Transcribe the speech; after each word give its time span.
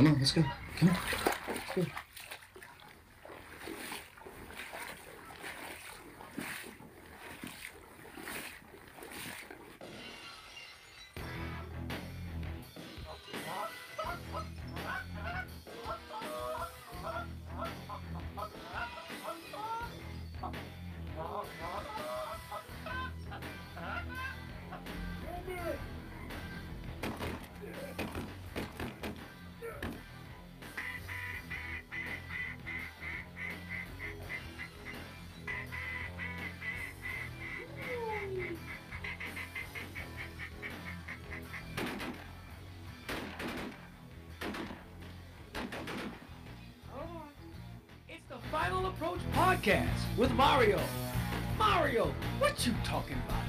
Come 0.00 0.14
on, 0.14 0.18
let's 0.18 0.32
go. 0.32 0.42
Come 0.78 0.88
on. 0.88 0.96
Let's 1.76 1.76
go. 1.76 2.09
Podcast 49.60 49.88
with 50.16 50.32
Mario. 50.32 50.80
Mario, 51.58 52.14
what 52.38 52.66
you 52.66 52.74
talking 52.84 53.16
about 53.26 53.42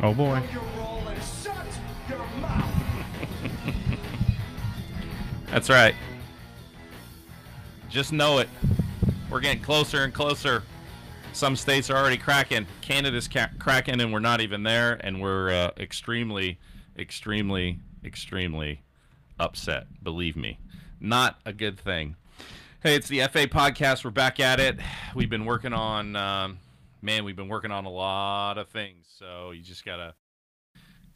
now? 0.00 0.08
Oh 0.08 0.14
boy. 0.14 0.42
Shut 1.42 1.56
your 2.08 2.18
mouth. 2.40 2.70
That's 5.50 5.68
right. 5.68 5.94
Just 7.88 8.12
know 8.12 8.38
it. 8.38 8.48
We're 9.30 9.40
getting 9.40 9.62
closer 9.62 10.04
and 10.04 10.12
closer. 10.12 10.62
Some 11.32 11.56
states 11.56 11.90
are 11.90 11.96
already 11.96 12.16
cracking. 12.16 12.66
Canada's 12.80 13.28
ca- 13.28 13.50
cracking, 13.58 14.00
and 14.00 14.12
we're 14.12 14.20
not 14.20 14.40
even 14.40 14.62
there. 14.62 14.98
And 15.02 15.20
we're 15.20 15.50
uh, 15.50 15.70
extremely, 15.78 16.58
extremely, 16.98 17.80
extremely 18.04 18.82
upset. 19.38 19.86
Believe 20.02 20.36
me, 20.36 20.58
not 21.00 21.40
a 21.44 21.52
good 21.52 21.78
thing. 21.78 22.16
Hey, 22.86 22.94
it's 22.94 23.08
the 23.08 23.18
FA 23.22 23.48
podcast. 23.48 24.04
We're 24.04 24.12
back 24.12 24.38
at 24.38 24.60
it. 24.60 24.78
We've 25.12 25.28
been 25.28 25.44
working 25.44 25.72
on, 25.72 26.14
um, 26.14 26.60
man, 27.02 27.24
we've 27.24 27.34
been 27.34 27.48
working 27.48 27.72
on 27.72 27.84
a 27.84 27.90
lot 27.90 28.58
of 28.58 28.68
things. 28.68 29.12
So 29.18 29.50
you 29.50 29.60
just 29.60 29.84
gotta 29.84 30.14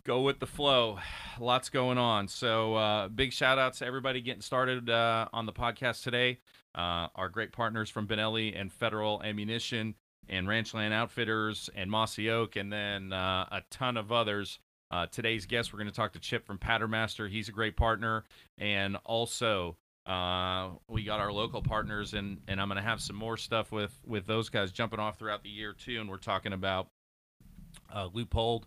go 0.02 0.22
with 0.22 0.40
the 0.40 0.48
flow. 0.48 0.98
Lots 1.38 1.68
going 1.68 1.96
on. 1.96 2.26
So 2.26 2.74
uh, 2.74 3.06
big 3.06 3.32
shout 3.32 3.60
outs 3.60 3.78
to 3.78 3.86
everybody 3.86 4.20
getting 4.20 4.42
started 4.42 4.90
uh, 4.90 5.28
on 5.32 5.46
the 5.46 5.52
podcast 5.52 6.02
today. 6.02 6.40
Uh, 6.74 7.06
our 7.14 7.28
great 7.28 7.52
partners 7.52 7.88
from 7.88 8.08
Benelli 8.08 8.60
and 8.60 8.72
Federal 8.72 9.22
Ammunition 9.22 9.94
and 10.28 10.48
Ranchland 10.48 10.92
Outfitters 10.92 11.70
and 11.76 11.88
Mossy 11.88 12.30
Oak, 12.30 12.56
and 12.56 12.72
then 12.72 13.12
uh, 13.12 13.46
a 13.52 13.62
ton 13.70 13.96
of 13.96 14.10
others. 14.10 14.58
Uh, 14.90 15.06
today's 15.06 15.46
guest, 15.46 15.72
we're 15.72 15.78
going 15.78 15.88
to 15.88 15.94
talk 15.94 16.14
to 16.14 16.18
Chip 16.18 16.44
from 16.44 16.58
Patternmaster. 16.58 17.30
He's 17.30 17.48
a 17.48 17.52
great 17.52 17.76
partner, 17.76 18.24
and 18.58 18.96
also 19.04 19.76
uh, 20.10 20.70
we 20.88 21.04
got 21.04 21.20
our 21.20 21.32
local 21.32 21.62
partners, 21.62 22.14
and 22.14 22.38
and 22.48 22.60
I'm 22.60 22.66
going 22.66 22.82
to 22.82 22.82
have 22.82 23.00
some 23.00 23.14
more 23.14 23.36
stuff 23.36 23.70
with 23.70 23.96
with 24.04 24.26
those 24.26 24.48
guys 24.48 24.72
jumping 24.72 24.98
off 24.98 25.18
throughout 25.18 25.44
the 25.44 25.48
year 25.48 25.72
too. 25.72 26.00
And 26.00 26.10
we're 26.10 26.16
talking 26.16 26.52
about 26.52 26.88
uh, 27.94 28.08
Loophole 28.12 28.64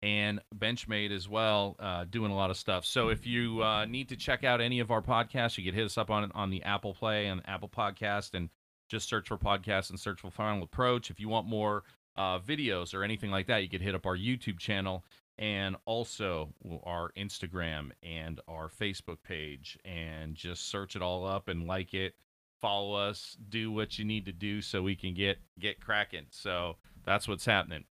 and 0.00 0.40
Benchmade 0.54 1.10
as 1.10 1.28
well, 1.28 1.74
uh, 1.80 2.04
doing 2.04 2.30
a 2.30 2.36
lot 2.36 2.50
of 2.50 2.56
stuff. 2.56 2.84
So 2.86 3.08
if 3.08 3.26
you 3.26 3.64
uh, 3.64 3.86
need 3.86 4.10
to 4.10 4.16
check 4.16 4.44
out 4.44 4.60
any 4.60 4.78
of 4.78 4.92
our 4.92 5.02
podcasts, 5.02 5.58
you 5.58 5.64
can 5.64 5.74
hit 5.74 5.84
us 5.86 5.98
up 5.98 6.08
on 6.08 6.30
on 6.36 6.50
the 6.50 6.62
Apple 6.62 6.94
Play 6.94 7.26
and 7.26 7.42
Apple 7.48 7.68
Podcast, 7.68 8.34
and 8.34 8.48
just 8.88 9.08
search 9.08 9.26
for 9.26 9.38
podcasts 9.38 9.90
and 9.90 9.98
search 9.98 10.20
for 10.20 10.30
Final 10.30 10.62
Approach. 10.62 11.10
If 11.10 11.18
you 11.18 11.28
want 11.28 11.48
more 11.48 11.82
uh, 12.16 12.38
videos 12.38 12.94
or 12.94 13.02
anything 13.02 13.32
like 13.32 13.48
that, 13.48 13.64
you 13.64 13.68
could 13.68 13.82
hit 13.82 13.96
up 13.96 14.06
our 14.06 14.16
YouTube 14.16 14.60
channel 14.60 15.04
and 15.38 15.76
also 15.84 16.52
our 16.84 17.10
Instagram 17.16 17.90
and 18.02 18.40
our 18.48 18.68
Facebook 18.68 19.18
page, 19.22 19.78
and 19.84 20.34
just 20.34 20.68
search 20.68 20.96
it 20.96 21.02
all 21.02 21.26
up 21.26 21.48
and 21.48 21.66
like 21.66 21.94
it. 21.94 22.14
Follow 22.60 22.94
us, 22.94 23.36
do 23.50 23.70
what 23.70 23.98
you 23.98 24.04
need 24.04 24.24
to 24.24 24.32
do 24.32 24.62
so 24.62 24.82
we 24.82 24.96
can 24.96 25.14
get 25.14 25.38
get 25.58 25.80
cracking. 25.80 26.26
So 26.30 26.76
that's 27.04 27.28
what's 27.28 27.44
happening. 27.44 27.84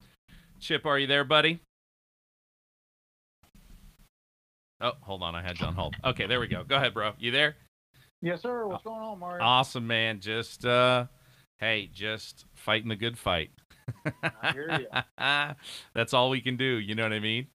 Chip, 0.59 0.87
are 0.87 0.99
you 0.99 1.07
there, 1.07 1.25
buddy? 1.25 1.61
Oh, 4.81 4.93
hold 5.01 5.23
on. 5.23 5.35
I 5.35 5.43
had 5.43 5.61
you 5.61 5.67
on 5.67 5.75
hold. 5.75 5.97
Okay, 6.05 6.27
there 6.27 6.41
we 6.41 6.47
go. 6.47 6.65
Go 6.65 6.77
ahead, 6.77 6.95
bro. 6.95 7.13
You 7.19 7.31
there? 7.31 7.57
Yes, 8.23 8.43
sir. 8.43 8.67
What's 8.67 8.85
going 8.85 9.01
on, 9.01 9.19
Mario? 9.19 9.45
Awesome, 9.45 9.87
man. 9.87 10.21
Just 10.21 10.65
uh 10.65 11.07
hey, 11.59 11.91
just 11.93 12.47
fighting 12.55 12.89
the 12.89 12.97
good 12.97 13.19
fight. 13.19 13.51
I 14.23 14.53
hear 14.53 14.87
ya. 14.93 15.55
That's 15.95 16.15
all 16.15 16.31
we 16.31 16.41
can 16.41 16.57
do, 16.57 16.65
you 16.65 16.95
know 16.95 17.03
what 17.03 17.13
I 17.13 17.21
mean? 17.21 17.47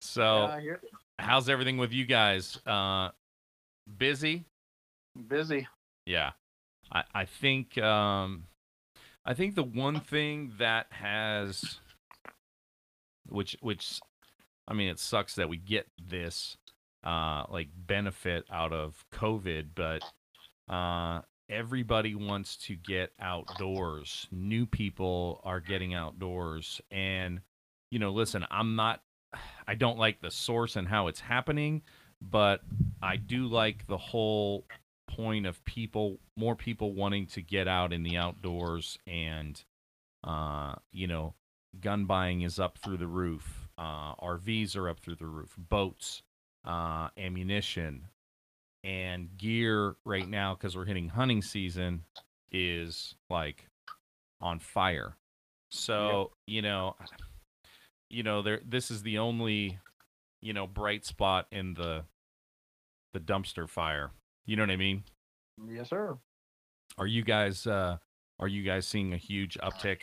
So, 0.00 0.22
Yeah, 0.60 0.76
I 1.18 1.22
how's 1.22 1.48
everything 1.48 1.78
with 1.78 1.92
you 1.92 2.04
guys? 2.04 2.58
Uh 2.66 3.10
busy? 3.98 4.44
busy. 5.28 5.66
Yeah. 6.06 6.32
I 6.92 7.04
I 7.14 7.24
think 7.24 7.78
um 7.78 8.44
I 9.24 9.34
think 9.34 9.54
the 9.54 9.62
one 9.62 10.00
thing 10.00 10.52
that 10.58 10.86
has 10.90 11.78
which 13.28 13.56
which 13.60 14.00
I 14.68 14.74
mean 14.74 14.88
it 14.88 14.98
sucks 14.98 15.34
that 15.36 15.48
we 15.48 15.56
get 15.56 15.86
this 15.98 16.56
uh 17.04 17.44
like 17.48 17.68
benefit 17.74 18.44
out 18.50 18.72
of 18.72 19.04
COVID, 19.12 19.68
but 19.74 20.02
uh 20.72 21.22
everybody 21.48 22.14
wants 22.14 22.56
to 22.56 22.74
get 22.74 23.12
outdoors. 23.20 24.26
New 24.30 24.66
people 24.66 25.40
are 25.44 25.60
getting 25.60 25.94
outdoors. 25.94 26.80
And 26.90 27.40
you 27.90 27.98
know, 27.98 28.12
listen, 28.12 28.44
I'm 28.50 28.76
not 28.76 29.02
I 29.66 29.74
don't 29.74 29.98
like 29.98 30.20
the 30.20 30.30
source 30.30 30.76
and 30.76 30.88
how 30.88 31.08
it's 31.08 31.20
happening, 31.20 31.82
but 32.20 32.60
I 33.02 33.16
do 33.16 33.46
like 33.46 33.86
the 33.86 33.98
whole 33.98 34.64
point 35.08 35.46
of 35.46 35.64
people 35.64 36.18
more 36.36 36.56
people 36.56 36.92
wanting 36.92 37.26
to 37.26 37.42
get 37.42 37.68
out 37.68 37.92
in 37.92 38.02
the 38.02 38.16
outdoors 38.16 38.98
and 39.06 39.62
uh 40.24 40.74
you 40.92 41.06
know 41.06 41.34
gun 41.78 42.06
buying 42.06 42.40
is 42.40 42.58
up 42.58 42.78
through 42.78 42.96
the 42.96 43.06
roof. 43.06 43.68
Uh 43.76 44.14
RVs 44.16 44.76
are 44.76 44.88
up 44.88 45.00
through 45.00 45.16
the 45.16 45.26
roof. 45.26 45.54
Boats 45.58 46.22
uh 46.64 47.08
ammunition 47.18 48.08
and 48.84 49.36
gear 49.36 49.96
right 50.04 50.28
now 50.28 50.54
cuz 50.54 50.76
we're 50.76 50.84
hitting 50.84 51.08
hunting 51.08 51.42
season 51.42 52.04
is 52.52 53.16
like 53.28 53.66
on 54.40 54.60
fire 54.60 55.16
so 55.70 56.30
you 56.46 56.62
know 56.62 56.94
you 58.10 58.22
know 58.22 58.42
there 58.42 58.60
this 58.64 58.90
is 58.90 59.02
the 59.02 59.18
only 59.18 59.78
you 60.42 60.52
know 60.52 60.66
bright 60.66 61.04
spot 61.04 61.46
in 61.50 61.74
the 61.74 62.04
the 63.14 63.20
dumpster 63.20 63.68
fire 63.68 64.12
you 64.46 64.56
know 64.56 64.62
what 64.62 64.70
I 64.70 64.76
mean? 64.76 65.04
Yes, 65.68 65.90
sir. 65.90 66.18
Are 66.98 67.06
you 67.06 67.22
guys 67.22 67.66
uh 67.66 67.98
are 68.38 68.48
you 68.48 68.62
guys 68.62 68.86
seeing 68.86 69.14
a 69.14 69.16
huge 69.16 69.56
uptick 69.62 70.00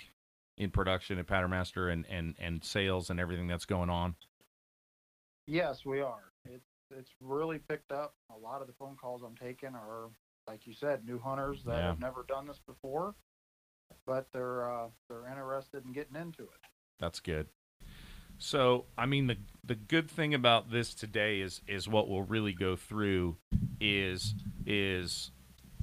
in 0.57 0.71
production 0.71 1.19
at 1.19 1.27
Patternmaster 1.27 1.91
and 1.91 2.05
and 2.09 2.35
and 2.39 2.63
sales 2.63 3.09
and 3.09 3.19
everything 3.19 3.47
that's 3.47 3.65
going 3.65 3.89
on? 3.89 4.15
Yes, 5.47 5.85
we 5.85 6.01
are. 6.01 6.30
It's 6.97 7.11
really 7.19 7.59
picked 7.59 7.91
up. 7.91 8.15
A 8.35 8.37
lot 8.37 8.61
of 8.61 8.67
the 8.67 8.73
phone 8.73 8.95
calls 8.95 9.21
I'm 9.23 9.35
taking 9.35 9.75
are, 9.75 10.09
like 10.47 10.65
you 10.67 10.73
said, 10.73 11.05
new 11.05 11.19
hunters 11.19 11.63
that 11.65 11.77
Yeah. 11.77 11.87
have 11.87 11.99
never 11.99 12.23
done 12.27 12.47
this 12.47 12.59
before, 12.59 13.15
but 14.05 14.27
they're 14.31 14.69
uh, 14.69 14.89
they're 15.07 15.27
interested 15.27 15.85
in 15.85 15.91
getting 15.91 16.15
into 16.15 16.43
it. 16.43 16.59
That's 16.99 17.19
good. 17.19 17.47
So, 18.37 18.85
I 18.97 19.05
mean 19.05 19.27
the 19.27 19.37
the 19.63 19.75
good 19.75 20.09
thing 20.09 20.33
about 20.33 20.71
this 20.71 20.93
today 20.93 21.41
is 21.41 21.61
is 21.67 21.87
what 21.87 22.09
we'll 22.09 22.23
really 22.23 22.53
go 22.53 22.75
through 22.75 23.37
is 23.79 24.35
is 24.65 25.31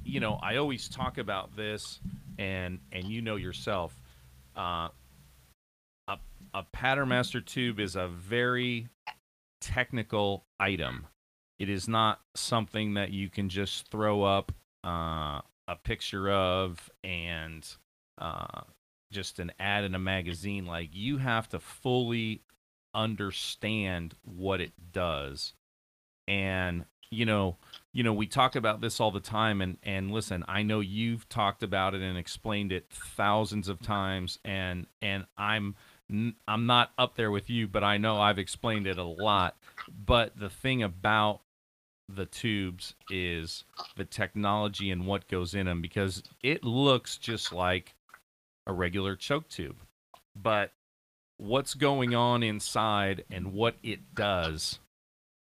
you 0.03 0.19
know, 0.19 0.35
I 0.41 0.55
always 0.55 0.87
talk 0.89 1.17
about 1.17 1.55
this 1.55 1.99
and 2.37 2.79
and 2.91 3.05
you 3.05 3.21
know 3.21 3.35
yourself 3.35 3.99
uh 4.55 4.89
a 6.07 6.17
a 6.53 6.63
Patternmaster 6.73 7.45
tube 7.45 7.79
is 7.79 7.95
a 7.95 8.07
very 8.07 8.87
technical 9.61 10.45
item. 10.59 11.07
It 11.57 11.69
is 11.69 11.87
not 11.87 12.21
something 12.35 12.93
that 12.93 13.11
you 13.11 13.29
can 13.29 13.49
just 13.49 13.89
throw 13.89 14.23
up 14.23 14.51
uh, 14.85 15.41
a 15.67 15.75
picture 15.83 16.31
of 16.31 16.89
and 17.03 17.67
uh, 18.17 18.61
just 19.11 19.39
an 19.39 19.51
ad 19.59 19.83
in 19.83 19.93
a 19.95 19.99
magazine. 19.99 20.65
Like 20.65 20.89
you 20.93 21.17
have 21.17 21.49
to 21.49 21.59
fully 21.59 22.41
understand 22.93 24.15
what 24.23 24.61
it 24.61 24.71
does, 24.91 25.53
and 26.27 26.85
you 27.11 27.25
know, 27.25 27.57
you 27.91 28.03
know, 28.03 28.13
we 28.13 28.27
talk 28.27 28.55
about 28.55 28.81
this 28.81 28.99
all 28.99 29.11
the 29.11 29.19
time. 29.19 29.61
And 29.61 29.77
and 29.83 30.11
listen, 30.11 30.43
I 30.47 30.63
know 30.63 30.79
you've 30.79 31.27
talked 31.27 31.63
about 31.63 31.93
it 31.93 32.01
and 32.01 32.17
explained 32.17 32.71
it 32.71 32.87
thousands 32.89 33.67
of 33.67 33.81
times, 33.81 34.39
and 34.45 34.87
and 35.01 35.25
I'm 35.37 35.75
I'm 36.11 36.65
not 36.65 36.91
up 36.97 37.15
there 37.15 37.31
with 37.31 37.49
you, 37.49 37.67
but 37.67 37.83
I 37.83 37.97
know 37.97 38.19
I've 38.19 38.39
explained 38.39 38.87
it 38.87 38.97
a 38.97 39.03
lot. 39.03 39.55
But 39.87 40.39
the 40.39 40.49
thing 40.49 40.81
about 40.81 41.41
the 42.07 42.25
tubes 42.25 42.95
is 43.09 43.63
the 43.95 44.05
technology 44.05 44.89
and 44.89 45.05
what 45.05 45.27
goes 45.27 45.53
in 45.53 45.67
them 45.67 45.81
because 45.81 46.23
it 46.41 46.63
looks 46.63 47.17
just 47.17 47.53
like 47.53 47.93
a 48.65 48.73
regular 48.73 49.15
choke 49.15 49.47
tube. 49.47 49.77
But 50.35 50.71
what's 51.37 51.73
going 51.73 52.15
on 52.15 52.43
inside 52.43 53.23
and 53.31 53.53
what 53.53 53.75
it 53.83 54.15
does 54.15 54.79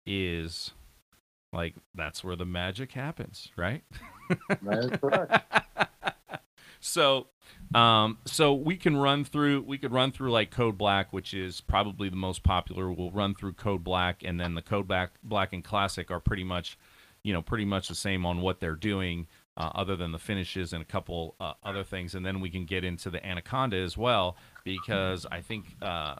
is 0.04 0.72
like 1.52 1.74
that's 1.94 2.22
where 2.24 2.36
the 2.36 2.44
magic 2.44 2.92
happens, 2.92 3.48
right? 3.56 3.82
That 4.62 4.78
is 4.78 5.00
correct. 5.00 5.64
so 6.80 7.28
um 7.74 8.18
so 8.24 8.54
we 8.54 8.76
can 8.76 8.96
run 8.96 9.24
through 9.24 9.60
we 9.62 9.76
could 9.78 9.92
run 9.92 10.12
through 10.12 10.30
like 10.30 10.50
code 10.50 10.78
black 10.78 11.12
which 11.12 11.34
is 11.34 11.60
probably 11.60 12.08
the 12.08 12.16
most 12.16 12.42
popular. 12.42 12.90
We'll 12.92 13.10
run 13.10 13.34
through 13.34 13.54
code 13.54 13.82
black 13.82 14.22
and 14.24 14.38
then 14.40 14.54
the 14.54 14.62
code 14.62 14.86
black 14.86 15.10
black 15.22 15.52
and 15.52 15.64
classic 15.64 16.10
are 16.10 16.20
pretty 16.20 16.44
much 16.44 16.78
you 17.24 17.32
know 17.32 17.42
pretty 17.42 17.64
much 17.64 17.88
the 17.88 17.94
same 17.94 18.24
on 18.24 18.40
what 18.40 18.60
they're 18.60 18.76
doing 18.76 19.26
uh, 19.56 19.70
other 19.74 19.96
than 19.96 20.12
the 20.12 20.18
finishes 20.18 20.72
and 20.74 20.82
a 20.82 20.84
couple 20.84 21.34
uh, 21.40 21.54
other 21.64 21.82
things. 21.82 22.14
And 22.14 22.24
then 22.26 22.40
we 22.40 22.50
can 22.50 22.66
get 22.66 22.84
into 22.84 23.08
the 23.10 23.24
anaconda 23.26 23.78
as 23.78 23.96
well 23.96 24.36
because 24.64 25.26
i 25.32 25.40
think 25.40 25.64
uh 25.82 26.14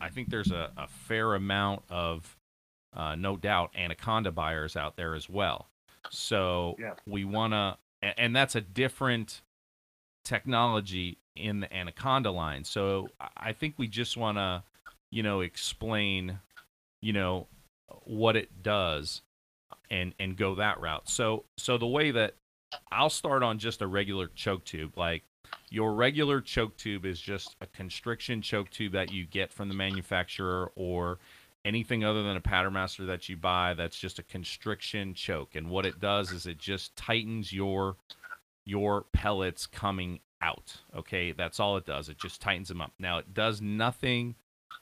i 0.00 0.08
think 0.08 0.28
there's 0.30 0.50
a, 0.52 0.70
a 0.76 0.86
fair 0.86 1.34
amount 1.34 1.82
of 1.90 2.36
uh, 2.94 3.14
no 3.16 3.36
doubt 3.36 3.70
anaconda 3.74 4.30
buyers 4.30 4.76
out 4.76 4.96
there 4.96 5.14
as 5.14 5.28
well. 5.28 5.68
So 6.10 6.76
Yeah. 6.78 6.94
we 7.06 7.24
want 7.24 7.54
to 7.54 7.78
and 8.18 8.34
that's 8.36 8.54
a 8.54 8.60
different 8.60 9.40
technology 10.24 11.18
in 11.36 11.60
the 11.60 11.74
Anaconda 11.74 12.30
line. 12.30 12.64
So 12.64 13.08
I- 13.36 13.52
think 13.52 13.74
we 13.78 13.88
just 13.88 14.16
want 14.16 14.38
to, 14.38 14.62
you 15.10 15.22
know, 15.22 15.40
explain, 15.40 16.38
you 17.00 17.12
know, 17.12 17.46
what 18.04 18.36
it 18.36 18.62
does 18.62 19.22
and 19.90 20.14
and 20.18 20.36
go 20.36 20.54
that 20.56 20.80
route. 20.80 21.08
So 21.08 21.44
so 21.56 21.78
the 21.78 21.86
way 21.86 22.10
that 22.10 22.34
I'll 22.90 23.10
start 23.10 23.42
on 23.42 23.58
just 23.58 23.82
a 23.82 23.86
regular 23.86 24.28
choke 24.34 24.64
tube 24.64 24.96
like 24.96 25.24
your 25.70 25.94
regular 25.94 26.40
choke 26.40 26.76
tube 26.76 27.04
is 27.04 27.20
just 27.20 27.56
a 27.60 27.66
constriction 27.66 28.40
choke 28.42 28.70
tube 28.70 28.92
that 28.92 29.12
you 29.12 29.26
get 29.26 29.52
from 29.52 29.68
the 29.68 29.74
manufacturer 29.74 30.70
or 30.76 31.18
anything 31.64 32.04
other 32.04 32.22
than 32.22 32.36
a 32.36 32.40
pattern 32.40 32.72
master 32.72 33.04
that 33.06 33.28
you 33.28 33.36
buy 33.36 33.74
that's 33.74 33.98
just 33.98 34.18
a 34.18 34.22
constriction 34.22 35.14
choke 35.14 35.54
and 35.54 35.68
what 35.68 35.86
it 35.86 36.00
does 36.00 36.32
is 36.32 36.46
it 36.46 36.58
just 36.58 36.94
tightens 36.96 37.52
your 37.52 37.96
your 38.64 39.06
pellets 39.12 39.66
coming 39.66 40.20
out. 40.40 40.76
Okay, 40.96 41.32
that's 41.32 41.60
all 41.60 41.76
it 41.76 41.86
does. 41.86 42.08
It 42.08 42.18
just 42.18 42.40
tightens 42.40 42.68
them 42.68 42.80
up. 42.80 42.92
Now 42.98 43.18
it 43.18 43.34
does 43.34 43.60
nothing 43.60 44.34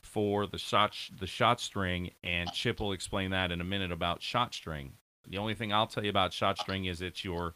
for 0.03 0.47
the 0.47 0.59
shot 0.59 0.97
the 1.19 1.27
shot 1.27 1.61
string, 1.61 2.11
and 2.23 2.51
Chip 2.53 2.81
will 2.81 2.93
explain 2.93 3.31
that 3.31 3.53
in 3.53 3.61
a 3.61 3.65
minute 3.65 3.93
about 3.93 4.23
shot 4.23 4.55
string. 4.55 4.93
The 5.29 5.39
only 5.39 5.55
thing 5.55 5.73
I'll 5.73 5.87
tell 5.87 6.05
you 6.05 6.11
about 6.11 6.33
shot 6.33 6.59
string 6.59 6.87
is 6.87 7.03
it's 7.03 7.25
your 7.25 7.55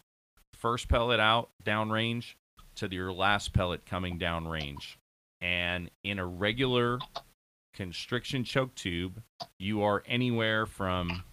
first 0.53 0.89
pellet 0.89 1.21
out 1.21 1.51
downrange 1.65 2.35
to 2.77 2.89
your 2.91 3.13
last 3.13 3.53
pellet 3.53 3.87
coming 3.87 4.19
downrange. 4.19 4.97
And 5.41 5.91
in 6.03 6.19
a 6.19 6.27
regular 6.27 6.99
constriction 7.73 8.45
choke 8.45 8.75
tube, 8.75 9.23
you 9.59 9.83
are 9.83 10.03
anywhere 10.07 10.67
from 10.67 11.25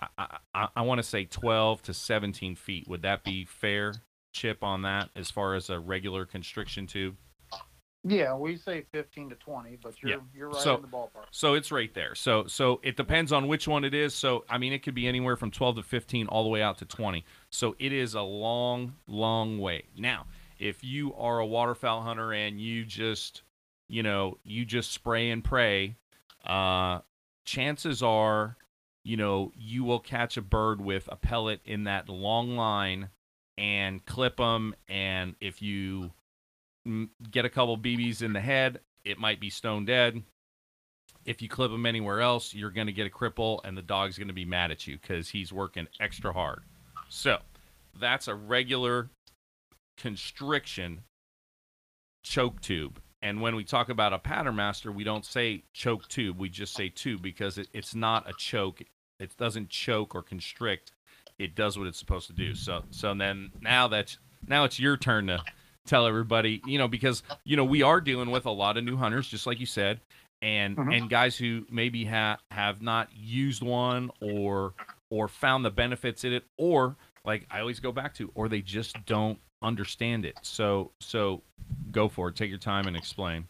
I, 0.00 0.38
I, 0.54 0.68
I 0.76 0.82
want 0.82 0.98
to 0.98 1.02
say 1.02 1.24
12 1.24 1.82
to 1.82 1.94
17 1.94 2.56
feet. 2.56 2.88
Would 2.88 3.02
that 3.02 3.22
be 3.24 3.44
fair, 3.44 3.94
Chip, 4.32 4.62
on 4.62 4.82
that 4.82 5.10
as 5.14 5.30
far 5.30 5.54
as 5.54 5.70
a 5.70 5.78
regular 5.78 6.26
constriction 6.26 6.86
tube? 6.86 7.16
Yeah, 8.06 8.34
we 8.34 8.56
say 8.58 8.84
15 8.92 9.30
to 9.30 9.34
20, 9.36 9.78
but 9.82 9.94
you're 10.02 10.12
Yeah. 10.12 10.16
you're 10.34 10.48
right 10.50 10.60
So- 10.62 10.76
in 10.76 10.82
the 10.82 10.88
ballpark. 10.88 11.24
So 11.30 11.54
it's 11.54 11.72
right 11.72 11.92
there. 11.94 12.14
So 12.14 12.46
so 12.46 12.78
it 12.82 12.96
depends 12.96 13.32
on 13.32 13.48
which 13.48 13.66
one 13.66 13.82
it 13.82 13.94
is. 13.94 14.14
So 14.14 14.44
I 14.50 14.58
mean, 14.58 14.74
it 14.74 14.82
could 14.82 14.94
be 14.94 15.06
anywhere 15.08 15.36
from 15.36 15.50
12 15.50 15.76
to 15.76 15.82
15 15.82 16.26
all 16.26 16.42
the 16.42 16.50
way 16.50 16.60
out 16.60 16.76
to 16.78 16.84
20. 16.84 17.24
So 17.50 17.74
it 17.78 17.92
is 17.94 18.14
a 18.14 18.20
long, 18.20 18.94
long 19.06 19.58
way. 19.58 19.84
Now, 19.96 20.26
if 20.58 20.84
you 20.84 21.14
are 21.14 21.38
a 21.38 21.46
waterfowl 21.46 22.02
hunter 22.02 22.32
and 22.34 22.60
you 22.60 22.84
just, 22.84 23.42
you 23.88 24.02
know, 24.02 24.36
you 24.44 24.66
just 24.66 24.92
spray 24.92 25.30
and 25.30 25.42
pray, 25.42 25.96
uh, 26.44 27.00
chances 27.46 28.02
are, 28.02 28.56
you 29.04 29.16
know, 29.16 29.52
you 29.56 29.84
will 29.84 30.00
catch 30.00 30.36
a 30.36 30.42
bird 30.42 30.80
with 30.80 31.08
a 31.10 31.16
pellet 31.16 31.60
in 31.64 31.84
that 31.84 32.08
long 32.08 32.56
line 32.56 33.10
and 33.58 34.04
clip 34.04 34.38
them. 34.38 34.74
And 34.88 35.34
if 35.40 35.62
you 35.62 36.10
get 37.30 37.44
a 37.44 37.50
couple 37.50 37.76
BBs 37.78 38.22
in 38.22 38.32
the 38.32 38.40
head, 38.40 38.80
it 39.04 39.18
might 39.18 39.40
be 39.40 39.50
stone 39.50 39.84
dead 39.84 40.22
if 41.24 41.40
you 41.40 41.48
clip 41.48 41.70
them 41.70 41.86
anywhere 41.86 42.20
else, 42.20 42.54
you're 42.54 42.70
going 42.70 42.86
to 42.86 42.92
get 42.92 43.06
a 43.06 43.10
cripple, 43.10 43.60
and 43.64 43.76
the 43.76 43.82
dog's 43.82 44.18
going 44.18 44.28
to 44.28 44.34
be 44.34 44.44
mad 44.44 44.70
at 44.70 44.86
you 44.86 44.98
because 45.00 45.28
he's 45.28 45.52
working 45.52 45.86
extra 46.00 46.32
hard. 46.32 46.62
So 47.08 47.38
that's 47.98 48.28
a 48.28 48.34
regular 48.34 49.08
constriction 49.96 51.02
choke 52.22 52.60
tube. 52.60 53.00
And 53.22 53.40
when 53.40 53.56
we 53.56 53.64
talk 53.64 53.88
about 53.88 54.12
a 54.12 54.18
pattern 54.18 54.56
master, 54.56 54.92
we 54.92 55.04
don't 55.04 55.24
say 55.24 55.64
choke 55.72 56.08
tube, 56.08 56.38
we 56.38 56.50
just 56.50 56.74
say 56.74 56.90
tube 56.90 57.22
because 57.22 57.56
it, 57.56 57.68
it's 57.72 57.94
not 57.94 58.28
a 58.28 58.34
choke. 58.34 58.82
It 59.20 59.36
doesn't 59.36 59.68
choke 59.68 60.14
or 60.14 60.22
constrict. 60.22 60.92
It 61.38 61.54
does 61.54 61.78
what 61.78 61.86
it's 61.86 61.98
supposed 61.98 62.26
to 62.28 62.32
do. 62.32 62.54
So 62.54 62.84
so 62.90 63.14
then 63.14 63.50
now 63.60 63.88
that's 63.88 64.18
now 64.46 64.64
it's 64.64 64.78
your 64.78 64.96
turn 64.96 65.26
to 65.28 65.42
tell 65.86 66.06
everybody, 66.06 66.62
you 66.66 66.78
know, 66.78 66.88
because 66.88 67.22
you 67.44 67.56
know 67.56 67.64
we 67.64 67.82
are 67.82 68.00
dealing 68.00 68.30
with 68.30 68.46
a 68.46 68.50
lot 68.50 68.76
of 68.76 68.84
new 68.84 68.96
hunters, 68.96 69.28
just 69.28 69.46
like 69.46 69.60
you 69.60 69.66
said, 69.66 70.00
and 70.42 70.76
Mhm. 70.76 70.96
and 70.96 71.10
guys 71.10 71.36
who 71.36 71.66
maybe 71.70 72.04
have 72.04 72.40
have 72.50 72.82
not 72.82 73.08
used 73.14 73.62
one 73.62 74.10
or 74.20 74.74
or 75.10 75.28
found 75.28 75.64
the 75.64 75.70
benefits 75.70 76.24
in 76.24 76.32
it, 76.32 76.44
or 76.56 76.96
like 77.24 77.46
I 77.50 77.60
always 77.60 77.80
go 77.80 77.92
back 77.92 78.14
to, 78.14 78.30
or 78.34 78.48
they 78.48 78.62
just 78.62 79.04
don't 79.06 79.38
understand 79.62 80.24
it. 80.24 80.38
So 80.42 80.92
so 81.00 81.42
go 81.90 82.08
for 82.08 82.28
it. 82.28 82.36
Take 82.36 82.50
your 82.50 82.58
time 82.58 82.86
and 82.86 82.96
explain. 82.96 83.46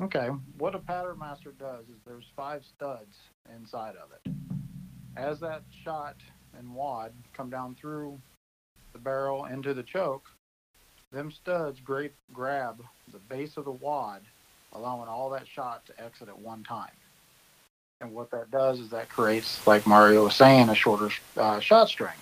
Okay, 0.00 0.28
what 0.58 0.74
a 0.76 0.78
pattern 0.78 1.18
master 1.18 1.52
does 1.52 1.88
is 1.88 2.00
there's 2.06 2.30
five 2.36 2.64
studs 2.64 3.18
inside 3.54 3.96
of 3.96 4.12
it. 4.12 4.32
As 5.16 5.40
that 5.40 5.62
shot 5.84 6.16
and 6.56 6.74
wad 6.74 7.12
come 7.32 7.50
down 7.50 7.74
through 7.74 8.18
the 8.92 8.98
barrel 8.98 9.46
into 9.46 9.74
the 9.74 9.82
choke, 9.82 10.26
them 11.12 11.30
studs 11.30 11.80
gra- 11.80 12.10
grab 12.32 12.82
the 13.12 13.18
base 13.18 13.56
of 13.56 13.64
the 13.64 13.72
wad, 13.72 14.22
allowing 14.72 15.08
all 15.08 15.30
that 15.30 15.46
shot 15.46 15.84
to 15.86 16.00
exit 16.02 16.28
at 16.28 16.38
one 16.38 16.62
time. 16.62 16.90
And 18.00 18.12
what 18.12 18.30
that 18.30 18.50
does 18.50 18.78
is 18.78 18.90
that 18.90 19.08
creates, 19.08 19.66
like 19.66 19.86
Mario 19.86 20.24
was 20.24 20.36
saying, 20.36 20.68
a 20.68 20.74
shorter 20.74 21.10
uh, 21.36 21.58
shot 21.58 21.88
string. 21.88 22.14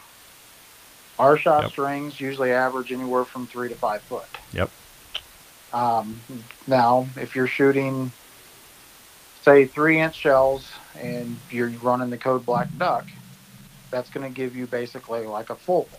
Our 1.19 1.37
shot 1.37 1.65
Yep. 1.65 1.71
strings 1.73 2.21
usually 2.21 2.53
average 2.53 2.93
anywhere 2.93 3.25
from 3.25 3.47
three 3.47 3.69
to 3.69 3.75
five 3.75 4.03
foot. 4.03 4.27
Yep. 4.53 4.71
Um, 5.73 6.23
now, 6.67 7.07
if 7.17 7.35
you're 7.35 7.47
shooting, 7.47 8.13
say, 9.43 9.67
three 9.67 10.01
inch 10.01 10.15
shells 10.15 10.71
and 11.01 11.41
you're 11.51 11.71
running 11.81 12.11
the 12.11 12.19
code 12.19 12.45
black 12.47 12.69
duck, 12.77 13.09
that's 13.91 14.11
going 14.11 14.25
to 14.25 14.31
give 14.31 14.57
you 14.57 14.67
basically 14.67 15.27
like 15.27 15.51
a 15.51 15.57
full. 15.57 15.91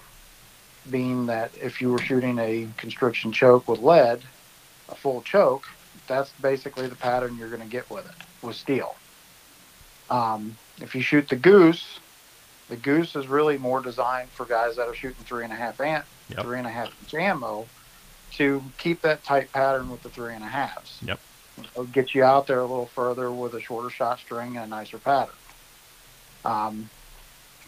Being 0.89 1.25
that 1.25 1.51
if 1.55 1.81
you 1.81 1.89
were 1.89 1.99
shooting 1.99 2.39
a 2.39 2.69
constriction 2.77 3.31
choke 3.31 3.67
with 3.67 3.79
lead, 3.79 4.23
a 4.87 4.95
full 4.95 5.21
choke, 5.21 5.65
that's 6.07 6.33
basically 6.39 6.87
the 6.87 6.95
pattern 6.95 7.37
you're 7.37 7.49
going 7.49 7.61
to 7.61 7.67
get 7.67 7.89
with 7.89 8.05
it, 8.05 8.23
with 8.41 8.55
steel. 8.55 8.95
Um, 10.09 10.57
if 10.81 10.95
you 10.95 11.01
shoot 11.01 11.27
the 11.27 11.35
goose, 11.35 11.99
the 12.69 12.77
goose 12.77 13.15
is 13.15 13.27
really 13.27 13.57
more 13.57 13.81
designed 13.81 14.31
for 14.33 14.45
guys 14.45 14.75
that 14.77 14.87
are 14.87 14.93
shooting 14.93 15.25
three 15.25 15.43
and 15.43 15.51
a 15.53 15.57
half 15.57 15.81
ant, 15.81 16.05
Yep. 16.29 16.41
three 16.41 16.57
and 16.57 16.67
a 16.67 16.71
half 16.71 16.93
inch 17.01 17.13
ammo 17.13 17.69
to 18.31 18.61
keep 18.77 19.01
that 19.01 19.23
tight 19.23 19.51
pattern 19.51 19.89
with 19.89 20.01
the 20.01 20.09
three 20.09 20.35
and 20.35 20.43
a 20.43 20.47
halves. 20.47 20.99
Yep. 21.01 21.19
It'll 21.57 21.85
get 21.85 22.13
you 22.13 22.23
out 22.23 22.47
there 22.47 22.59
a 22.59 22.65
little 22.65 22.87
further 22.87 23.31
with 23.31 23.53
a 23.53 23.61
shorter 23.61 23.89
shot 23.89 24.19
string 24.19 24.57
and 24.57 24.65
a 24.65 24.67
nicer 24.67 24.97
pattern. 24.97 25.35
Um, 26.45 26.89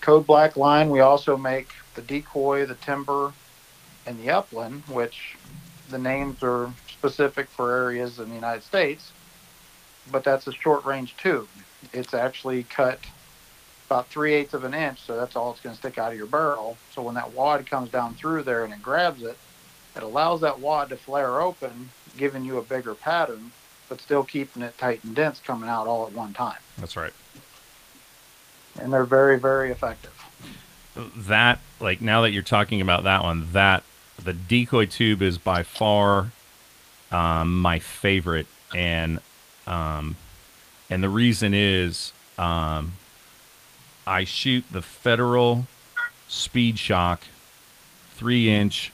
Code 0.01 0.25
Black 0.25 0.55
line, 0.55 0.89
we 0.89 1.01
also 1.01 1.35
make 1.35 1.69
the 1.95 2.01
decoy, 2.01 2.65
the 2.65 2.75
timber, 2.75 3.33
and 4.05 4.19
the 4.19 4.29
upland, 4.29 4.83
which 4.87 5.35
the 5.89 5.97
names 5.97 6.41
are 6.43 6.71
specific 6.87 7.47
for 7.49 7.75
areas 7.75 8.19
in 8.19 8.29
the 8.29 8.35
United 8.35 8.63
States, 8.63 9.11
but 10.11 10.23
that's 10.23 10.47
a 10.47 10.53
short 10.53 10.85
range 10.85 11.17
tube. 11.17 11.47
It's 11.93 12.13
actually 12.13 12.63
cut 12.63 12.99
about 13.87 14.07
three 14.07 14.33
eighths 14.33 14.53
of 14.53 14.63
an 14.63 14.73
inch, 14.73 15.01
so 15.01 15.15
that's 15.17 15.35
all 15.35 15.51
it's 15.51 15.61
going 15.61 15.73
to 15.73 15.79
stick 15.79 15.97
out 15.97 16.11
of 16.11 16.17
your 16.17 16.27
barrel. 16.27 16.77
So 16.93 17.01
when 17.01 17.15
that 17.15 17.31
wad 17.31 17.65
comes 17.65 17.89
down 17.89 18.13
through 18.13 18.43
there 18.43 18.63
and 18.63 18.73
it 18.73 18.81
grabs 18.81 19.23
it, 19.23 19.37
it 19.95 20.03
allows 20.03 20.41
that 20.41 20.59
wad 20.59 20.89
to 20.89 20.97
flare 20.97 21.41
open, 21.41 21.89
giving 22.15 22.45
you 22.45 22.57
a 22.57 22.61
bigger 22.61 22.93
pattern, 22.93 23.51
but 23.89 23.99
still 23.99 24.23
keeping 24.23 24.61
it 24.61 24.77
tight 24.77 25.03
and 25.03 25.15
dense 25.15 25.39
coming 25.39 25.67
out 25.69 25.87
all 25.87 26.05
at 26.07 26.13
one 26.13 26.33
time. 26.33 26.57
That's 26.77 26.95
right. 26.95 27.13
And 28.79 28.93
they're 28.93 29.03
very, 29.03 29.37
very 29.39 29.71
effective. 29.71 30.13
that 31.15 31.59
like 31.79 32.01
now 32.01 32.21
that 32.21 32.31
you're 32.31 32.43
talking 32.43 32.81
about 32.81 33.03
that 33.03 33.23
one 33.23 33.51
that 33.53 33.83
the 34.23 34.33
decoy 34.33 34.85
tube 34.85 35.21
is 35.21 35.37
by 35.37 35.63
far 35.63 36.31
um, 37.11 37.59
my 37.59 37.79
favorite 37.79 38.47
and 38.75 39.19
um, 39.67 40.15
and 40.89 41.03
the 41.03 41.09
reason 41.09 41.53
is 41.53 42.11
um, 42.37 42.93
I 44.07 44.23
shoot 44.23 44.65
the 44.71 44.81
Federal 44.81 45.67
Speed 46.27 46.79
Shock, 46.79 47.21
three 48.15 48.49
inch, 48.49 48.91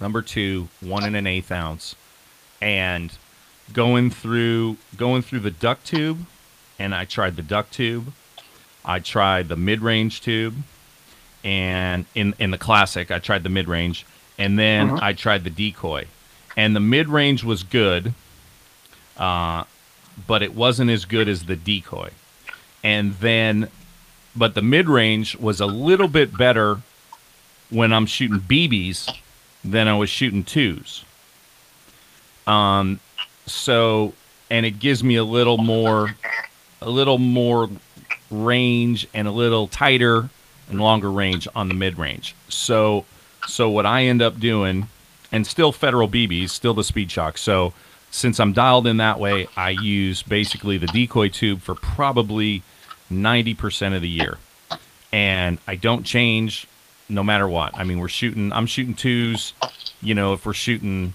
number 0.00 0.22
two, 0.22 0.68
one 0.80 1.04
and 1.04 1.16
an 1.16 1.26
eighth 1.26 1.50
ounce, 1.50 1.96
and 2.60 3.12
going 3.72 4.10
through 4.10 4.76
going 4.96 5.22
through 5.22 5.40
the 5.40 5.50
duck 5.50 5.82
tube, 5.84 6.26
and 6.78 6.94
I 6.94 7.04
tried 7.04 7.36
the 7.36 7.42
duck 7.42 7.70
tube, 7.70 8.12
I 8.84 8.98
tried 8.98 9.48
the 9.48 9.56
mid 9.56 9.80
range 9.80 10.20
tube, 10.20 10.54
and 11.44 12.04
in 12.14 12.34
in 12.38 12.50
the 12.50 12.58
classic 12.58 13.10
I 13.10 13.18
tried 13.18 13.42
the 13.42 13.48
mid 13.48 13.68
range, 13.68 14.04
and 14.38 14.58
then 14.58 14.90
Mhm. 14.90 15.02
I 15.02 15.12
tried 15.12 15.44
the 15.44 15.50
decoy, 15.50 16.06
and 16.56 16.74
the 16.76 16.80
mid 16.80 17.08
range 17.08 17.44
was 17.44 17.62
good, 17.62 18.14
uh, 19.16 19.64
but 20.26 20.42
it 20.42 20.54
wasn't 20.54 20.90
as 20.90 21.04
good 21.04 21.28
as 21.28 21.44
the 21.44 21.56
decoy, 21.56 22.10
and 22.82 23.14
then, 23.18 23.68
but 24.36 24.54
the 24.54 24.62
mid 24.62 24.88
range 24.88 25.36
was 25.36 25.60
a 25.60 25.66
little 25.66 26.08
bit 26.08 26.36
better 26.36 26.80
when 27.70 27.92
I'm 27.92 28.06
shooting 28.06 28.40
BBs 28.40 29.08
than 29.64 29.88
I 29.88 29.94
was 29.94 30.10
shooting 30.10 30.44
twos. 30.44 31.04
Um, 32.46 32.98
so 33.46 34.12
and 34.50 34.66
it 34.66 34.78
gives 34.78 35.02
me 35.02 35.16
a 35.16 35.24
little 35.24 35.56
more, 35.56 36.14
a 36.82 36.90
little 36.90 37.16
more 37.16 37.70
range 38.30 39.08
and 39.14 39.26
a 39.26 39.30
little 39.30 39.66
tighter 39.66 40.28
and 40.68 40.78
longer 40.78 41.10
range 41.10 41.48
on 41.54 41.68
the 41.68 41.74
mid 41.74 41.98
range. 41.98 42.34
So, 42.48 43.06
so 43.48 43.70
what 43.70 43.86
I 43.86 44.04
end 44.04 44.20
up 44.20 44.38
doing, 44.38 44.88
and 45.32 45.46
still 45.46 45.72
federal 45.72 46.06
BBs, 46.06 46.50
still 46.50 46.74
the 46.74 46.84
speed 46.84 47.10
shock. 47.10 47.38
So, 47.38 47.72
since 48.10 48.38
I'm 48.38 48.52
dialed 48.52 48.86
in 48.86 48.98
that 48.98 49.18
way, 49.18 49.48
I 49.56 49.70
use 49.70 50.22
basically 50.22 50.76
the 50.76 50.86
decoy 50.86 51.28
tube 51.28 51.62
for 51.62 51.74
probably 51.74 52.62
90% 53.10 53.96
of 53.96 54.02
the 54.02 54.08
year. 54.08 54.36
And 55.10 55.58
I 55.66 55.76
don't 55.76 56.04
change 56.04 56.66
no 57.08 57.22
matter 57.22 57.48
what. 57.48 57.74
I 57.74 57.84
mean, 57.84 58.00
we're 58.00 58.08
shooting, 58.08 58.52
I'm 58.52 58.66
shooting 58.66 58.94
twos, 58.94 59.54
you 60.02 60.14
know, 60.14 60.34
if 60.34 60.44
we're 60.44 60.52
shooting 60.52 61.14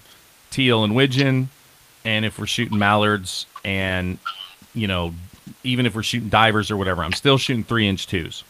teal 0.50 0.82
and 0.82 0.96
widgeon, 0.96 1.50
and 2.08 2.24
if 2.24 2.38
we're 2.38 2.46
shooting 2.46 2.78
mallards, 2.78 3.44
and, 3.66 4.18
you 4.74 4.86
know, 4.86 5.12
even 5.62 5.84
if 5.84 5.94
we're 5.94 6.02
shooting 6.02 6.30
divers 6.30 6.70
or 6.70 6.76
whatever, 6.78 7.04
I'm 7.04 7.12
still 7.12 7.36
shooting 7.36 7.64
three 7.64 7.86
inch 7.86 8.06
twos. 8.06 8.44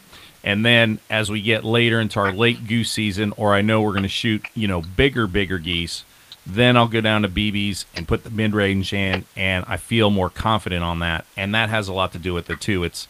And 0.45 0.65
then 0.65 0.99
as 1.09 1.29
we 1.29 1.41
get 1.41 1.65
later 1.65 1.99
into 1.99 2.21
our 2.21 2.31
late 2.31 2.65
goose 2.69 2.89
season, 2.89 3.33
or 3.35 3.53
I 3.53 3.61
know 3.61 3.81
we're 3.81 3.91
going 3.91 4.03
to 4.03 4.07
shoot, 4.07 4.45
you 4.55 4.69
know, 4.69 4.81
bigger, 4.81 5.27
bigger 5.27 5.59
geese, 5.59 6.05
then 6.47 6.77
I'll 6.77 6.87
go 6.87 7.01
down 7.01 7.23
to 7.23 7.27
BBs 7.27 7.83
and 7.97 8.07
put 8.07 8.23
the 8.23 8.29
mid 8.29 8.53
range 8.53 8.93
in, 8.93 9.25
and 9.35 9.65
I 9.67 9.75
feel 9.75 10.09
more 10.09 10.29
confident 10.29 10.85
on 10.85 10.99
that. 10.99 11.25
And 11.35 11.53
that 11.53 11.67
has 11.67 11.89
a 11.89 11.93
lot 11.93 12.13
to 12.13 12.17
do 12.17 12.33
with 12.33 12.49
it 12.49 12.61
too. 12.61 12.85
It's 12.85 13.09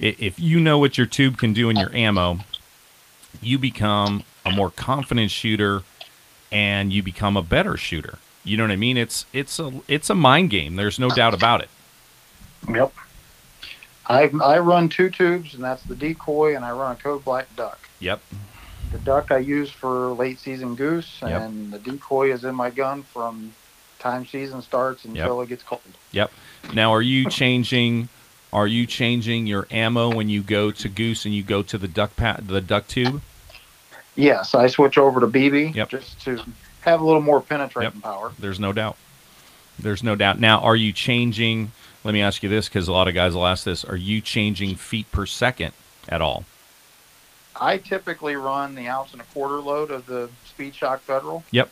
if 0.00 0.40
you 0.40 0.58
know 0.58 0.76
what 0.76 0.98
your 0.98 1.06
tube 1.06 1.38
can 1.38 1.52
do 1.52 1.70
in 1.70 1.76
your 1.76 1.94
ammo, 1.94 2.40
you 3.40 3.60
become 3.60 4.24
a 4.44 4.50
more 4.50 4.72
confident 4.72 5.30
shooter, 5.30 5.84
and 6.50 6.92
you 6.92 7.00
become 7.00 7.36
a 7.36 7.42
better 7.42 7.76
shooter. 7.76 8.18
You 8.44 8.56
know 8.58 8.64
what 8.64 8.70
I 8.72 8.76
mean? 8.76 8.96
It's 8.96 9.24
it's 9.32 9.58
a 9.58 9.72
it's 9.88 10.10
a 10.10 10.14
mind 10.14 10.50
game. 10.50 10.76
There's 10.76 10.98
no 10.98 11.08
doubt 11.08 11.34
about 11.34 11.62
it. 11.62 11.70
Yep. 12.68 12.92
I 14.06 14.30
I 14.42 14.58
run 14.58 14.88
two 14.88 15.08
tubes, 15.10 15.54
and 15.54 15.64
that's 15.64 15.82
the 15.84 15.94
decoy, 15.96 16.54
and 16.54 16.64
I 16.64 16.70
run 16.72 16.92
a 16.92 16.96
code 16.96 17.24
black 17.24 17.54
duck. 17.56 17.78
Yep. 18.00 18.20
The 18.92 18.98
duck 18.98 19.30
I 19.32 19.38
use 19.38 19.70
for 19.70 20.08
late 20.12 20.38
season 20.38 20.74
goose, 20.74 21.18
Yep. 21.22 21.40
and 21.42 21.72
the 21.72 21.78
decoy 21.78 22.32
is 22.32 22.44
in 22.44 22.54
my 22.54 22.70
gun 22.70 23.02
from 23.02 23.52
time 23.98 24.26
season 24.26 24.60
starts 24.60 25.04
until 25.06 25.40
it 25.40 25.48
gets 25.48 25.62
cold. 25.62 25.80
Yep. 26.12 26.30
Now, 26.74 26.92
are 26.92 27.02
you 27.02 27.28
changing? 27.30 28.08
Are 28.52 28.68
you 28.68 28.86
changing 28.86 29.46
your 29.48 29.66
ammo 29.70 30.14
when 30.14 30.28
you 30.28 30.42
go 30.42 30.70
to 30.70 30.88
goose 30.88 31.24
and 31.24 31.34
you 31.34 31.42
go 31.42 31.62
to 31.62 31.76
the 31.78 31.88
duck 31.88 32.14
pa- 32.14 32.36
the 32.40 32.60
duck 32.60 32.86
tube? 32.86 33.20
Yes, 34.16 34.54
I 34.54 34.68
switch 34.68 34.96
over 34.96 35.18
to 35.18 35.26
BB 35.26 35.74
Yep. 35.74 35.88
just 35.88 36.20
to 36.24 36.40
have 36.84 37.00
a 37.00 37.04
little 37.04 37.20
more 37.22 37.40
penetrating 37.40 38.00
power. 38.00 38.32
There's 38.38 38.60
no 38.60 38.72
doubt. 38.72 38.96
There's 39.78 40.02
no 40.02 40.14
doubt. 40.14 40.38
Now, 40.38 40.60
are 40.60 40.76
you 40.76 40.92
changing? 40.92 41.72
Let 42.04 42.14
me 42.14 42.20
ask 42.22 42.42
you 42.42 42.48
this, 42.48 42.68
because 42.68 42.86
a 42.86 42.92
lot 42.92 43.08
of 43.08 43.14
guys 43.14 43.34
will 43.34 43.46
ask 43.46 43.64
this: 43.64 43.84
Are 43.84 43.96
you 43.96 44.20
changing 44.20 44.76
feet 44.76 45.10
per 45.10 45.26
second 45.26 45.72
at 46.08 46.20
all? 46.20 46.44
I 47.60 47.78
typically 47.78 48.36
run 48.36 48.74
the 48.74 48.88
ounce 48.88 49.12
and 49.12 49.20
a 49.20 49.24
quarter 49.24 49.60
load 49.60 49.90
of 49.90 50.06
the 50.06 50.28
Speed 50.46 50.74
Shock 50.74 51.00
Federal. 51.00 51.44
Yep. 51.52 51.70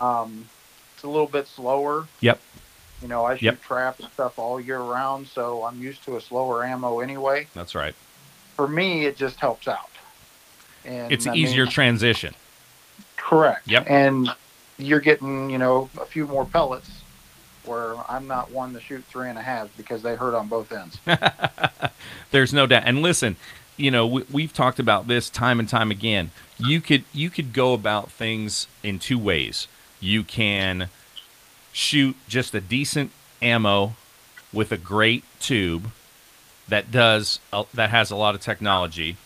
Um, 0.00 0.48
it's 0.94 1.04
a 1.04 1.08
little 1.08 1.26
bit 1.26 1.46
slower. 1.46 2.06
Yep. 2.20 2.40
You 3.00 3.08
know, 3.08 3.24
I 3.24 3.34
shoot 3.36 3.42
Yep. 3.46 3.62
trap 3.62 4.00
and 4.00 4.08
stuff 4.10 4.38
all 4.38 4.60
year 4.60 4.80
round, 4.80 5.26
so 5.28 5.64
I'm 5.64 5.80
used 5.80 6.04
to 6.04 6.16
a 6.16 6.20
slower 6.20 6.64
ammo 6.64 7.00
anyway. 7.00 7.46
That's 7.54 7.74
right. 7.74 7.94
For 8.56 8.68
me, 8.68 9.06
it 9.06 9.16
just 9.16 9.36
helps 9.36 9.66
out. 9.68 9.88
And 10.84 11.10
It's 11.12 11.26
I 11.26 11.30
an 11.30 11.36
easier 11.36 11.64
mean, 11.64 11.72
transition. 11.72 12.34
correct. 13.16 13.66
Yep. 13.68 13.86
And 13.88 14.34
you're 14.82 15.00
getting, 15.00 15.50
you 15.50 15.58
know, 15.58 15.88
a 16.00 16.04
few 16.04 16.26
more 16.26 16.44
pellets 16.44 16.90
where 17.64 17.94
I'm 18.08 18.26
not 18.26 18.50
one 18.50 18.72
to 18.72 18.80
shoot 18.80 19.04
three 19.04 19.28
and 19.28 19.38
a 19.38 19.42
half 19.42 19.74
because 19.76 20.02
they 20.02 20.16
hurt 20.16 20.34
on 20.34 20.48
both 20.48 20.72
ends. 20.72 20.98
There's 22.30 22.52
no 22.52 22.66
doubt. 22.66 22.84
And 22.86 23.02
listen, 23.02 23.36
you 23.76 23.90
know, 23.90 24.06
we, 24.06 24.24
we've 24.30 24.52
talked 24.52 24.78
about 24.78 25.08
this 25.08 25.30
time 25.30 25.58
and 25.60 25.68
time 25.68 25.90
again. 25.90 26.30
You 26.58 26.80
could 26.80 27.04
you 27.12 27.30
could 27.30 27.52
go 27.52 27.72
about 27.72 28.10
things 28.10 28.66
in 28.82 28.98
two 28.98 29.18
ways. 29.18 29.68
You 30.00 30.22
can 30.22 30.88
shoot 31.72 32.16
just 32.28 32.54
a 32.54 32.60
decent 32.60 33.10
ammo 33.40 33.94
with 34.52 34.72
a 34.72 34.76
great 34.76 35.24
tube 35.38 35.90
that 36.68 36.90
does 36.90 37.40
uh, 37.52 37.64
that 37.74 37.90
has 37.90 38.10
a 38.10 38.16
lot 38.16 38.34
of 38.34 38.40
technology, 38.40 39.16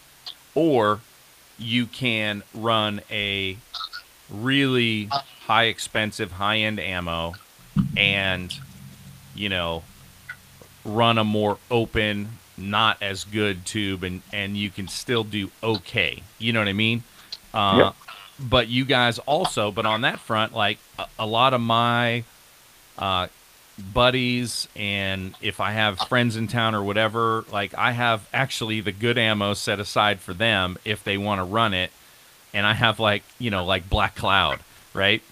or 0.55 1.01
you 1.59 1.87
can 1.87 2.43
run 2.55 3.01
a 3.11 3.57
really 4.31 5.09
high 5.47 5.65
expensive 5.65 6.33
high 6.33 6.59
end 6.59 6.81
ammo 6.81 7.35
and 7.97 8.55
you 9.35 9.49
know 9.49 9.83
run 10.85 11.19
a 11.19 11.25
more 11.25 11.59
open, 11.71 12.29
not 12.57 12.99
as 13.03 13.25
good 13.25 13.65
tube, 13.65 14.03
and 14.05 14.23
and 14.33 14.57
you 14.57 14.71
can 14.71 14.89
still 14.89 15.25
do 15.25 15.51
okay. 15.63 16.23
You 16.39 16.53
know 16.53 16.61
what 16.61 16.69
I 16.69 16.73
mean? 16.75 17.03
Uh, 17.53 17.75
Yep. 17.79 17.95
But 18.41 18.69
you 18.69 18.85
guys 18.85 19.21
also, 19.21 19.71
but 19.71 19.87
on 19.87 20.01
that 20.01 20.19
front, 20.19 20.53
like 20.53 20.79
a, 20.99 21.07
a 21.21 21.27
lot 21.27 21.55
of 21.55 21.61
my 21.61 22.25
uh, 22.99 23.29
buddies, 23.93 24.67
and 24.75 25.37
if 25.41 25.61
I 25.61 25.71
have 25.71 26.01
friends 26.01 26.35
in 26.37 26.49
town 26.49 26.75
or 26.75 26.83
whatever, 26.83 27.45
like 27.53 27.73
I 27.79 27.93
have 27.93 28.29
actually 28.33 28.81
the 28.81 28.91
good 28.91 29.19
ammo 29.19 29.55
set 29.55 29.79
aside 29.79 30.19
for 30.19 30.35
them 30.35 30.79
if 30.85 31.05
they 31.05 31.17
want 31.17 31.39
to 31.39 31.45
run 31.45 31.75
it, 31.75 31.93
and 32.55 32.67
I 32.67 32.73
have 32.73 32.99
like 32.99 33.23
you 33.39 33.51
know 33.51 33.67
like 33.67 33.91
Black 33.91 34.15
Cloud, 34.15 34.61
right? 34.95 35.23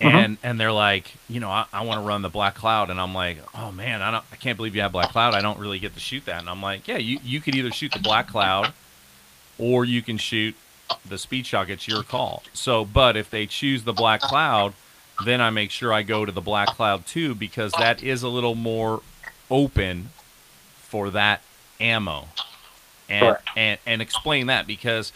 Uh-huh. 0.00 0.18
and 0.18 0.38
and 0.42 0.58
they're 0.58 0.72
like, 0.72 1.14
you 1.28 1.38
know, 1.38 1.50
I, 1.50 1.66
I 1.72 1.84
want 1.84 2.00
to 2.00 2.06
run 2.06 2.22
the 2.22 2.28
Black 2.28 2.56
Cloud, 2.56 2.90
and 2.90 3.00
I'm 3.00 3.14
like, 3.14 3.38
oh 3.54 3.70
man, 3.70 4.02
I 4.02 4.10
don't, 4.10 4.24
I 4.32 4.36
can't 4.36 4.56
believe 4.56 4.74
you 4.74 4.82
have 4.82 4.90
Black 4.90 5.10
Cloud. 5.10 5.34
I 5.34 5.42
don't 5.42 5.60
really 5.60 5.78
get 5.78 5.94
to 5.94 6.00
shoot 6.00 6.24
that, 6.24 6.40
and 6.40 6.50
I'm 6.50 6.60
like, 6.60 6.88
yeah, 6.88 6.96
you 6.96 7.20
you 7.22 7.40
could 7.40 7.54
either 7.54 7.70
shoot 7.70 7.92
the 7.92 8.00
Black 8.00 8.26
Cloud, 8.26 8.72
or 9.58 9.84
you 9.84 10.02
can 10.02 10.18
shoot 10.18 10.56
the 11.08 11.18
Speed 11.18 11.46
Shock. 11.46 11.68
It's 11.68 11.86
your 11.86 12.02
call. 12.02 12.42
So, 12.52 12.84
but 12.84 13.16
if 13.16 13.30
they 13.30 13.46
choose 13.46 13.84
the 13.84 13.92
Black 13.92 14.20
Cloud, 14.20 14.74
then 15.24 15.40
I 15.40 15.50
make 15.50 15.70
sure 15.70 15.92
I 15.92 16.02
go 16.02 16.24
to 16.24 16.32
the 16.32 16.40
Black 16.40 16.68
Cloud 16.68 17.06
too 17.06 17.34
because 17.34 17.70
that 17.78 18.02
is 18.02 18.24
a 18.24 18.28
little 18.28 18.56
more 18.56 19.02
open 19.50 20.10
for 20.74 21.10
that 21.10 21.42
ammo. 21.80 22.28
And, 23.12 23.36
and 23.56 23.78
and 23.86 24.02
explain 24.02 24.46
that 24.46 24.66
because 24.66 25.12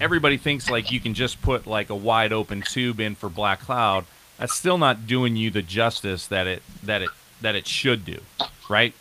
everybody 0.00 0.38
thinks 0.38 0.70
like 0.70 0.90
you 0.90 1.00
can 1.00 1.12
just 1.12 1.42
put 1.42 1.66
like 1.66 1.90
a 1.90 1.94
wide 1.94 2.32
open 2.32 2.62
tube 2.62 2.98
in 2.98 3.14
for 3.14 3.28
Black 3.28 3.60
Cloud. 3.60 4.06
That's 4.38 4.54
still 4.54 4.78
not 4.78 5.06
doing 5.06 5.36
you 5.36 5.50
the 5.50 5.62
justice 5.62 6.26
that 6.28 6.46
it 6.46 6.62
that 6.82 7.02
it 7.02 7.10
that 7.42 7.54
it 7.54 7.66
should 7.66 8.04
do, 8.04 8.20
right? 8.68 8.94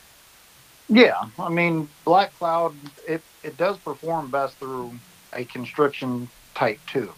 Yeah, 0.88 1.26
I 1.40 1.50
mean, 1.50 1.90
Black 2.04 2.38
Cloud, 2.38 2.76
it, 3.08 3.22
it 3.44 3.58
does 3.58 3.78
perform 3.78 4.30
best 4.30 4.56
through 4.58 4.94
a 5.34 5.44
constriction 5.46 6.30
type 6.54 6.80
tube. 6.86 7.16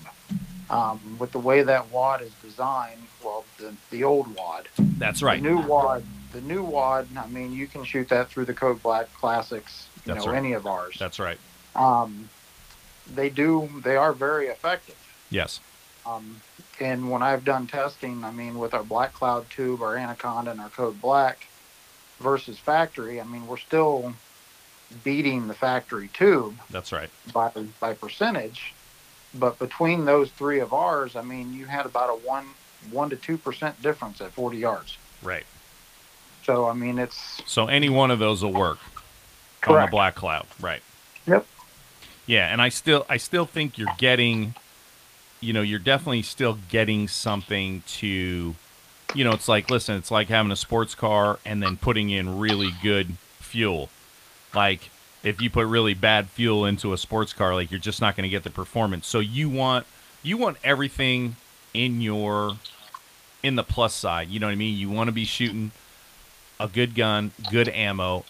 Um, 0.70 1.18
with 1.20 1.32
the 1.32 1.40
way 1.40 1.64
that 1.64 1.90
wad 1.92 2.22
is 2.22 2.32
designed, 2.42 3.02
well, 3.24 3.46
the, 3.58 3.74
the 3.90 4.04
old 4.04 4.34
wad, 4.36 4.68
That's 4.78 5.22
right. 5.22 5.42
the 5.42 5.50
new 5.50 5.62
wad, 5.62 6.04
the 6.34 6.42
new 6.42 6.64
wad, 6.64 7.08
I 7.18 7.28
mean, 7.28 7.54
you 7.54 7.68
can 7.68 7.84
shoot 7.86 8.10
that 8.10 8.30
through 8.30 8.46
the 8.46 8.54
Code 8.54 8.82
Black 8.84 9.12
Classics, 9.14 9.87
you 10.08 10.14
That's 10.14 10.26
know, 10.26 10.32
right. 10.32 10.38
any 10.38 10.54
of 10.54 10.66
ours. 10.66 10.96
That's 10.98 11.20
right. 11.20 11.38
Um, 11.76 12.30
they 13.14 13.30
do, 13.30 13.70
they 13.84 13.98
are 13.98 14.14
very 14.14 14.48
effective. 14.48 14.96
Yes. 15.30 15.60
Um, 16.06 16.42
and 16.80 17.12
when 17.12 17.22
I've 17.22 17.44
done 17.44 17.68
testing, 17.68 18.24
I 18.24 18.32
mean, 18.32 18.58
with 18.58 18.74
our 18.74 18.84
Black 18.84 19.14
Cloud 19.14 19.50
tube, 19.50 19.82
our 19.82 19.98
Anaconda, 19.98 20.52
and 20.52 20.62
our 20.62 20.70
Code 20.70 21.02
Black 21.02 21.48
versus 22.20 22.58
factory, 22.58 23.20
I 23.20 23.26
mean, 23.26 23.48
we're 23.48 23.58
still 23.58 24.14
beating 25.04 25.48
the 25.48 25.54
factory 25.54 26.10
tube 26.14 26.56
That's 26.70 26.94
right. 26.94 27.10
by 27.34 27.52
by 27.82 27.94
percentage. 27.94 28.74
But 29.34 29.60
between 29.60 30.06
those 30.06 30.32
three 30.32 30.60
of 30.60 30.72
ours, 30.72 31.18
I 31.18 31.22
mean, 31.22 31.54
you 31.54 31.66
had 31.66 31.86
about 31.86 32.10
a 32.10 32.14
one 32.26 32.46
one 32.92 33.10
to 33.10 33.18
two 33.18 33.38
percent 33.38 33.82
difference 33.82 34.22
at 34.22 34.32
40 34.32 34.58
yards. 34.58 34.98
Right. 35.22 35.46
So 36.46 36.70
I 36.70 36.74
mean, 36.74 37.00
it's 37.00 37.42
So 37.46 37.68
any 37.68 37.90
one 37.90 38.12
of 38.12 38.20
those 38.20 38.42
will 38.44 38.54
work 38.54 38.80
on 39.66 39.86
the. 39.86 39.92
Black 39.92 40.16
Cloud. 40.16 40.46
Right. 40.60 40.82
Yep. 41.26 41.46
Yeah, 42.26 42.52
and 42.52 42.62
I 42.62 42.70
still 42.70 43.06
I 43.10 43.18
still 43.18 43.46
think 43.46 43.78
you're 43.78 43.94
getting 43.98 44.56
you 45.40 45.54
know, 45.54 45.62
you're 45.62 45.80
definitely 45.80 46.24
still 46.24 46.58
getting 46.70 47.08
something 47.08 47.84
to 47.88 48.56
you 49.14 49.24
know, 49.24 49.32
it's 49.32 49.48
like 49.48 49.70
listen, 49.70 49.96
it's 49.96 50.12
like 50.12 50.28
having 50.28 50.52
a 50.52 50.56
sports 50.56 50.96
car 50.96 51.40
and 51.46 51.64
then 51.64 51.78
putting 51.78 52.10
in 52.10 52.38
really 52.38 52.72
good 52.84 53.16
fuel. 53.40 53.90
Like 54.54 54.90
if 55.24 55.42
you 55.42 55.50
put 55.50 55.68
really 55.68 55.94
bad 55.94 56.30
fuel 56.30 56.66
into 56.66 56.94
a 56.94 56.98
sports 56.98 57.34
car, 57.34 57.54
like 57.54 57.72
you're 57.72 57.80
just 57.80 58.02
not 58.02 58.16
going 58.16 58.24
to 58.24 58.30
get 58.30 58.44
the 58.44 58.50
performance. 58.50 59.08
So 59.08 59.20
you 59.20 59.50
want 59.50 59.86
you 60.24 60.38
want 60.38 60.58
everything 60.64 61.38
in 61.74 62.02
your 62.02 62.58
in 63.44 63.56
the 63.56 63.64
plus 63.64 63.94
side. 63.94 64.30
You 64.30 64.40
know 64.40 64.48
what 64.48 64.54
I 64.54 64.56
mean? 64.56 64.78
You 64.78 64.90
want 64.90 65.08
to 65.08 65.14
be 65.14 65.26
shooting 65.26 65.72
a 66.60 66.68
good 66.68 66.96
gun, 66.96 67.32
good 67.52 67.70
ammo. 67.70 68.26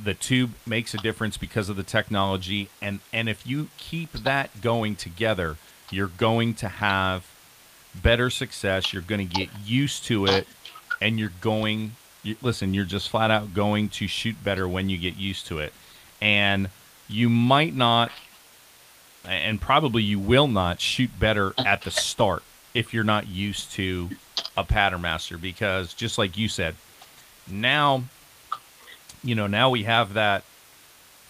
The 0.00 0.14
tube 0.14 0.52
makes 0.66 0.94
a 0.94 0.98
difference 0.98 1.36
because 1.36 1.68
of 1.68 1.76
the 1.76 1.82
technology, 1.82 2.68
and 2.80 3.00
and 3.12 3.28
if 3.28 3.46
you 3.46 3.68
keep 3.76 4.12
that 4.12 4.60
going 4.60 4.96
together, 4.96 5.56
you're 5.90 6.08
going 6.08 6.54
to 6.54 6.68
have 6.68 7.26
better 7.94 8.30
success. 8.30 8.92
You're 8.92 9.02
going 9.02 9.28
to 9.28 9.34
get 9.34 9.50
used 9.64 10.04
to 10.04 10.26
it, 10.26 10.46
and 11.00 11.18
you're 11.18 11.32
going. 11.40 11.92
You, 12.22 12.36
listen, 12.40 12.72
you're 12.72 12.84
just 12.84 13.08
flat 13.08 13.30
out 13.30 13.52
going 13.52 13.88
to 13.90 14.06
shoot 14.06 14.42
better 14.42 14.66
when 14.66 14.88
you 14.88 14.96
get 14.96 15.16
used 15.16 15.46
to 15.48 15.58
it, 15.58 15.74
and 16.20 16.70
you 17.08 17.28
might 17.28 17.74
not, 17.74 18.10
and 19.24 19.60
probably 19.60 20.02
you 20.02 20.18
will 20.18 20.48
not 20.48 20.80
shoot 20.80 21.10
better 21.18 21.52
at 21.58 21.82
the 21.82 21.90
start 21.90 22.42
if 22.74 22.94
you're 22.94 23.04
not 23.04 23.28
used 23.28 23.72
to 23.72 24.08
a 24.56 24.64
pattern 24.64 25.00
master 25.00 25.38
because 25.38 25.94
just 25.94 26.18
like 26.18 26.36
you 26.36 26.48
said 26.48 26.74
now 27.50 28.02
you 29.24 29.34
know 29.34 29.46
now 29.46 29.70
we 29.70 29.84
have 29.84 30.14
that 30.14 30.44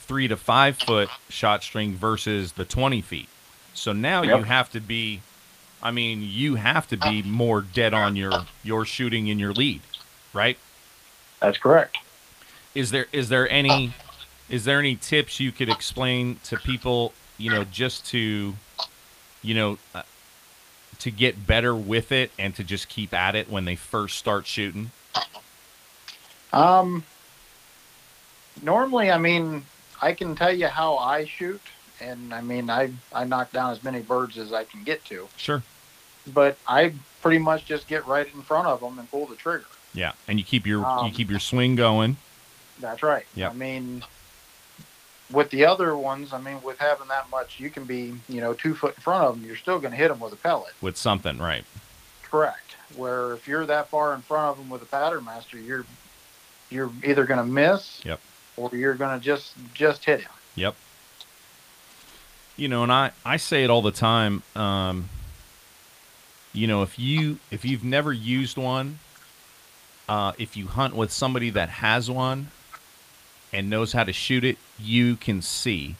three 0.00 0.28
to 0.28 0.37
five 0.37 0.76
foot 0.76 1.08
shot 1.28 1.62
string 1.62 1.94
versus 1.94 2.52
the 2.52 2.64
20 2.64 3.00
feet 3.00 3.28
so 3.75 3.92
now 3.92 4.22
Yep. 4.22 4.38
you 4.38 4.44
have 4.44 4.70
to 4.72 4.80
be 4.80 5.20
i 5.82 5.90
mean 5.90 6.20
you 6.22 6.56
have 6.56 6.87
to 6.88 6.96
be 6.96 7.22
more 7.22 7.61
dead 7.61 7.94
on 7.94 8.16
your 8.16 8.44
your 8.62 8.84
shooting 8.84 9.28
in 9.28 9.38
your 9.38 9.52
lead 9.52 9.80
right 10.32 10.58
That's 11.40 11.58
correct. 11.58 11.99
is 12.75 12.90
there 12.90 13.06
is 13.12 13.28
there 13.28 13.49
any 13.50 13.94
is 14.50 14.64
there 14.64 14.78
any 14.78 14.96
tips 14.96 15.38
you 15.40 15.52
could 15.52 15.68
explain 15.68 16.38
to 16.44 16.56
people 16.58 17.12
you 17.38 17.50
know 17.50 17.64
just 17.64 18.04
to 18.06 18.54
you 19.42 19.54
know 19.54 19.78
uh, 19.94 20.02
to 20.99 21.11
get 21.11 21.46
better 21.46 21.75
with 21.75 22.12
it 22.12 22.30
and 22.38 22.54
to 22.54 22.62
just 22.64 22.88
keep 22.88 23.12
at 23.14 23.34
it 23.34 23.50
when 23.50 23.64
they 23.64 23.76
first 23.76 24.18
start 24.18 24.46
shooting 24.46 24.90
Um, 26.52 27.04
normally, 28.62 29.11
I 29.11 29.18
mean, 29.18 29.64
I 30.00 30.12
can 30.12 30.35
tell 30.35 30.52
you 30.54 30.66
how 30.66 30.97
I 30.99 31.25
shoot, 31.25 31.61
and 32.00 32.35
I 32.35 32.40
mean, 32.40 32.68
I 32.71 32.92
I 33.12 33.25
knock 33.25 33.52
down 33.52 33.73
as 33.73 33.82
many 33.85 34.00
birds 34.00 34.37
as 34.38 34.52
I 34.52 34.64
can 34.64 34.82
get 34.85 35.04
to, 35.06 35.28
sure 35.37 35.62
but 36.32 36.56
I 36.68 36.92
pretty 37.21 37.38
much 37.38 37.64
just 37.64 37.88
get 37.88 38.06
right 38.06 38.26
in 38.32 38.42
front 38.42 38.68
of 38.68 38.80
them 38.80 38.99
and 38.99 39.11
pull 39.11 39.26
the 39.26 39.35
trigger. 39.37 39.64
yeah 39.94 40.12
and 40.28 40.38
you 40.38 40.44
keep 40.44 40.66
your 40.66 40.78
you 40.80 40.85
Um, 40.87 41.11
keep 41.11 41.30
your 41.30 41.40
swing 41.40 41.75
going 41.76 42.16
That's 42.80 43.02
right. 43.02 43.26
Yeah. 43.35 43.50
I 43.50 43.52
mean, 43.52 44.04
with 45.30 45.50
the 45.50 45.64
other 45.66 45.97
ones, 45.97 46.32
I 46.32 46.38
mean, 46.40 46.62
with 46.62 46.78
having 46.78 47.09
that 47.09 47.30
much, 47.30 47.59
you 47.61 47.71
can 47.71 47.85
be, 47.85 48.14
you 48.28 48.40
know, 48.40 48.54
two 48.54 48.75
foot 48.75 48.94
in 48.97 49.02
front 49.02 49.25
of 49.25 49.35
them. 49.37 49.44
You're 49.47 49.56
still 49.56 49.78
going 49.78 49.92
to 49.92 49.97
hit 49.97 50.09
them 50.09 50.21
with 50.21 50.32
a 50.32 50.37
pellet. 50.37 50.75
with 50.80 50.97
something 50.97 51.38
right 51.38 51.64
Correct. 52.23 52.76
Where 52.97 53.32
if 53.35 53.47
you're 53.49 53.66
that 53.66 53.88
far 53.88 54.14
in 54.14 54.23
front 54.23 54.47
of 54.50 54.56
them 54.59 54.71
with 54.71 54.82
a 54.82 54.87
pattern 54.87 55.25
master, 55.25 55.59
you're 55.59 55.85
you're 56.71 56.90
either 57.04 57.25
going 57.26 57.40
to 57.44 57.52
miss, 57.52 58.00
Yep. 58.04 58.21
Or 58.62 58.76
you're 58.76 58.95
going 58.95 59.19
to 59.19 59.25
just 59.25 59.54
just 59.75 60.04
hit 60.04 60.21
him. 60.21 60.31
Yep. 60.54 60.75
You 62.57 62.69
know, 62.69 62.83
and 62.83 62.92
I 62.92 63.12
I 63.25 63.37
say 63.37 63.64
it 63.64 63.71
all 63.71 63.83
the 63.83 63.90
time. 63.90 64.42
Um, 64.54 65.09
you 66.53 66.66
know, 66.66 66.83
if 66.83 66.98
you 66.98 67.38
if 67.51 67.64
you've 67.64 67.85
never 67.85 68.12
used 68.12 68.57
one, 68.57 68.98
uh, 70.09 70.33
if 70.38 70.57
you 70.57 70.66
hunt 70.66 70.94
with 70.94 71.11
somebody 71.11 71.51
that 71.51 71.68
has 71.68 72.11
one 72.11 72.48
and 73.53 73.70
knows 73.70 73.92
how 73.92 74.05
to 74.05 74.12
shoot 74.12 74.44
it, 74.44 74.59
you 74.79 75.16
can 75.16 75.42
see, 75.42 75.96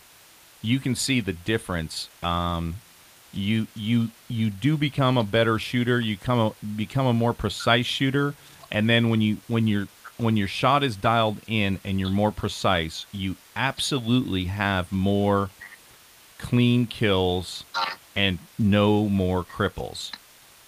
you 0.61 0.79
can 0.79 0.94
see 0.94 1.20
the 1.20 1.33
difference. 1.33 2.09
Um, 2.22 2.77
you 3.33 3.66
you 3.75 4.11
you 4.29 4.51
do 4.51 4.77
become 4.77 5.16
a 5.16 5.25
better 5.25 5.59
shooter. 5.59 5.98
You 5.98 6.18
come 6.18 6.38
a, 6.38 6.66
become 6.66 7.07
a 7.07 7.14
more 7.14 7.33
precise 7.33 7.87
shooter, 7.87 8.35
and 8.70 8.88
then 8.90 9.09
when 9.09 9.22
you 9.22 9.38
when 9.48 9.66
you're 9.66 9.88
when 10.22 10.37
your 10.37 10.48
shot 10.48 10.82
is 10.82 10.96
dialed 10.96 11.38
in 11.46 11.80
and 11.85 11.98
you're 11.98 12.08
more 12.08 12.30
precise, 12.30 13.06
you 13.12 13.37
absolutely 13.56 14.44
have 14.44 14.90
more 14.92 15.50
clean 16.38 16.87
kills 16.87 17.64
and 18.14 18.38
no 18.58 19.08
more 19.08 19.42
cripples. 19.44 20.12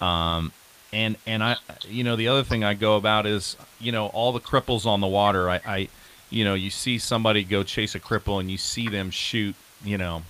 Um, 0.00 0.52
and 0.92 1.16
and 1.26 1.42
I, 1.42 1.56
you 1.88 2.04
know, 2.04 2.16
the 2.16 2.28
other 2.28 2.44
thing 2.44 2.64
I 2.64 2.74
go 2.74 2.96
about 2.96 3.26
is, 3.26 3.56
you 3.80 3.92
know, 3.92 4.06
all 4.08 4.32
the 4.32 4.40
cripples 4.40 4.86
on 4.86 5.00
the 5.00 5.06
water. 5.06 5.48
I, 5.48 5.60
I 5.66 5.88
you 6.30 6.44
know, 6.44 6.54
you 6.54 6.70
see 6.70 6.98
somebody 6.98 7.44
go 7.44 7.62
chase 7.62 7.94
a 7.94 8.00
cripple 8.00 8.40
and 8.40 8.50
you 8.50 8.58
see 8.58 8.88
them 8.88 9.10
shoot. 9.10 9.54
You 9.84 9.98
know, 9.98 10.22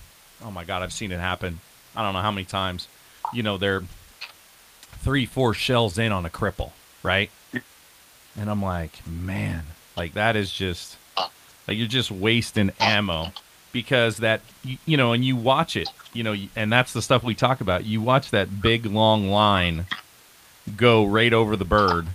oh 0.43 0.51
my 0.51 0.63
God, 0.63 0.83
I've 0.83 0.93
seen 0.93 1.11
it 1.11 1.19
happen. 1.19 1.59
I 1.95 2.03
don't 2.03 2.13
know 2.13 2.21
how 2.21 2.31
many 2.31 2.45
times. 2.45 2.87
You 3.33 3.43
know, 3.43 3.57
they're 3.57 3.83
three, 4.99 5.25
four 5.25 5.53
shells 5.53 5.97
in 5.97 6.11
on 6.11 6.25
a 6.25 6.29
cripple, 6.29 6.71
right? 7.03 7.29
And 8.37 8.49
I'm 8.49 8.61
like, 8.61 9.05
man, 9.07 9.63
like 9.95 10.13
that 10.13 10.35
is 10.35 10.51
just 10.51 10.97
like 11.67 11.77
you're 11.77 11.87
just 11.87 12.11
wasting 12.11 12.71
ammo 12.79 13.31
because 13.71 14.17
that 14.17 14.41
you, 14.63 14.77
you 14.85 14.97
know, 14.97 15.13
and 15.13 15.23
you 15.23 15.35
watch 15.35 15.75
it, 15.75 15.89
you 16.13 16.23
know, 16.23 16.35
and 16.55 16.71
that's 16.71 16.93
the 16.93 17.01
stuff 17.01 17.23
we 17.23 17.35
talk 17.35 17.61
about. 17.61 17.85
You 17.85 18.01
watch 18.01 18.31
that 18.31 18.61
big 18.61 18.85
long 18.85 19.29
line 19.29 19.85
go 20.75 21.05
right 21.05 21.33
over 21.33 21.55
the 21.55 21.65
bird 21.65 22.07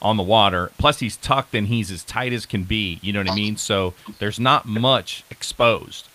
on 0.00 0.16
the 0.16 0.22
water. 0.22 0.70
Plus, 0.78 1.00
he's 1.00 1.16
tucked 1.16 1.54
and 1.54 1.68
he's 1.68 1.90
as 1.90 2.04
tight 2.04 2.32
as 2.32 2.46
can 2.46 2.64
be. 2.64 2.98
You 3.02 3.12
know 3.12 3.20
what 3.20 3.30
I 3.30 3.34
mean? 3.34 3.56
So 3.56 3.94
there's 4.18 4.38
not 4.38 4.66
much 4.66 5.24
exposed, 5.30 6.08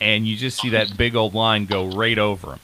and 0.00 0.26
you 0.26 0.36
just 0.36 0.60
see 0.60 0.70
that 0.70 0.96
big 0.96 1.14
old 1.14 1.34
line 1.34 1.66
go 1.66 1.86
right 1.86 2.18
over 2.18 2.52
him, 2.52 2.60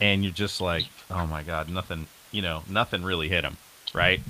and 0.00 0.24
you're 0.24 0.32
just 0.32 0.60
like, 0.60 0.84
oh 1.10 1.26
my 1.26 1.42
god, 1.42 1.68
nothing. 1.68 2.06
You 2.30 2.42
know, 2.42 2.62
nothing 2.68 3.04
really 3.04 3.28
hit 3.28 3.44
him, 3.44 3.58
right? 3.92 4.20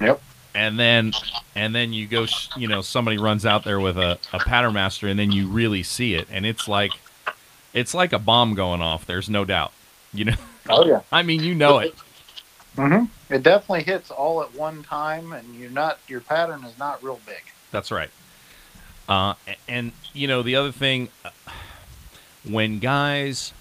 Yep. 0.00 0.22
And 0.54 0.78
then 0.78 1.12
and 1.54 1.74
then 1.74 1.92
you 1.92 2.06
go 2.06 2.26
you 2.56 2.68
know 2.68 2.80
somebody 2.80 3.18
runs 3.18 3.44
out 3.44 3.64
there 3.64 3.80
with 3.80 3.98
a, 3.98 4.18
a 4.32 4.38
pattern 4.38 4.74
master 4.74 5.08
and 5.08 5.18
then 5.18 5.32
you 5.32 5.48
really 5.48 5.82
see 5.82 6.14
it. 6.14 6.28
And 6.30 6.46
it's 6.46 6.68
like 6.68 6.92
it's 7.72 7.94
like 7.94 8.12
a 8.12 8.18
bomb 8.18 8.54
going 8.54 8.80
off 8.80 9.04
there's 9.06 9.28
no 9.28 9.44
doubt 9.44 9.72
you 10.12 10.24
know? 10.26 10.36
Oh 10.68 10.86
yeah. 10.86 11.00
i 11.12 11.22
mean 11.22 11.42
you 11.42 11.54
know 11.54 11.78
it. 11.78 11.94
Hmm 12.76 13.04
It 13.30 13.42
definitely 13.42 13.84
hits 13.84 14.10
all 14.10 14.42
at 14.42 14.54
one 14.54 14.82
time, 14.82 15.32
and 15.32 15.54
you're 15.54 15.70
not 15.70 15.98
your 16.08 16.20
pattern 16.20 16.64
is 16.64 16.78
not 16.78 17.02
real 17.02 17.20
big. 17.26 17.42
that's 17.70 17.90
right. 17.90 18.10
Uh, 19.08 19.34
and 19.68 19.92
you 20.12 20.26
know 20.26 20.42
the 20.42 20.56
other 20.56 20.72
thing 20.72 21.08
uh, 21.24 21.30
when 22.48 22.78
guys 22.78 23.52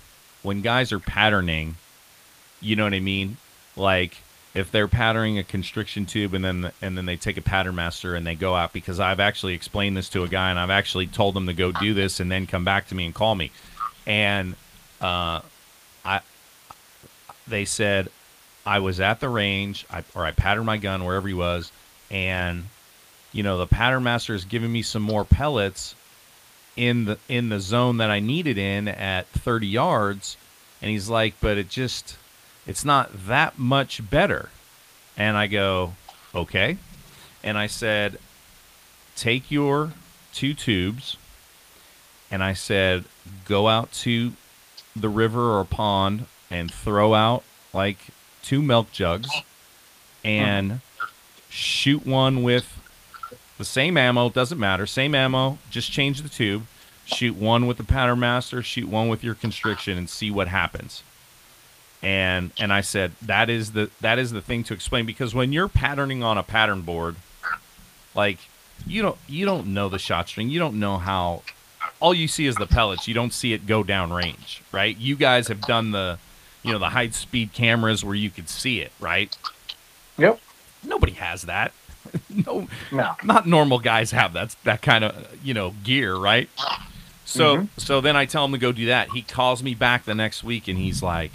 when 0.41 0.61
guys 0.61 0.91
are 0.91 0.99
patterning 0.99 1.75
you 2.61 2.75
know 2.77 2.85
what 2.85 2.93
i 2.93 2.99
mean? 2.99 3.37
Like 3.75 4.17
if 4.53 4.71
they're 4.71 4.87
patterning 4.87 5.39
a 5.39 5.43
constriction 5.43 6.05
tube 6.05 6.33
and 6.33 6.45
then 6.45 6.71
and 6.81 6.97
then 6.97 7.05
they 7.05 7.15
take 7.15 7.37
a 7.37 7.41
pattern 7.41 7.75
master 7.75 8.15
and 8.15 8.25
they 8.25 8.35
go 8.35 8.55
out 8.55 8.71
because 8.71 8.99
I've 8.99 9.19
actually 9.19 9.53
explained 9.53 9.97
this 9.97 10.09
to 10.09 10.23
a 10.23 10.27
guy 10.27 10.51
and 10.51 10.59
I've 10.59 10.69
actually 10.69 11.07
told 11.07 11.33
them 11.33 11.47
to 11.47 11.53
go 11.53 11.71
do 11.71 11.93
this 11.93 12.19
and 12.19 12.31
then 12.31 12.45
come 12.45 12.63
back 12.63 12.87
to 12.89 12.95
me 12.95 13.05
and 13.05 13.15
call 13.15 13.35
me, 13.35 13.51
and 14.05 14.55
uh, 15.01 15.41
I 16.05 16.21
they 17.47 17.65
said 17.65 18.09
I 18.65 18.79
was 18.79 18.99
at 18.99 19.19
the 19.19 19.29
range 19.29 19.85
I, 19.89 20.03
or 20.15 20.25
I 20.25 20.31
patterned 20.31 20.65
my 20.65 20.77
gun 20.77 21.03
wherever 21.03 21.27
he 21.27 21.33
was. 21.33 21.71
And 22.11 22.65
you 23.31 23.41
know 23.41 23.57
the 23.57 23.67
pattern 23.67 24.03
master 24.03 24.35
is 24.35 24.45
giving 24.45 24.71
me 24.71 24.83
some 24.83 25.01
more 25.01 25.25
pellets 25.25 25.95
in 26.75 27.05
the 27.05 27.17
in 27.27 27.49
the 27.49 27.59
zone 27.59 27.97
that 27.97 28.11
I 28.11 28.19
needed 28.19 28.57
in 28.57 28.87
at 28.87 29.27
30 29.27 29.67
yards. 29.67 30.37
And 30.81 30.91
he's 30.91 31.09
like 31.09 31.33
but 31.41 31.57
it 31.57 31.69
just 31.69 32.17
it's 32.65 32.85
not 32.85 33.11
that 33.27 33.59
much 33.59 34.09
better. 34.09 34.49
And 35.17 35.37
I 35.37 35.47
go, 35.47 35.93
okay. 36.33 36.77
And 37.43 37.57
I 37.57 37.67
said, 37.67 38.17
take 39.15 39.51
your 39.51 39.93
two 40.33 40.53
tubes. 40.53 41.17
And 42.31 42.43
I 42.43 42.53
said, 42.53 43.05
go 43.45 43.67
out 43.67 43.91
to 43.91 44.33
the 44.95 45.09
river 45.09 45.57
or 45.57 45.65
pond 45.65 46.25
and 46.49 46.71
throw 46.71 47.13
out 47.13 47.43
like 47.73 47.97
two 48.41 48.61
milk 48.61 48.91
jugs 48.91 49.29
and 50.23 50.81
shoot 51.49 52.05
one 52.05 52.43
with 52.43 52.79
the 53.57 53.65
same 53.65 53.97
ammo. 53.97 54.29
Doesn't 54.29 54.59
matter. 54.59 54.85
Same 54.87 55.13
ammo. 55.13 55.59
Just 55.69 55.91
change 55.91 56.21
the 56.21 56.29
tube. 56.29 56.63
Shoot 57.05 57.35
one 57.35 57.67
with 57.67 57.77
the 57.77 57.83
pattern 57.83 58.19
master. 58.19 58.63
Shoot 58.63 58.87
one 58.87 59.09
with 59.09 59.23
your 59.23 59.35
constriction 59.35 59.97
and 59.97 60.09
see 60.09 60.31
what 60.31 60.47
happens 60.47 61.03
and 62.03 62.51
and 62.59 62.71
I 62.73 62.81
said 62.81 63.13
that 63.23 63.49
is 63.49 63.71
the 63.71 63.89
that 64.01 64.19
is 64.19 64.31
the 64.31 64.41
thing 64.41 64.63
to 64.65 64.73
explain 64.73 65.05
because 65.05 65.33
when 65.33 65.51
you're 65.53 65.69
patterning 65.69 66.21
on 66.21 66.37
a 66.37 66.43
pattern 66.43 66.81
board, 66.81 67.15
like 68.13 68.37
you 68.85 69.01
don't 69.01 69.17
you 69.27 69.45
don't 69.45 69.67
know 69.67 69.89
the 69.89 69.97
shot 69.99 70.27
string, 70.27 70.49
you 70.49 70.59
don't 70.59 70.79
know 70.79 70.97
how 70.97 71.41
all 71.99 72.13
you 72.13 72.27
see 72.27 72.45
is 72.45 72.55
the 72.57 72.67
pellets. 72.67 73.07
You 73.07 73.13
don't 73.13 73.33
see 73.33 73.53
it 73.53 73.65
go 73.65 73.81
down 73.83 74.11
range, 74.11 74.61
right? 74.71 74.95
You 74.97 75.15
guys 75.15 75.47
have 75.47 75.61
done 75.61 75.91
the, 75.91 76.19
you 76.61 76.73
know, 76.73 76.79
the 76.79 76.89
high 76.89 77.09
speed 77.09 77.53
cameras 77.53 78.03
where 78.03 78.15
you 78.15 78.29
could 78.29 78.49
see 78.49 78.81
it, 78.81 78.91
right? 78.99 79.33
Yep. 80.17 80.39
Nobody 80.83 81.13
has 81.13 81.43
that. 81.43 81.71
no, 82.29 82.67
No. 82.91 83.15
not 83.23 83.47
normal 83.47 83.79
guys 83.79 84.11
have 84.11 84.33
that 84.33 84.55
that 84.65 84.81
kind 84.81 85.05
of 85.05 85.37
you 85.43 85.53
know 85.53 85.73
gear, 85.85 86.13
right? 86.15 86.49
So 87.23 87.57
Mhm. 87.59 87.67
so 87.77 88.01
then 88.01 88.17
I 88.17 88.25
tell 88.25 88.43
him 88.43 88.51
to 88.51 88.57
go 88.57 88.73
do 88.73 88.87
that. 88.87 89.11
He 89.11 89.21
calls 89.21 89.63
me 89.63 89.73
back 89.73 90.03
the 90.03 90.13
next 90.15 90.43
week 90.43 90.67
and 90.67 90.77
he's 90.77 91.01
like, 91.01 91.31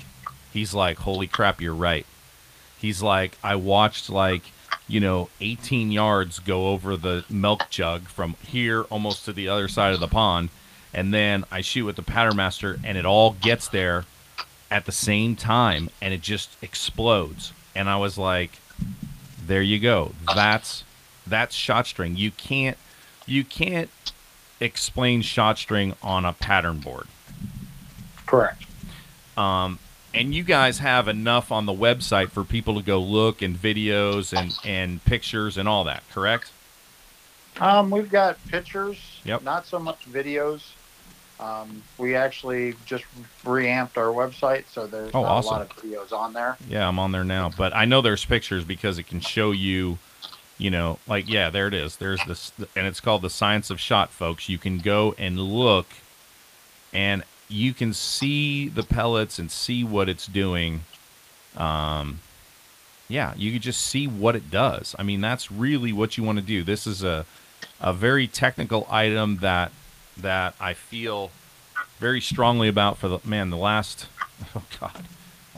he's 0.53 0.75
like, 0.75 0.99
holy 0.99 1.27
crap, 1.27 1.61
you're 1.61 1.75
right. 1.75 2.07
He's 2.79 3.03
like, 3.03 3.37
I 3.43 3.57
watched 3.57 4.11
like 4.11 4.43
you 4.87 5.01
know 5.01 5.29
18 5.41 5.91
yards 5.91 6.39
go 6.39 6.69
over 6.69 6.97
the 6.97 7.25
milk 7.29 7.69
jug 7.71 8.03
from 8.09 8.37
here 8.47 8.83
almost 8.85 9.25
to 9.27 9.33
the 9.33 9.49
other 9.49 9.69
side 9.69 9.95
of 9.95 10.01
the 10.01 10.09
pond, 10.09 10.51
and 10.95 11.13
then 11.13 11.45
I 11.51 11.61
shoot 11.61 11.85
with 11.85 11.97
the 11.97 12.03
pattern 12.03 12.37
master 12.37 12.79
and 12.85 12.97
it 12.97 13.05
all 13.05 13.33
gets 13.33 13.69
there 13.69 14.05
at 14.71 14.87
the 14.87 14.93
same 14.93 15.37
time 15.37 15.91
and 16.01 16.13
it 16.13 16.21
just 16.21 16.51
explodes. 16.63 17.53
And 17.75 17.89
I 17.89 17.97
was 17.97 18.19
like, 18.19 18.53
there 19.47 19.63
you 19.63 19.79
go. 19.79 20.13
That's 20.35 20.85
that's 21.27 21.55
shot 21.55 21.87
string. 21.87 22.17
You 22.17 22.31
can't 22.31 22.77
you 23.27 23.45
can't 23.45 23.91
explain 24.61 25.23
shot 25.23 25.59
string 25.59 25.95
on 26.03 26.25
a 26.25 26.33
pattern 26.33 26.81
board. 26.81 27.07
Correct. 28.27 28.65
Um, 29.37 29.79
and 30.15 30.35
you 30.35 30.43
guys 30.43 30.79
have 30.79 31.09
enough 31.09 31.53
on 31.53 31.67
the 31.67 31.73
website 31.73 32.31
for 32.31 32.45
people 32.45 32.75
to 32.77 32.83
go 32.83 32.99
look 33.01 33.43
and 33.43 33.57
videos 33.57 34.37
and 34.37 34.55
and 34.65 35.05
pictures 35.05 35.57
and 35.57 35.69
all 35.69 35.85
that, 35.85 36.03
correct? 36.13 36.51
Um, 37.61 37.91
we've 37.91 38.11
got 38.11 38.39
pictures. 38.49 39.21
Yep. 39.25 39.43
Not 39.43 39.67
so 39.67 39.79
much 39.79 40.11
videos. 40.11 40.63
Um, 41.41 41.83
we 41.99 42.17
actually 42.17 42.75
just 42.85 43.05
reamped 43.45 43.97
our 43.97 44.07
website, 44.13 44.65
so 44.73 44.87
there's 44.89 45.13
Oh, 45.15 45.23
awesome. 45.25 45.49
a 45.55 45.59
lot 45.59 45.63
of 45.63 45.77
videos 45.77 46.13
on 46.13 46.33
there. 46.33 46.57
Yeah, 46.69 46.87
I'm 46.89 46.99
on 46.99 47.13
there 47.13 47.23
now, 47.25 47.49
but 47.57 47.75
I 47.77 47.85
know 47.85 48.01
there's 48.01 48.25
pictures 48.25 48.65
because 48.65 48.99
it 48.99 49.05
can 49.05 49.21
show 49.21 49.53
you, 49.53 49.99
you 50.57 50.71
know, 50.71 50.99
like 51.07 51.29
yeah, 51.29 51.49
there 51.51 51.69
it 51.69 51.75
is. 51.75 51.97
There's 51.97 52.25
this, 52.27 52.51
and 52.75 52.87
it's 52.89 52.99
called 53.01 53.23
the 53.23 53.31
science 53.31 53.71
of 53.71 53.79
shot, 53.81 54.11
folks. 54.11 54.49
You 54.49 54.59
can 54.59 54.79
go 54.79 55.15
and 55.17 55.39
look, 55.39 55.87
and 56.93 57.23
you 57.49 57.73
can 57.73 57.93
see 57.95 58.69
the 58.69 58.83
pellets 58.83 59.39
and 59.39 59.51
see 59.51 59.83
what 59.83 60.09
it's 60.09 60.27
doing. 60.27 60.83
Um, 61.57 62.21
yeah, 63.09 63.33
you 63.37 63.53
can 63.53 63.61
just 63.61 63.81
see 63.81 64.07
what 64.07 64.37
it 64.37 64.51
does. 64.51 64.95
I 64.99 65.03
mean, 65.03 65.21
that's 65.21 65.51
really 65.51 65.93
what 65.93 66.17
you 66.17 66.25
want 66.25 66.39
to 66.39 66.45
do. 66.45 66.63
This 66.63 66.87
is 66.87 67.03
a, 67.03 67.25
a 67.81 67.93
very 67.93 68.27
technical 68.27 68.87
item 68.91 69.39
that 69.39 69.73
that 70.17 70.55
I 70.61 70.75
feel 70.75 71.31
very 71.99 72.21
strongly 72.21 72.69
about 72.69 72.99
for 72.99 73.09
the 73.09 73.19
man. 73.25 73.51
The 73.51 73.57
last, 73.57 74.07
oh 74.55 74.63
god, 74.79 75.05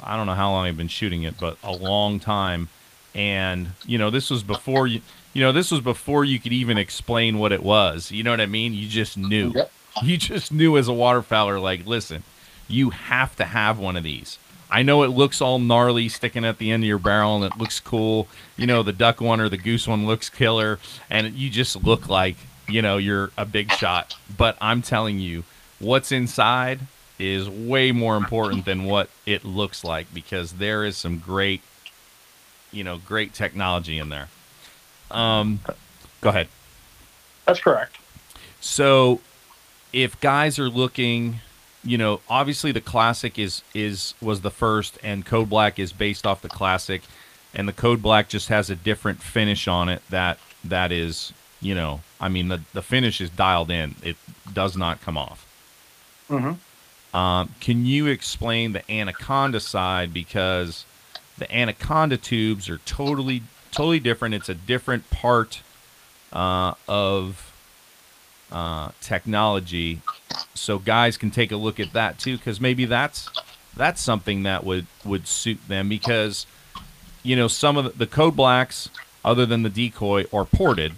I 0.02 0.16
don't 0.16 0.26
know 0.26 0.34
how 0.34 0.50
long 0.50 0.66
I've 0.66 0.76
been 0.76 0.88
shooting 0.88 1.24
it, 1.24 1.38
but 1.38 1.58
a 1.64 1.72
long 1.72 2.20
time. 2.20 2.68
And 3.14 3.70
you 3.84 3.98
know, 3.98 4.10
this 4.10 4.30
was 4.30 4.44
before 4.44 4.86
you, 4.86 5.00
you 5.32 5.42
know, 5.42 5.50
this 5.50 5.72
was 5.72 5.80
before 5.80 6.24
you 6.24 6.38
could 6.38 6.52
even 6.52 6.78
explain 6.78 7.38
what 7.38 7.50
it 7.50 7.64
was. 7.64 8.12
You 8.12 8.22
know 8.22 8.30
what 8.30 8.40
I 8.40 8.46
mean? 8.46 8.74
You 8.74 8.86
just 8.86 9.18
knew. 9.18 9.50
Yep. 9.54 9.72
You 10.02 10.16
just 10.16 10.52
knew 10.52 10.78
as 10.78 10.88
a 10.88 10.92
waterfowler, 10.92 11.60
like, 11.60 11.84
listen, 11.84 12.22
you 12.68 12.90
have 12.90 13.36
to 13.36 13.44
have 13.44 13.78
one 13.78 13.96
of 13.96 14.04
these. 14.04 14.38
I 14.70 14.82
know 14.82 15.02
it 15.02 15.08
looks 15.08 15.40
all 15.40 15.58
gnarly 15.58 16.08
sticking 16.08 16.44
at 16.44 16.58
the 16.58 16.70
end 16.70 16.84
of 16.84 16.88
your 16.88 16.98
barrel 16.98 17.42
and 17.42 17.52
it 17.52 17.58
looks 17.58 17.80
cool. 17.80 18.28
You 18.56 18.66
know, 18.66 18.82
the 18.82 18.92
duck 18.92 19.20
one 19.20 19.40
or 19.40 19.48
the 19.48 19.56
goose 19.56 19.88
one 19.88 20.06
looks 20.06 20.30
killer 20.30 20.78
and 21.10 21.34
you 21.34 21.50
just 21.50 21.82
look 21.82 22.08
like, 22.08 22.36
you 22.68 22.80
know, 22.80 22.96
you're 22.96 23.32
a 23.36 23.44
big 23.44 23.72
shot. 23.72 24.14
But 24.36 24.56
I'm 24.60 24.80
telling 24.80 25.18
you, 25.18 25.42
what's 25.80 26.12
inside 26.12 26.80
is 27.18 27.48
way 27.48 27.90
more 27.90 28.16
important 28.16 28.64
than 28.64 28.84
what 28.84 29.10
it 29.26 29.44
looks 29.44 29.82
like 29.82 30.12
because 30.14 30.54
there 30.54 30.84
is 30.84 30.96
some 30.96 31.18
great, 31.18 31.62
you 32.70 32.84
know, 32.84 32.96
great 32.98 33.34
technology 33.34 33.98
in 33.98 34.08
there. 34.08 34.28
Um, 35.10 35.60
go 36.20 36.28
ahead. 36.28 36.48
That's 37.44 37.60
correct. 37.60 37.96
So, 38.60 39.20
if 39.92 40.20
guys 40.20 40.58
are 40.58 40.68
looking, 40.68 41.40
you 41.84 41.98
know, 41.98 42.20
obviously 42.28 42.72
the 42.72 42.80
classic 42.80 43.38
is 43.38 43.62
is 43.74 44.14
was 44.20 44.40
the 44.40 44.50
first, 44.50 44.98
and 45.02 45.24
Code 45.24 45.50
Black 45.50 45.78
is 45.78 45.92
based 45.92 46.26
off 46.26 46.42
the 46.42 46.48
classic, 46.48 47.02
and 47.54 47.68
the 47.68 47.72
Code 47.72 48.02
Black 48.02 48.28
just 48.28 48.48
has 48.48 48.70
a 48.70 48.76
different 48.76 49.22
finish 49.22 49.68
on 49.68 49.88
it 49.88 50.02
that 50.10 50.38
that 50.64 50.92
is, 50.92 51.32
you 51.60 51.74
know, 51.74 52.00
I 52.20 52.28
mean 52.28 52.48
the 52.48 52.60
the 52.72 52.82
finish 52.82 53.20
is 53.20 53.30
dialed 53.30 53.70
in; 53.70 53.94
it 54.02 54.16
does 54.52 54.76
not 54.76 55.00
come 55.00 55.18
off. 55.18 55.46
Mm-hmm. 56.28 57.16
Um, 57.16 57.54
can 57.58 57.86
you 57.86 58.06
explain 58.06 58.72
the 58.72 58.88
Anaconda 58.90 59.58
side 59.58 60.14
because 60.14 60.84
the 61.38 61.52
Anaconda 61.52 62.16
tubes 62.16 62.68
are 62.68 62.78
totally 62.78 63.42
totally 63.72 64.00
different. 64.00 64.34
It's 64.34 64.48
a 64.48 64.54
different 64.54 65.10
part 65.10 65.62
uh, 66.32 66.74
of 66.88 67.49
uh, 68.52 68.90
technology, 69.00 70.00
so 70.54 70.78
guys 70.78 71.16
can 71.16 71.30
take 71.30 71.52
a 71.52 71.56
look 71.56 71.80
at 71.80 71.92
that 71.92 72.18
too 72.18 72.36
because 72.36 72.60
maybe 72.60 72.84
that's 72.84 73.28
that's 73.76 74.00
something 74.00 74.42
that 74.42 74.64
would 74.64 74.86
would 75.04 75.26
suit 75.26 75.58
them 75.68 75.88
because 75.88 76.46
you 77.22 77.36
know 77.36 77.48
some 77.48 77.76
of 77.76 77.84
the, 77.84 77.90
the 77.90 78.06
code 78.06 78.36
blacks 78.36 78.90
other 79.24 79.46
than 79.46 79.62
the 79.62 79.70
decoy 79.70 80.24
are 80.32 80.44
ported. 80.44 80.92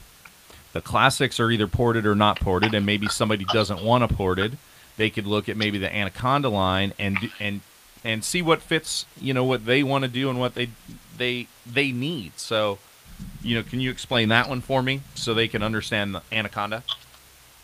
The 0.72 0.80
classics 0.80 1.38
are 1.38 1.50
either 1.50 1.66
ported 1.66 2.06
or 2.06 2.14
not 2.14 2.40
ported 2.40 2.74
and 2.74 2.86
maybe 2.86 3.08
somebody 3.08 3.44
doesn't 3.52 3.82
want 3.82 4.04
a 4.04 4.08
ported. 4.08 4.56
They 4.96 5.10
could 5.10 5.26
look 5.26 5.48
at 5.48 5.56
maybe 5.56 5.78
the 5.78 5.94
anaconda 5.94 6.48
line 6.48 6.94
and 6.98 7.18
and 7.38 7.60
and 8.04 8.24
see 8.24 8.42
what 8.42 8.62
fits 8.62 9.06
you 9.20 9.34
know 9.34 9.44
what 9.44 9.66
they 9.66 9.82
want 9.82 10.04
to 10.04 10.08
do 10.08 10.30
and 10.30 10.40
what 10.40 10.54
they 10.54 10.70
they 11.18 11.48
they 11.66 11.92
need. 11.92 12.38
So 12.38 12.78
you 13.42 13.56
know 13.56 13.62
can 13.62 13.80
you 13.80 13.90
explain 13.90 14.30
that 14.30 14.48
one 14.48 14.60
for 14.60 14.82
me 14.82 15.02
so 15.14 15.34
they 15.34 15.48
can 15.48 15.62
understand 15.62 16.14
the 16.14 16.22
anaconda 16.32 16.82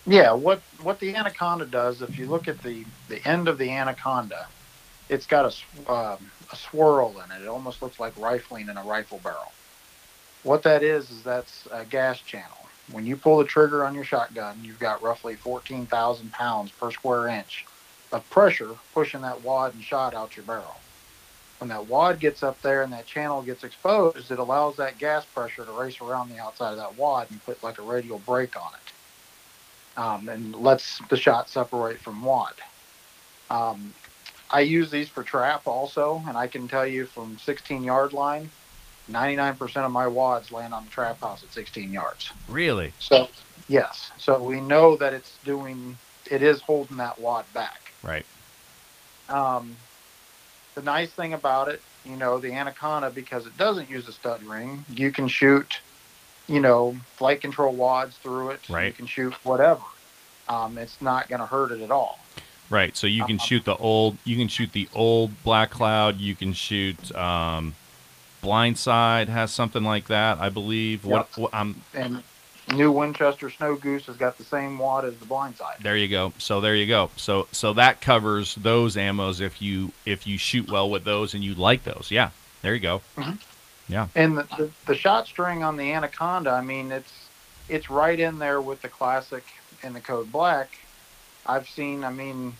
Yeah, 0.09 0.33
what 0.35 0.65
what 0.83 1.01
the 1.01 1.17
anaconda 1.17 1.67
does, 1.67 2.03
if 2.03 2.19
you 2.19 2.29
look 2.29 2.49
at 2.49 2.63
the 2.63 2.87
the 3.09 3.27
end 3.29 3.49
of 3.49 3.59
the 3.59 3.71
anaconda, 3.71 4.51
it's 5.09 5.27
got 5.27 5.47
a 5.47 5.93
um, 5.93 6.33
a 6.53 6.57
swirl 6.57 7.21
in 7.21 7.33
it. 7.33 7.43
It 7.43 7.49
almost 7.49 7.83
looks 7.83 8.01
like 8.01 8.15
rifling 8.17 8.69
in 8.71 8.79
a 8.79 8.85
rifle 8.85 9.21
barrel. 9.21 9.57
What 10.43 10.63
that 10.65 10.83
is 10.85 11.11
is 11.11 11.25
that's 11.25 11.67
a 11.73 11.87
gas 11.87 12.21
channel. 12.23 12.71
When 12.89 13.07
you 13.07 13.17
pull 13.17 13.39
the 13.39 13.45
trigger 13.45 13.85
on 13.87 13.95
your 13.95 14.05
shotgun, 14.05 14.65
you've 14.65 14.79
got 14.81 15.03
roughly 15.03 15.37
fourteen 15.37 15.87
thousand 15.89 16.33
pounds 16.33 16.73
per 16.73 16.91
square 16.93 17.29
inch 17.29 17.69
of 18.13 18.29
pressure 18.31 18.77
pushing 18.95 19.23
that 19.23 19.43
wad 19.43 19.75
and 19.75 19.83
shot 19.85 20.15
out 20.15 20.37
your 20.37 20.47
barrel. 20.47 20.85
When 21.59 21.69
that 21.71 21.87
wad 21.87 22.21
gets 22.21 22.43
up 22.43 22.61
there 22.63 22.83
and 22.83 22.93
that 22.93 23.07
channel 23.07 23.43
gets 23.43 23.65
exposed, 23.65 24.31
it 24.31 24.39
allows 24.41 24.77
that 24.79 24.99
gas 24.99 25.27
pressure 25.27 25.65
to 25.67 25.73
race 25.73 26.01
around 26.03 26.29
the 26.31 26.39
outside 26.39 26.73
of 26.73 26.79
that 26.79 26.97
wad 26.97 27.31
and 27.31 27.43
put 27.45 27.63
like 27.63 27.79
a 27.79 27.83
radial 27.83 28.19
brake 28.21 28.57
on 28.57 28.73
it 28.75 28.98
um, 29.99 30.29
and 30.29 30.55
lets 30.55 31.01
the 31.11 31.17
shot 31.17 31.51
separate 31.51 32.01
from 32.01 32.23
wad. 32.23 32.55
Um, 33.51 33.93
I 34.51 34.61
use 34.61 34.91
these 34.91 35.09
for 35.09 35.23
trap 35.23 35.63
also, 35.67 36.23
and 36.27 36.39
I 36.39 36.47
can 36.47 36.69
tell 36.69 36.87
you 36.87 37.05
from 37.05 37.37
16 37.37 37.83
yard 37.83 38.13
line, 38.13 38.51
99% 39.11 39.77
of 39.85 39.91
my 39.91 40.07
wads 40.07 40.53
land 40.53 40.73
on 40.73 40.85
the 40.85 40.91
trap 40.91 41.21
house 41.21 41.43
at 41.43 41.53
16 41.53 41.93
yards. 41.93 42.31
really 42.49 42.93
So, 43.01 43.29
yes, 43.69 44.11
so 44.19 44.41
we 44.41 44.61
know 44.61 44.97
that 44.97 45.13
it's 45.13 45.39
doing, 45.45 45.99
it 46.31 46.43
is 46.43 46.61
holding 46.61 46.99
that 46.99 47.21
wad 47.21 47.45
back. 47.53 47.93
right 48.03 48.25
Um, 49.29 49.77
the 50.77 50.83
nice 50.83 51.11
thing 51.11 51.35
about 51.35 51.69
it, 51.69 51.83
you 52.05 52.17
know, 52.17 52.39
the 52.39 52.53
Anaconda, 52.53 53.11
because 53.11 53.47
it 53.47 53.57
doesn't 53.57 53.91
use 53.91 54.07
a 54.07 54.13
stud 54.13 54.43
ring, 54.45 54.85
you 54.89 55.11
can 55.11 55.27
shoot, 55.27 55.81
you 56.49 56.61
know, 56.61 56.97
flight 57.17 57.41
control 57.41 57.75
wads 57.75 58.17
through 58.17 58.51
it. 58.51 58.69
Right. 58.69 58.87
You 58.87 58.93
can 58.93 59.07
shoot 59.07 59.33
whatever. 59.45 59.83
Um, 60.49 60.79
it's 60.79 61.01
not 61.01 61.29
going 61.29 61.41
to 61.41 61.47
hurt 61.47 61.73
it 61.73 61.81
at 61.83 61.91
all. 61.91 62.19
Right. 62.71 62.97
So 62.97 63.07
you 63.07 63.25
can 63.25 63.35
Um, 63.37 63.39
shoot 63.47 63.65
the 63.65 63.77
old. 63.77 64.17
You 64.25 64.37
can 64.37 64.49
shoot 64.49 64.73
the 64.73 64.89
old 64.95 65.43
Black 65.45 65.71
Cloud. 65.71 66.19
You 66.19 66.35
can 66.35 66.53
shoot. 66.53 67.15
Um, 67.15 67.75
Blindside 68.43 69.29
has 69.29 69.51
something 69.53 69.83
like 69.85 70.07
that, 70.09 70.39
I 70.39 70.49
believe. 70.49 71.05
What, 71.05 71.29
what 71.37 71.51
I'm 71.53 71.83
And 71.93 72.23
new 72.73 72.93
Winchester 72.93 73.51
Snow 73.51 73.75
Goose 73.75 74.07
has 74.07 74.17
got 74.17 74.39
the 74.39 74.45
same 74.45 74.79
wad 74.79 75.05
as 75.05 75.17
the 75.17 75.27
blindside. 75.27 75.79
there. 75.83 75.97
You 75.97 76.09
go. 76.09 76.33
So 76.39 76.61
there 76.61 76.77
you 76.77 76.87
go. 76.87 77.11
So 77.17 77.49
so 77.53 77.73
that 77.75 78.01
covers 78.01 78.55
those 78.55 78.95
ammos 78.97 79.41
if 79.41 79.61
you 79.61 79.93
if 80.07 80.27
you 80.27 80.39
shoot 80.39 80.71
well 80.71 80.89
with 80.89 81.05
those 81.05 81.35
and 81.35 81.43
you 81.43 81.55
like 81.55 81.85
those. 81.85 82.09
Yeah. 82.11 82.31
There 82.63 82.75
you 82.75 82.81
go. 82.81 83.03
And 84.15 84.37
the, 84.39 84.43
the, 84.57 84.71
the 84.87 84.95
shot 84.95 85.27
string 85.27 85.63
on 85.63 85.77
the 85.77 85.93
Anaconda, 85.93 86.51
I 86.51 86.61
mean, 86.61 86.93
it's 86.93 87.13
it's 87.69 87.91
right 87.91 88.19
in 88.19 88.39
there 88.39 88.61
with 88.61 88.81
the 88.83 88.89
classic 88.89 89.45
and 89.83 89.95
the 89.95 90.01
Code 90.01 90.31
Black. 90.33 90.69
I've 91.47 91.69
seen, 91.69 92.03
I 92.05 92.11
mean, 92.11 92.55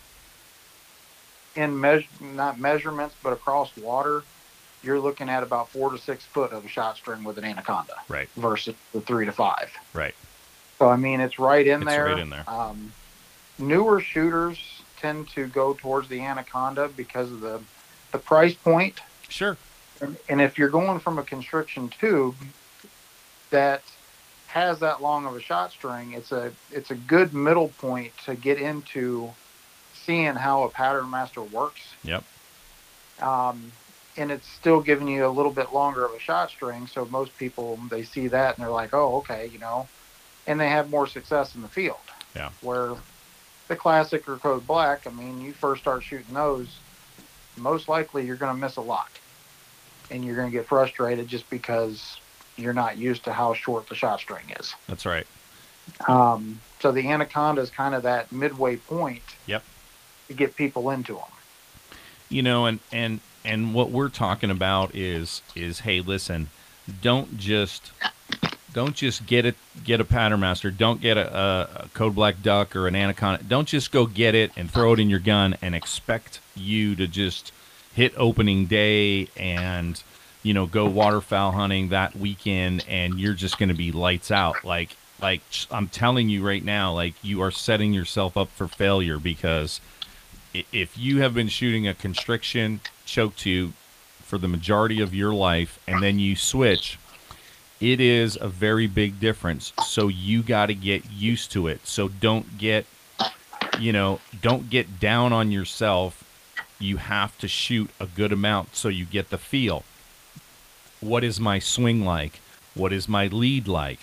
in 1.55 1.79
measure 1.79 2.07
not 2.21 2.59
measurements, 2.59 3.15
but 3.23 3.33
across 3.33 3.75
water, 3.77 4.23
you're 4.83 4.99
looking 4.99 5.29
at 5.29 5.43
about 5.43 5.69
four 5.69 5.91
to 5.91 5.97
six 5.97 6.23
foot 6.23 6.51
of 6.51 6.65
a 6.65 6.67
shot 6.67 6.95
string 6.97 7.23
with 7.23 7.37
an 7.37 7.43
Anaconda 7.45 7.95
Right. 8.07 8.29
versus 8.37 8.75
the 8.93 9.01
three 9.01 9.25
to 9.25 9.31
five. 9.31 9.71
Right. 9.93 10.15
So 10.77 10.89
I 10.89 10.95
mean, 10.95 11.19
it's 11.19 11.39
right 11.39 11.65
in 11.67 11.81
It's 11.81 11.91
there. 11.91 12.05
right 12.05 12.17
in 12.19 12.29
there. 12.29 12.49
Um, 12.49 12.91
newer 13.57 13.99
shooters 13.99 14.59
tend 14.99 15.27
to 15.29 15.47
go 15.47 15.73
towards 15.73 16.07
the 16.07 16.21
Anaconda 16.21 16.87
because 16.95 17.31
of 17.31 17.41
the 17.41 17.59
the 18.11 18.17
price 18.19 18.53
point. 18.55 18.99
Sure. 19.27 19.55
And, 20.01 20.41
if 20.41 20.57
you're 20.57 20.69
going 20.69 20.99
from 20.99 21.19
a 21.19 21.23
constriction 21.23 21.89
tube 21.89 22.35
that 23.49 23.81
has 24.47 24.79
that 24.79 25.01
long 25.01 25.25
of 25.25 25.35
a 25.35 25.41
shot 25.41 25.71
string, 25.71 26.13
it's 26.13 26.31
a 26.31 26.51
it's 26.71 26.91
a 26.91 26.95
good 26.95 27.33
middle 27.33 27.69
point 27.79 28.11
to 28.25 28.35
get 28.35 28.59
into 28.59 29.31
seeing 29.93 30.35
how 30.35 30.63
a 30.63 30.69
pattern 30.69 31.09
master 31.09 31.41
works. 31.41 31.81
Yep. 32.03 32.23
Um, 33.21 33.71
and 34.17 34.31
it's 34.31 34.47
still 34.47 34.81
giving 34.81 35.07
you 35.07 35.25
a 35.25 35.29
little 35.29 35.51
bit 35.51 35.73
longer 35.73 36.05
of 36.05 36.13
a 36.13 36.19
shot 36.19 36.49
string, 36.49 36.87
so 36.87 37.05
most 37.05 37.37
people 37.37 37.79
they 37.89 38.03
see 38.03 38.27
that 38.27 38.57
and 38.57 38.63
they're 38.63 38.71
like, 38.71 38.93
"Oh, 38.93 39.17
okay," 39.17 39.47
you 39.47 39.59
know, 39.59 39.87
and 40.47 40.59
they 40.59 40.69
have 40.69 40.89
more 40.89 41.07
success 41.07 41.55
in 41.55 41.61
the 41.61 41.67
field. 41.67 41.97
Yeah. 42.35 42.49
Where 42.61 42.95
the 43.67 43.75
classic 43.75 44.27
or 44.27 44.37
code 44.37 44.65
black, 44.65 45.05
I 45.05 45.11
mean, 45.11 45.41
you 45.41 45.53
first 45.53 45.81
start 45.81 46.03
shooting 46.03 46.33
those, 46.33 46.79
most 47.55 47.87
likely 47.87 48.25
you're 48.25 48.35
going 48.35 48.53
to 48.53 48.59
miss 48.59 48.77
a 48.77 48.81
lot, 48.81 49.09
and 50.11 50.23
you're 50.23 50.35
going 50.35 50.49
to 50.49 50.57
get 50.57 50.65
frustrated 50.65 51.27
just 51.27 51.49
because 51.49 52.19
you're 52.57 52.73
not 52.73 52.97
used 52.97 53.23
to 53.23 53.33
how 53.33 53.53
short 53.53 53.87
the 53.87 53.95
shot 53.95 54.19
string 54.19 54.43
is. 54.59 54.75
That's 54.87 55.05
right. 55.05 55.25
Um, 56.07 56.59
so 56.79 56.91
the 56.91 57.07
anaconda 57.07 57.61
is 57.61 57.69
kind 57.69 57.95
of 57.95 58.03
that 58.03 58.31
midway 58.31 58.77
point. 58.77 59.23
Yep. 59.47 59.63
To 60.27 60.33
get 60.33 60.55
people 60.55 60.91
into 60.91 61.13
them. 61.13 61.23
You 62.29 62.43
know, 62.43 62.67
and 62.67 62.79
and 62.91 63.21
and 63.43 63.73
what 63.73 63.89
we're 63.89 64.09
talking 64.09 64.51
about 64.51 64.93
is 64.93 65.41
is 65.55 65.79
hey, 65.79 66.01
listen, 66.01 66.49
don't 67.01 67.37
just 67.37 67.91
don't 68.73 68.95
just 68.95 69.25
get 69.25 69.45
it 69.45 69.55
get 69.83 69.99
a 69.99 70.05
pattern 70.05 70.39
master. 70.41 70.69
Don't 70.69 71.01
get 71.01 71.17
a, 71.17 71.35
a, 71.35 71.83
a 71.85 71.89
code 71.93 72.13
black 72.13 72.43
duck 72.43 72.75
or 72.75 72.87
an 72.87 72.95
anaconda. 72.95 73.43
Don't 73.43 73.67
just 73.67 73.91
go 73.91 74.05
get 74.05 74.35
it 74.35 74.51
and 74.55 74.69
throw 74.69 74.93
it 74.93 74.99
in 74.99 75.09
your 75.09 75.19
gun 75.19 75.57
and 75.61 75.73
expect 75.73 76.39
you 76.55 76.95
to 76.95 77.07
just 77.07 77.51
hit 77.93 78.13
opening 78.17 78.65
day 78.65 79.27
and 79.37 80.01
you 80.43 80.53
know 80.53 80.65
go 80.65 80.85
waterfowl 80.85 81.51
hunting 81.51 81.89
that 81.89 82.15
weekend 82.15 82.85
and 82.87 83.19
you're 83.19 83.33
just 83.33 83.57
going 83.57 83.69
to 83.69 83.75
be 83.75 83.91
lights 83.91 84.31
out. 84.31 84.63
Like 84.63 84.95
like 85.21 85.41
i'm 85.69 85.89
telling 85.89 86.29
you 86.29 86.47
right 86.47 86.63
now 86.63 86.93
like 86.93 87.13
you 87.21 87.41
are 87.41 87.51
setting 87.51 87.91
yourself 87.91 88.37
up 88.37 88.47
for 88.51 88.69
failure 88.69 89.19
because 89.19 89.81
if 90.71 90.97
you 90.97 91.19
have 91.19 91.33
been 91.33 91.49
shooting 91.49 91.85
a 91.85 91.93
constriction 91.93 92.79
choke 93.03 93.35
tube 93.35 93.73
for 94.23 94.37
the 94.37 94.47
majority 94.47 95.01
of 95.01 95.13
your 95.13 95.33
life 95.33 95.77
and 95.89 96.01
then 96.01 96.19
you 96.19 96.37
switch 96.37 96.97
it 97.79 98.01
is 98.01 98.37
a 98.39 98.47
very 98.47 98.87
big 98.87 99.19
difference. 99.19 99.73
So 99.85 100.07
you 100.07 100.43
got 100.43 100.67
to 100.67 100.75
get 100.75 101.09
used 101.11 101.51
to 101.53 101.67
it. 101.67 101.85
So 101.87 102.07
don't 102.07 102.57
get 102.57 102.85
you 103.79 103.93
know 103.93 104.19
don't 104.41 104.69
get 104.69 104.99
down 104.99 105.31
on 105.31 105.51
yourself 105.51 106.23
you 106.79 106.97
have 106.97 107.37
to 107.37 107.47
shoot 107.47 107.89
a 107.99 108.05
good 108.05 108.31
amount 108.31 108.75
so 108.75 108.87
you 108.87 109.05
get 109.05 109.29
the 109.29 109.37
feel 109.37 109.83
what 111.01 111.23
is 111.23 111.39
my 111.39 111.59
swing 111.59 112.03
like 112.05 112.39
what 112.73 112.91
is 112.91 113.07
my 113.07 113.27
lead 113.27 113.67
like 113.67 113.99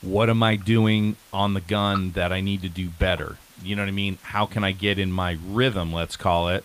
what 0.00 0.30
am 0.30 0.42
I 0.42 0.56
doing 0.56 1.16
on 1.32 1.54
the 1.54 1.60
gun 1.60 2.12
that 2.12 2.32
I 2.32 2.40
need 2.40 2.62
to 2.62 2.68
do 2.68 2.88
better? 2.88 3.36
You 3.62 3.74
know 3.74 3.82
what 3.82 3.88
I 3.88 3.92
mean? 3.92 4.18
How 4.22 4.46
can 4.46 4.62
I 4.62 4.72
get 4.72 4.98
in 4.98 5.10
my 5.10 5.38
rhythm, 5.46 5.92
let's 5.92 6.16
call 6.16 6.48
it, 6.48 6.64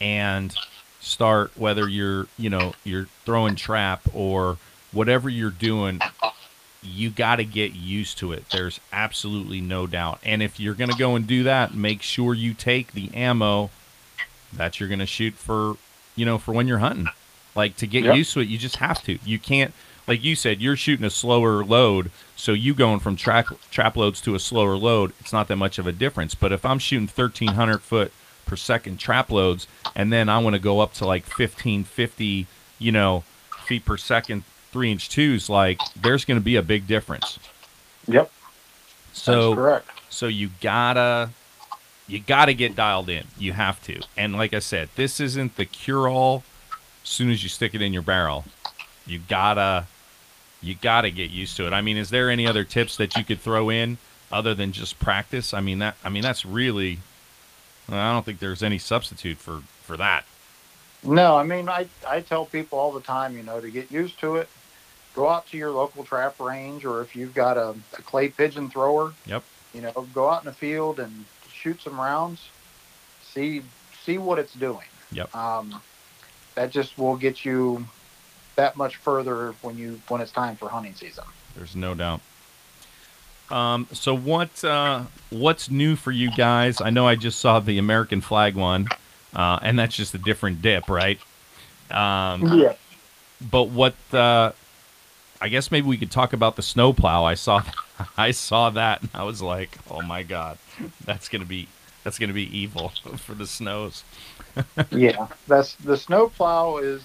and 0.00 0.54
start 1.00 1.52
whether 1.56 1.88
you're, 1.88 2.26
you 2.36 2.50
know, 2.50 2.74
you're 2.84 3.06
throwing 3.24 3.54
trap 3.54 4.02
or 4.12 4.58
whatever 4.90 5.28
you're 5.28 5.50
doing, 5.50 6.00
you 6.82 7.10
got 7.10 7.36
to 7.36 7.44
get 7.44 7.72
used 7.72 8.18
to 8.18 8.32
it. 8.32 8.50
There's 8.50 8.80
absolutely 8.92 9.60
no 9.60 9.86
doubt. 9.86 10.18
And 10.24 10.42
if 10.42 10.58
you're 10.58 10.74
going 10.74 10.90
to 10.90 10.98
go 10.98 11.14
and 11.14 11.26
do 11.26 11.44
that, 11.44 11.74
make 11.74 12.02
sure 12.02 12.34
you 12.34 12.52
take 12.52 12.92
the 12.92 13.14
ammo 13.14 13.70
that 14.54 14.78
you're 14.80 14.88
going 14.88 14.98
to 14.98 15.06
shoot 15.06 15.34
for, 15.34 15.76
you 16.16 16.24
know, 16.24 16.38
for 16.38 16.52
when 16.52 16.66
you're 16.68 16.78
hunting. 16.78 17.08
Like 17.54 17.76
to 17.76 17.86
get 17.86 18.04
Yep. 18.04 18.16
used 18.16 18.32
to 18.34 18.40
it, 18.40 18.48
you 18.48 18.58
just 18.58 18.76
have 18.76 19.02
to. 19.04 19.18
You 19.24 19.38
can't 19.38 19.72
like 20.08 20.24
you 20.24 20.34
said, 20.34 20.60
you're 20.60 20.74
shooting 20.76 21.04
a 21.04 21.10
slower 21.10 21.64
load, 21.64 22.10
so 22.34 22.52
you 22.52 22.74
going 22.74 22.98
from 22.98 23.14
track 23.14 23.46
trap 23.70 23.96
loads 23.96 24.20
to 24.22 24.34
a 24.34 24.40
slower 24.40 24.76
load, 24.76 25.12
it's 25.20 25.32
not 25.32 25.46
that 25.48 25.56
much 25.56 25.78
of 25.78 25.86
a 25.86 25.92
difference. 25.92 26.34
But 26.34 26.50
if 26.50 26.64
I'm 26.64 26.80
shooting 26.80 27.06
1,300 27.06 27.80
foot 27.80 28.12
per 28.44 28.56
second 28.56 28.98
trap 28.98 29.30
loads, 29.30 29.68
and 29.94 30.12
then 30.12 30.28
I 30.28 30.38
want 30.38 30.54
to 30.54 30.60
go 30.60 30.80
up 30.80 30.92
to 30.94 31.06
like 31.06 31.24
1,550, 31.26 32.46
you 32.80 32.92
know, 32.92 33.22
feet 33.64 33.84
per 33.84 33.96
second, 33.96 34.42
three 34.72 34.90
inch 34.90 35.08
twos, 35.08 35.48
like 35.48 35.78
there's 35.94 36.24
going 36.24 36.38
to 36.40 36.44
be 36.44 36.56
a 36.56 36.62
big 36.62 36.86
difference. 36.88 37.38
Yep. 38.08 38.30
That's 39.10 39.20
So 39.20 39.54
correct. 39.54 39.88
so 40.10 40.26
you 40.26 40.50
gotta 40.60 41.30
you 42.08 42.18
gotta 42.18 42.52
get 42.54 42.74
dialed 42.76 43.08
in. 43.08 43.24
You 43.38 43.52
have 43.52 43.82
to. 43.84 44.02
And 44.16 44.34
like 44.36 44.52
I 44.54 44.58
said, 44.58 44.88
this 44.96 45.20
isn't 45.20 45.56
the 45.56 45.64
cure 45.64 46.08
all. 46.08 46.44
As 47.02 47.08
soon 47.08 47.30
as 47.30 47.42
you 47.42 47.48
stick 47.48 47.74
it 47.74 47.82
in 47.82 47.92
your 47.92 48.02
barrel, 48.02 48.44
you 49.06 49.18
gotta 49.28 49.86
you 50.60 50.74
gotta 50.80 51.10
get 51.10 51.30
used 51.30 51.56
to 51.56 51.66
it. 51.66 51.72
I 51.72 51.80
mean, 51.80 51.96
is 51.96 52.10
there 52.10 52.30
any 52.30 52.46
other 52.46 52.64
tips 52.64 52.96
that 52.96 53.16
you 53.16 53.24
could 53.24 53.40
throw 53.40 53.70
in 53.70 53.98
other 54.30 54.54
than 54.54 54.72
just 54.72 54.98
practice? 54.98 55.52
I 55.52 55.60
mean 55.60 55.78
that 55.80 55.96
I 56.04 56.08
mean 56.08 56.22
that's 56.22 56.44
really 56.44 56.98
I 57.88 58.12
don't 58.12 58.24
think 58.24 58.38
there's 58.38 58.62
any 58.62 58.78
substitute 58.78 59.38
for 59.38 59.62
for 59.82 59.96
that. 59.96 60.24
No, 61.04 61.36
I 61.36 61.42
mean, 61.42 61.68
I, 61.68 61.88
I 62.06 62.20
tell 62.20 62.46
people 62.46 62.78
all 62.78 62.92
the 62.92 63.00
time, 63.00 63.36
you 63.36 63.42
know, 63.42 63.60
to 63.60 63.68
get 63.70 63.90
used 63.90 64.20
to 64.20 64.36
it, 64.36 64.48
go 65.16 65.28
out 65.28 65.48
to 65.48 65.56
your 65.56 65.72
local 65.72 66.04
trap 66.04 66.38
range, 66.38 66.84
or 66.84 67.00
if 67.02 67.16
you've 67.16 67.34
got 67.34 67.56
a, 67.58 67.70
a 67.98 68.02
clay 68.02 68.28
pigeon 68.28 68.70
thrower, 68.70 69.12
Yep. 69.26 69.42
you 69.74 69.80
know, 69.80 70.06
go 70.14 70.30
out 70.30 70.42
in 70.42 70.46
the 70.46 70.52
field 70.52 71.00
and 71.00 71.24
shoot 71.62 71.80
some 71.80 71.98
rounds, 72.00 72.48
see 73.22 73.62
see 74.04 74.18
what 74.18 74.38
it's 74.38 74.54
doing. 74.54 74.86
Yep. 75.12 75.34
Um, 75.34 75.80
that 76.54 76.70
just 76.70 76.98
will 76.98 77.16
get 77.16 77.44
you 77.44 77.86
that 78.56 78.76
much 78.76 78.96
further 78.96 79.54
when 79.62 79.78
you 79.78 80.00
when 80.08 80.20
it's 80.20 80.32
time 80.32 80.56
for 80.56 80.68
hunting 80.68 80.94
season. 80.94 81.24
There's 81.56 81.76
no 81.76 81.94
doubt. 81.94 82.20
Um, 83.50 83.86
so 83.92 84.14
what 84.16 84.64
uh, 84.64 85.04
what's 85.30 85.70
new 85.70 85.94
for 85.96 86.10
you 86.10 86.30
guys? 86.30 86.80
I 86.80 86.90
know 86.90 87.06
I 87.06 87.14
just 87.16 87.38
saw 87.38 87.60
the 87.60 87.78
American 87.78 88.20
flag 88.20 88.54
one, 88.54 88.88
uh, 89.34 89.58
and 89.62 89.78
that's 89.78 89.94
just 89.94 90.14
a 90.14 90.18
different 90.18 90.62
dip, 90.62 90.88
right? 90.88 91.18
Um, 91.90 92.58
Yeah. 92.58 92.74
but 93.50 93.64
what? 93.64 93.94
Uh, 94.12 94.52
I 95.40 95.48
guess 95.48 95.70
maybe 95.70 95.86
we 95.86 95.96
could 95.98 96.10
talk 96.10 96.32
about 96.32 96.56
the 96.56 96.62
snowplow. 96.62 97.24
I 97.24 97.34
saw, 97.34 97.62
I 98.16 98.30
saw 98.32 98.70
that, 98.70 99.00
and 99.02 99.10
I 99.14 99.24
was 99.24 99.40
like, 99.42 99.78
oh 99.90 100.02
my 100.02 100.22
god, 100.22 100.58
that's 101.04 101.28
gonna 101.28 101.44
be 101.44 101.68
that's 102.04 102.18
gonna 102.18 102.32
be 102.32 102.56
evil 102.56 102.88
for 103.16 103.34
the 103.34 103.46
snows. 103.46 104.04
yeah, 104.90 105.28
that's 105.46 105.74
the 105.76 105.96
snowplow 105.96 106.78
is. 106.78 107.02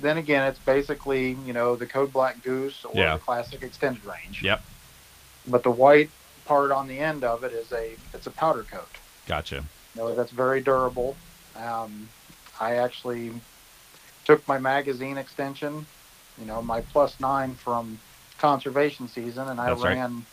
Then 0.00 0.18
again, 0.18 0.46
it's 0.46 0.58
basically 0.58 1.30
you 1.46 1.52
know 1.52 1.74
the 1.76 1.86
code 1.86 2.12
black 2.12 2.42
goose 2.42 2.84
or 2.84 2.92
Yeah. 2.94 3.14
the 3.16 3.22
classic 3.22 3.62
extended 3.62 4.04
range. 4.04 4.42
Yep, 4.42 4.62
But 5.48 5.62
the 5.62 5.70
white 5.70 6.10
part 6.44 6.70
on 6.70 6.86
the 6.86 6.98
end 6.98 7.24
of 7.24 7.44
it 7.44 7.52
is 7.52 7.72
a 7.72 7.96
it's 8.12 8.26
a 8.26 8.30
powder 8.30 8.64
coat. 8.64 8.88
gotcha. 9.26 9.56
You 9.94 10.02
know, 10.02 10.14
that's 10.14 10.32
very 10.32 10.60
durable. 10.60 11.16
Um, 11.56 12.08
I 12.60 12.74
actually 12.74 13.32
took 14.26 14.46
my 14.46 14.58
magazine 14.58 15.16
extension, 15.16 15.86
you 16.38 16.44
know, 16.44 16.60
my 16.60 16.82
plus 16.82 17.18
nine 17.18 17.54
from 17.54 17.98
conservation 18.38 19.08
season, 19.08 19.48
and 19.48 19.60
I 19.60 19.66
That's 19.66 19.82
right. 19.82 19.96
ran 19.96 20.24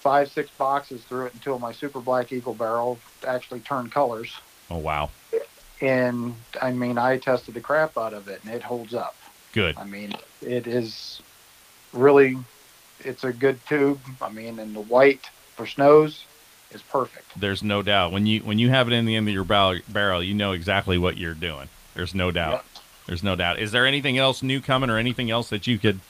five 0.00 0.30
six 0.30 0.50
boxes 0.50 1.02
through 1.04 1.26
it 1.26 1.34
until 1.34 1.58
my 1.58 1.72
super 1.72 2.00
black 2.00 2.32
eagle 2.32 2.54
barrel 2.54 2.98
actually 3.26 3.60
turned 3.60 3.92
colors. 3.92 4.32
Oh 4.70 4.78
wow, 4.78 5.10
and 5.80 6.34
I 6.60 6.72
mean, 6.72 6.98
I 6.98 7.18
tested 7.18 7.54
the 7.54 7.60
crap 7.60 7.96
out 7.96 8.14
of 8.14 8.28
it, 8.28 8.40
and 8.44 8.54
it 8.54 8.62
holds 8.62 8.94
up. 8.94 9.16
good. 9.52 9.76
I 9.76 9.84
mean, 9.84 10.12
it 10.42 10.66
is 10.66 11.20
really, 11.92 12.36
it's 13.00 13.24
a 13.24 13.32
good 13.32 13.58
tube. 13.66 14.00
I 14.20 14.30
mean, 14.30 14.58
and 14.58 14.74
the 14.74 14.80
white 14.80 15.30
for 15.54 15.66
snows 15.66 16.24
is 16.72 16.82
perfect. 16.82 17.38
There's 17.38 17.62
no 17.62 17.82
doubt 17.82 18.12
when 18.12 18.26
you 18.26 18.40
when 18.40 18.58
you 18.58 18.70
have 18.70 18.88
it 18.88 18.92
in 18.92 19.06
the 19.06 19.16
end 19.16 19.28
of 19.28 19.34
your 19.34 19.44
barrel, 19.44 19.80
barrel 19.88 20.22
you 20.22 20.34
know 20.34 20.52
exactly 20.52 20.98
what 20.98 21.16
you're 21.16 21.34
doing. 21.34 21.68
There's 21.94 22.14
no 22.14 22.30
doubt. 22.30 22.52
Yep. 22.52 22.64
There's 23.06 23.22
no 23.22 23.36
doubt. 23.36 23.60
Is 23.60 23.70
there 23.72 23.86
anything 23.86 24.18
else 24.18 24.42
new 24.42 24.60
coming, 24.60 24.90
or 24.90 24.98
anything 24.98 25.30
else 25.30 25.48
that 25.50 25.66
you 25.66 25.78
could 25.78 26.00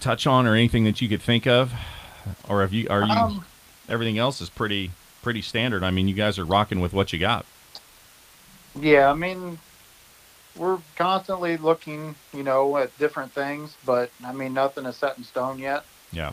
touch 0.00 0.26
on, 0.26 0.46
or 0.46 0.54
anything 0.54 0.84
that 0.84 1.00
you 1.00 1.08
could 1.08 1.22
think 1.22 1.46
of, 1.46 1.72
or 2.48 2.60
have 2.60 2.72
you 2.72 2.86
are 2.88 3.02
you 3.04 3.12
Um, 3.12 3.44
everything 3.88 4.18
else 4.18 4.40
is 4.40 4.48
pretty 4.50 4.90
pretty 5.22 5.42
standard? 5.42 5.82
I 5.82 5.90
mean, 5.90 6.08
you 6.08 6.14
guys 6.14 6.38
are 6.38 6.44
rocking 6.44 6.80
with 6.80 6.92
what 6.92 7.12
you 7.12 7.18
got. 7.18 7.44
yeah, 8.78 9.10
I 9.10 9.14
mean, 9.14 9.58
we're 10.56 10.78
constantly 10.96 11.56
looking, 11.56 12.14
you 12.32 12.42
know, 12.42 12.76
at 12.78 12.96
different 12.98 13.32
things, 13.32 13.76
but 13.84 14.10
I 14.24 14.32
mean, 14.32 14.54
nothing 14.54 14.86
is 14.86 14.96
set 14.96 15.18
in 15.18 15.24
stone 15.24 15.58
yet. 15.58 15.84
Yeah. 16.12 16.32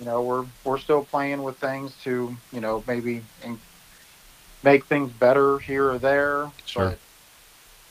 You 0.00 0.06
know, 0.06 0.22
we're 0.22 0.46
we're 0.64 0.78
still 0.78 1.04
playing 1.04 1.42
with 1.42 1.58
things 1.58 1.94
to, 2.04 2.36
you 2.52 2.60
know, 2.60 2.82
maybe 2.86 3.22
in, 3.44 3.58
make 4.62 4.84
things 4.86 5.12
better 5.12 5.58
here 5.58 5.90
or 5.90 5.98
there. 5.98 6.50
Sure. 6.66 6.90
But 6.90 6.98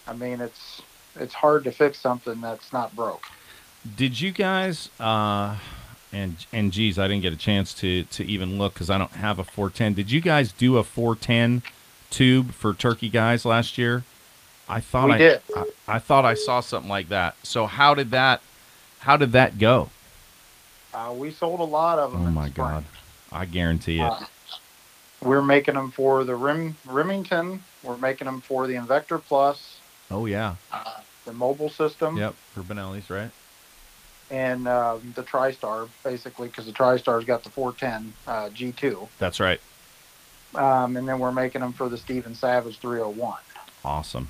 I 0.07 0.13
mean, 0.13 0.41
it's 0.41 0.81
it's 1.19 1.33
hard 1.33 1.63
to 1.65 1.71
fix 1.71 1.99
something 1.99 2.41
that's 2.41 2.73
not 2.73 2.95
broke. 2.95 3.23
Did 3.95 4.19
you 4.19 4.31
guys? 4.31 4.89
Uh, 4.99 5.57
and 6.13 6.35
and 6.51 6.71
geez, 6.71 6.99
I 6.99 7.07
didn't 7.07 7.21
get 7.21 7.33
a 7.33 7.37
chance 7.37 7.73
to 7.75 8.03
to 8.03 8.25
even 8.25 8.57
look 8.57 8.73
because 8.73 8.89
I 8.89 8.97
don't 8.97 9.11
have 9.11 9.39
a 9.39 9.43
410. 9.43 9.93
Did 9.93 10.11
you 10.11 10.21
guys 10.21 10.51
do 10.51 10.77
a 10.77 10.83
410 10.83 11.63
tube 12.09 12.51
for 12.51 12.73
turkey 12.73 13.09
guys 13.09 13.45
last 13.45 13.77
year? 13.77 14.03
I 14.67 14.79
thought 14.79 15.07
We 15.07 15.13
I, 15.15 15.17
did. 15.17 15.41
I 15.55 15.65
I 15.87 15.99
thought 15.99 16.25
I 16.25 16.33
saw 16.33 16.59
something 16.59 16.89
like 16.89 17.09
that. 17.09 17.35
So 17.43 17.65
how 17.65 17.93
did 17.93 18.11
that 18.11 18.41
how 18.99 19.17
did 19.17 19.31
that 19.31 19.57
go? 19.57 19.89
Uh, 20.93 21.13
we 21.15 21.31
sold 21.31 21.59
a 21.59 21.63
lot 21.63 21.97
of 21.97 22.11
them. 22.11 22.27
Oh 22.27 22.31
my 22.31 22.49
god, 22.49 22.83
I 23.31 23.45
guarantee 23.45 23.99
it. 23.99 24.03
Uh, 24.03 24.25
we're 25.23 25.41
making 25.41 25.75
them 25.75 25.91
for 25.91 26.23
the 26.23 26.35
Rim 26.35 26.75
Remington. 26.85 27.63
We're 27.83 27.97
making 27.97 28.25
them 28.25 28.41
for 28.41 28.67
the 28.67 28.73
Invector 28.75 29.21
Plus, 29.23 29.77
oh 30.11 30.25
yeah, 30.25 30.55
uh, 30.71 30.99
the 31.25 31.33
mobile 31.33 31.69
system, 31.69 32.17
yep, 32.17 32.35
for 32.53 32.61
Benelli's 32.61 33.09
right. 33.09 33.31
And 34.31 34.67
um, 34.67 35.13
the 35.15 35.23
TriStar, 35.23 35.89
basically, 36.03 36.47
because 36.47 36.65
the 36.65 36.71
TriStar's 36.71 37.25
got 37.25 37.43
the 37.43 37.49
410 37.49 38.13
uh, 38.27 38.49
G2. 38.49 39.07
That's 39.19 39.39
right. 39.39 39.59
Um, 40.55 40.97
and 40.97 41.07
then 41.07 41.19
we're 41.19 41.31
making 41.31 41.61
them 41.61 41.73
for 41.73 41.87
the 41.89 41.97
Steven 41.97 42.33
Savage 42.33 42.77
301. 42.79 43.37
Awesome. 43.85 44.29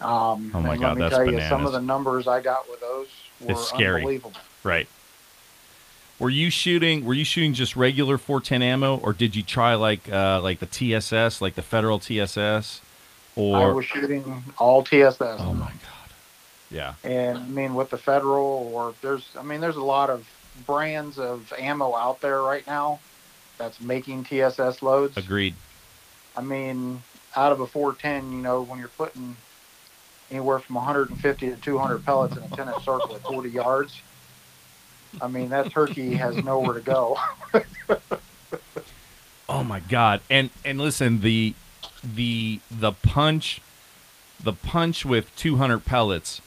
Um, 0.00 0.50
Oh 0.54 0.60
my 0.60 0.76
God, 0.76 0.80
let 0.88 0.94
me 0.96 1.00
that's 1.02 1.14
tell 1.16 1.30
you, 1.30 1.40
some 1.48 1.66
of 1.66 1.72
the 1.72 1.80
numbers 1.80 2.26
I 2.26 2.40
got 2.40 2.68
with 2.70 2.80
those 2.80 3.08
were 3.40 3.52
It's 3.52 3.68
scary. 3.68 4.00
unbelievable. 4.02 4.32
Right. 4.64 4.88
Were 6.18 6.30
you 6.30 6.50
shooting? 6.50 7.04
Were 7.04 7.14
you 7.14 7.24
shooting 7.24 7.52
just 7.54 7.76
regular 7.76 8.18
410 8.18 8.60
ammo, 8.62 8.96
or 8.98 9.12
did 9.12 9.36
you 9.36 9.42
try 9.42 9.74
like 9.74 10.10
uh, 10.10 10.40
like 10.42 10.58
the 10.58 10.66
TSS, 10.66 11.40
like 11.40 11.54
the 11.54 11.62
federal 11.62 11.98
TSS, 12.00 12.80
Or 13.36 13.56
I 13.56 13.66
was 13.72 13.84
shooting 13.84 14.42
all 14.58 14.82
TSS. 14.82 15.20
oh 15.22 15.54
my 15.54 15.66
god. 15.66 15.72
Yeah. 16.70 16.94
And 17.04 17.38
I 17.38 17.46
mean, 17.46 17.74
with 17.74 17.90
the 17.90 17.98
federal, 17.98 18.70
or 18.74 18.94
there's, 19.00 19.26
I 19.38 19.42
mean, 19.42 19.60
there's 19.60 19.76
a 19.76 19.82
lot 19.82 20.10
of 20.10 20.28
brands 20.66 21.18
of 21.18 21.52
ammo 21.58 21.94
out 21.94 22.20
there 22.20 22.42
right 22.42 22.66
now 22.66 23.00
that's 23.56 23.80
making 23.80 24.24
TSS 24.24 24.82
loads. 24.82 25.16
Agreed. 25.16 25.54
I 26.36 26.42
mean, 26.42 27.02
out 27.36 27.52
of 27.52 27.60
a 27.60 27.66
410, 27.66 28.32
you 28.32 28.42
know, 28.42 28.62
when 28.62 28.78
you're 28.78 28.88
putting 28.88 29.36
anywhere 30.30 30.58
from 30.58 30.76
150 30.76 31.50
to 31.50 31.56
200 31.56 32.04
pellets 32.04 32.36
in 32.36 32.42
a 32.42 32.48
10 32.48 32.68
inch 32.68 32.84
circle 32.84 33.14
at 33.14 33.22
40 33.22 33.50
yards, 33.50 34.00
I 35.22 35.28
mean, 35.28 35.48
that 35.50 35.70
turkey 35.70 36.14
has 36.14 36.36
nowhere 36.44 36.74
to 36.74 36.80
go. 36.80 37.16
Oh 39.48 39.64
my 39.64 39.80
god. 39.80 40.20
And 40.28 40.50
and 40.64 40.78
listen, 40.78 41.20
the 41.20 41.54
the 42.04 42.60
the 42.70 42.92
punch, 42.92 43.60
the 44.42 44.52
punch 44.52 45.04
with 45.04 45.34
200 45.36 45.84
pellets. 45.84 46.42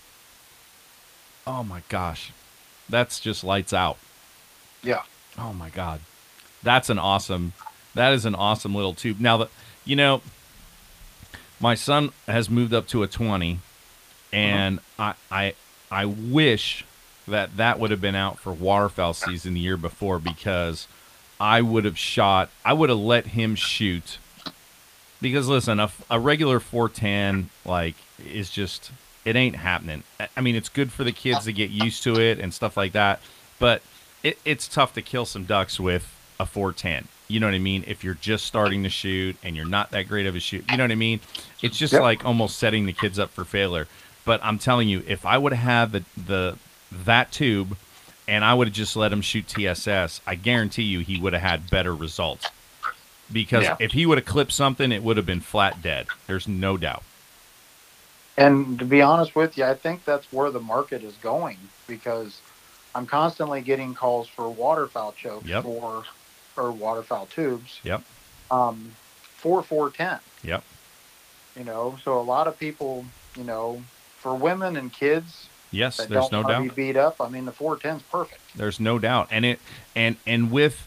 Oh 1.45 1.63
my 1.63 1.82
gosh, 1.89 2.32
that's 2.89 3.19
just 3.19 3.43
lights 3.43 3.73
out. 3.73 3.97
Yeah. 4.84 5.04
Oh 5.38 5.54
my 5.54 5.69
god, 5.69 6.01
that's 6.63 6.89
an 6.89 6.99
awesome. 6.99 7.54
That 7.95 8.13
is 8.13 8.25
an 8.25 8.36
awesome 8.36 8.75
little 8.75 8.93
tube. 8.93 9.19
Now 9.19 9.38
that 9.38 9.49
you 9.86 9.95
know, 9.95 10.21
my 11.60 11.75
son 11.75 12.12
has 12.27 12.49
moved 12.49 12.73
up 12.73 12.88
to 12.88 13.04
a 13.04 13.08
20, 13.08 13.60
and 14.32 14.80
uh-huh. 14.99 15.13
I 15.32 15.54
I 15.91 16.01
I 16.04 16.06
wish 16.06 16.86
that 17.27 17.58
that 17.58 17.80
would 17.80 17.91
have 17.91 18.01
been 18.01 18.15
out 18.15 18.39
for 18.39 18.54
waterfowl 18.54 19.13
season 19.13 19.54
the 19.54 19.60
year 19.60 19.77
before 19.77 20.19
because 20.19 20.88
I 21.39 21.62
would 21.62 21.86
have 21.86 21.97
shot. 21.97 22.49
I 22.63 22.73
would 22.73 22.89
have 22.89 22.99
let 22.99 23.27
him 23.27 23.56
shoot. 23.56 24.17
Because 25.21 25.47
listen, 25.47 25.80
a, 25.80 25.91
a 26.10 26.19
regular 26.19 26.60
410 26.60 27.49
like 27.65 27.95
is 28.23 28.49
just 28.49 28.91
it 29.25 29.36
ain't 29.36 29.55
happening. 29.57 30.03
I- 30.36 30.41
mean, 30.41 30.55
it's 30.55 30.69
good 30.69 30.91
for 30.91 31.03
the 31.03 31.12
kids 31.12 31.39
oh. 31.41 31.45
to 31.45 31.53
get 31.53 31.69
used 31.69 32.03
to 32.03 32.19
it 32.19 32.39
and 32.39 32.53
stuff 32.53 32.75
like 32.77 32.93
that, 32.93 33.19
but 33.60 33.81
it, 34.23 34.38
it's 34.45 34.67
tough 34.67 34.93
to 34.93 35.01
kill 35.01 35.25
some 35.25 35.45
ducks 35.45 35.79
with 35.79 36.12
a 36.39 36.45
410. 36.45 37.07
You 37.27 37.39
know 37.39 37.47
what 37.47 37.55
I 37.55 37.60
mean? 37.60 37.84
If 37.88 38.03
you're 38.03 38.15
just 38.15 38.45
starting 38.45 38.84
to 38.84 38.89
shoot 38.89 39.38
and 39.43 39.55
you're 39.55 39.65
not 39.65 39.91
that 39.91 40.07
great 40.07 40.25
of 40.25 40.36
a 40.36 40.39
shoot, 40.39 40.65
you 40.69 40.77
know 40.77 40.84
what 40.84 40.91
I 40.91 40.95
mean? 40.95 41.19
It's 41.62 41.77
just 41.77 41.93
Yep. 41.93 42.01
like 42.01 42.25
almost 42.25 42.57
setting 42.57 42.86
the 42.86 42.93
kids 42.93 43.17
up 43.19 43.29
for 43.31 43.45
failure. 43.45 43.88
But 44.25 44.41
I'm 44.43 44.57
telling 44.60 44.89
you, 44.89 45.03
if 45.07 45.25
I 45.25 45.38
would 45.38 45.53
have 45.53 45.91
had 45.91 45.91
the 45.91 46.03
the 46.25 46.57
that 46.91 47.31
tube 47.31 47.77
and 48.27 48.43
I 48.43 48.53
would 48.53 48.67
have 48.67 48.75
just 48.75 48.95
let 48.95 49.13
him 49.13 49.21
shoot 49.21 49.47
TSS, 49.47 50.19
I 50.27 50.36
guarantee 50.36 50.84
you 50.84 50.99
he 50.99 51.19
would 51.19 51.34
have 51.34 51.41
had 51.41 51.69
better 51.69 51.95
results. 51.95 52.47
Because 53.31 53.63
Yeah. 53.63 53.77
if 53.79 53.93
he 53.93 54.05
would 54.05 54.17
have 54.17 54.25
clipped 54.25 54.51
something, 54.51 54.91
it 54.91 55.03
would 55.03 55.15
have 55.17 55.25
been 55.25 55.39
flat 55.39 55.81
dead. 55.81 56.07
There's 56.27 56.47
no 56.47 56.75
doubt. 56.75 57.03
And 58.41 58.80
to 58.80 58.86
be 58.86 59.01
honest 59.01 59.36
with 59.36 59.58
you, 59.58 59.65
I 59.65 59.73
think 59.75 60.04
that's 60.06 60.32
where 60.34 60.49
the 60.51 60.60
market 60.60 61.04
is 61.04 61.13
going 61.17 61.58
because 61.88 62.39
I'm 62.95 63.06
constantly 63.06 63.62
getting 63.62 63.93
calls 63.93 64.27
for 64.27 64.49
waterfowl 64.49 65.13
chokes 65.17 65.45
Yep. 65.47 65.63
for 65.63 66.04
or 66.58 66.71
waterfowl 66.71 67.27
tubes. 67.27 67.80
Yep. 67.84 68.01
Um, 68.49 68.91
for 69.38 69.63
410. 69.63 70.19
Yep. 70.43 70.63
You 71.58 71.63
know, 71.63 71.97
so 72.04 72.19
a 72.19 72.21
lot 72.21 72.47
of 72.47 72.58
people, 72.60 73.06
you 73.38 73.43
know, 73.43 73.84
for 74.17 74.36
women 74.36 74.75
and 74.77 74.91
kids 74.91 75.47
Yes, 75.73 75.97
there's 76.06 76.32
no 76.32 76.43
doubt. 76.43 76.63
be 76.63 76.69
beat 76.69 76.97
up, 76.97 77.21
I 77.21 77.30
mean, 77.30 77.45
the 77.45 77.51
410's 77.54 78.01
perfect. 78.04 78.41
There's 78.56 78.80
no 78.80 78.99
doubt. 78.99 79.30
And 79.32 79.45
it 79.45 79.60
and 79.95 80.17
and 80.27 80.51
with 80.51 80.86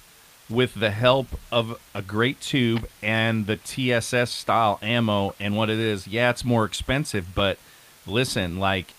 with 0.51 0.75
the 0.75 0.91
help 0.91 1.29
of 1.51 1.81
a 1.95 2.03
great 2.03 2.41
tube 2.41 2.87
and 3.03 3.47
the 3.47 3.57
TSS 3.57 4.31
style 4.31 4.79
ammo 4.83 5.35
and 5.41 5.57
what 5.57 5.71
it 5.71 5.79
is, 5.79 6.07
yeah, 6.07 6.31
it's 6.31 6.45
more 6.45 6.65
expensive, 6.65 7.35
but 7.35 7.59
listen, 8.07 8.59
like 8.59 8.95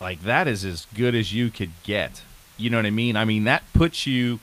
like 0.00 0.22
that 0.22 0.46
is 0.46 0.64
as 0.64 0.86
good 0.94 1.14
as 1.14 1.32
you 1.32 1.50
could 1.50 1.72
get. 1.82 2.22
You 2.56 2.70
know 2.70 2.78
what 2.78 2.86
I 2.86 2.90
mean? 2.90 3.16
I 3.16 3.24
mean 3.24 3.44
that 3.44 3.62
puts 3.72 4.06
you 4.06 4.40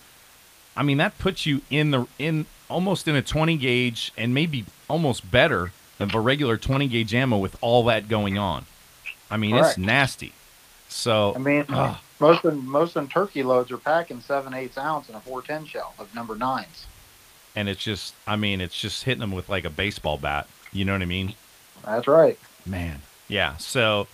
I 0.77 0.83
mean 0.83 0.97
that 0.97 1.17
puts 1.17 1.45
you 1.45 1.61
in 1.69 1.91
the 1.91 2.05
in 2.19 2.45
almost 2.69 3.07
in 3.07 3.15
a 3.15 3.21
20 3.21 3.57
gauge 3.57 4.11
and 4.17 4.33
maybe 4.33 4.65
almost 4.87 5.29
better 5.29 5.71
than 5.97 6.13
a 6.13 6.19
regular 6.19 6.57
20 6.57 6.87
gauge 6.87 7.13
ammo 7.13 7.37
with 7.37 7.55
all 7.61 7.83
that 7.85 8.09
going 8.09 8.37
on. 8.37 8.65
I 9.29 9.37
mean, 9.37 9.51
Correct. 9.51 9.69
it's 9.69 9.77
nasty. 9.77 10.33
So 10.89 11.33
I 11.35 11.39
mean, 11.39 11.65
Ugh. 11.69 11.97
Most 12.19 12.45
of 12.45 12.55
most 12.63 12.89
of 12.89 12.93
them 12.95 13.07
turkey 13.07 13.43
loads 13.43 13.71
are 13.71 13.77
packing 13.77 14.21
seven 14.21 14.53
eighths 14.53 14.77
ounce 14.77 15.09
in 15.09 15.15
a 15.15 15.19
410 15.19 15.65
shell 15.67 15.93
of 15.99 16.13
number 16.15 16.35
nines. 16.35 16.85
and 17.55 17.67
it's 17.69 17.83
just 17.83 18.13
i 18.27 18.35
mean 18.35 18.61
it's 18.61 18.79
just 18.79 19.03
hitting 19.03 19.19
them 19.21 19.31
with 19.31 19.49
like 19.49 19.65
a 19.65 19.69
baseball 19.69 20.17
bat. 20.17 20.47
You 20.71 20.85
know 20.85 20.93
what 20.93 21.01
i 21.01 21.05
mean? 21.05 21.33
That's 21.83 22.07
right. 22.07 22.37
man. 22.65 23.01
Yeah. 23.27 23.57
So 23.57 24.07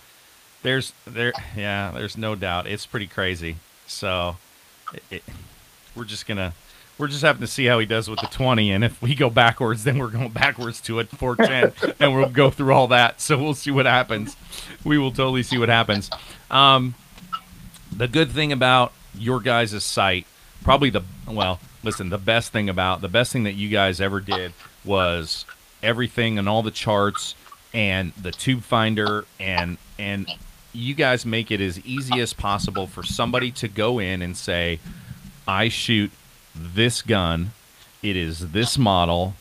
there's 0.62 0.92
there 1.06 1.32
yeah 1.56 1.90
there's 1.94 2.16
no 2.16 2.34
doubt. 2.34 2.66
It's 2.66 2.86
pretty 2.86 3.06
crazy. 3.06 3.56
So 3.86 4.36
it, 4.94 5.02
it, 5.10 5.22
we're 5.96 6.04
just 6.04 6.26
gonna 6.26 6.54
we're 6.98 7.08
just 7.08 7.22
having 7.22 7.40
to 7.40 7.46
see 7.46 7.64
how 7.66 7.78
he 7.78 7.86
does 7.86 8.08
with 8.08 8.20
the 8.20 8.26
20 8.26 8.70
and 8.70 8.84
if 8.84 9.00
we 9.02 9.14
go 9.14 9.28
backwards 9.28 9.84
then 9.84 9.98
we're 9.98 10.08
going 10.10 10.28
backwards 10.30 10.80
to 10.82 11.00
a 11.00 11.04
410 11.04 11.94
and 12.00 12.14
we'll 12.14 12.28
go 12.28 12.50
through 12.50 12.72
all 12.72 12.88
that. 12.88 13.20
So 13.20 13.36
we'll 13.38 13.54
see 13.54 13.70
what 13.70 13.86
happens. 13.86 14.36
We 14.84 14.98
will 14.98 15.10
totally 15.12 15.42
see 15.42 15.58
what 15.58 15.68
happens. 15.68 16.10
Um 16.50 16.94
the 17.96 18.08
good 18.08 18.30
thing 18.30 18.52
about 18.52 18.92
your 19.14 19.40
guys' 19.40 19.84
site 19.84 20.26
probably 20.62 20.90
the 20.90 21.02
well 21.28 21.60
listen 21.82 22.08
the 22.08 22.18
best 22.18 22.52
thing 22.52 22.68
about 22.68 23.00
the 23.00 23.08
best 23.08 23.32
thing 23.32 23.44
that 23.44 23.54
you 23.54 23.68
guys 23.68 24.00
ever 24.00 24.20
did 24.20 24.52
was 24.84 25.44
everything 25.82 26.38
and 26.38 26.48
all 26.48 26.62
the 26.62 26.70
charts 26.70 27.34
and 27.74 28.12
the 28.20 28.30
tube 28.30 28.62
finder 28.62 29.24
and 29.40 29.76
and 29.98 30.28
you 30.72 30.94
guys 30.94 31.26
make 31.26 31.50
it 31.50 31.60
as 31.60 31.78
easy 31.80 32.20
as 32.20 32.32
possible 32.32 32.86
for 32.86 33.02
somebody 33.02 33.50
to 33.50 33.68
go 33.68 33.98
in 33.98 34.22
and 34.22 34.36
say 34.36 34.78
i 35.46 35.68
shoot 35.68 36.10
this 36.54 37.02
gun. 37.02 37.52
It 38.02 38.16
is 38.16 38.52
this 38.52 38.76
model 38.76 39.34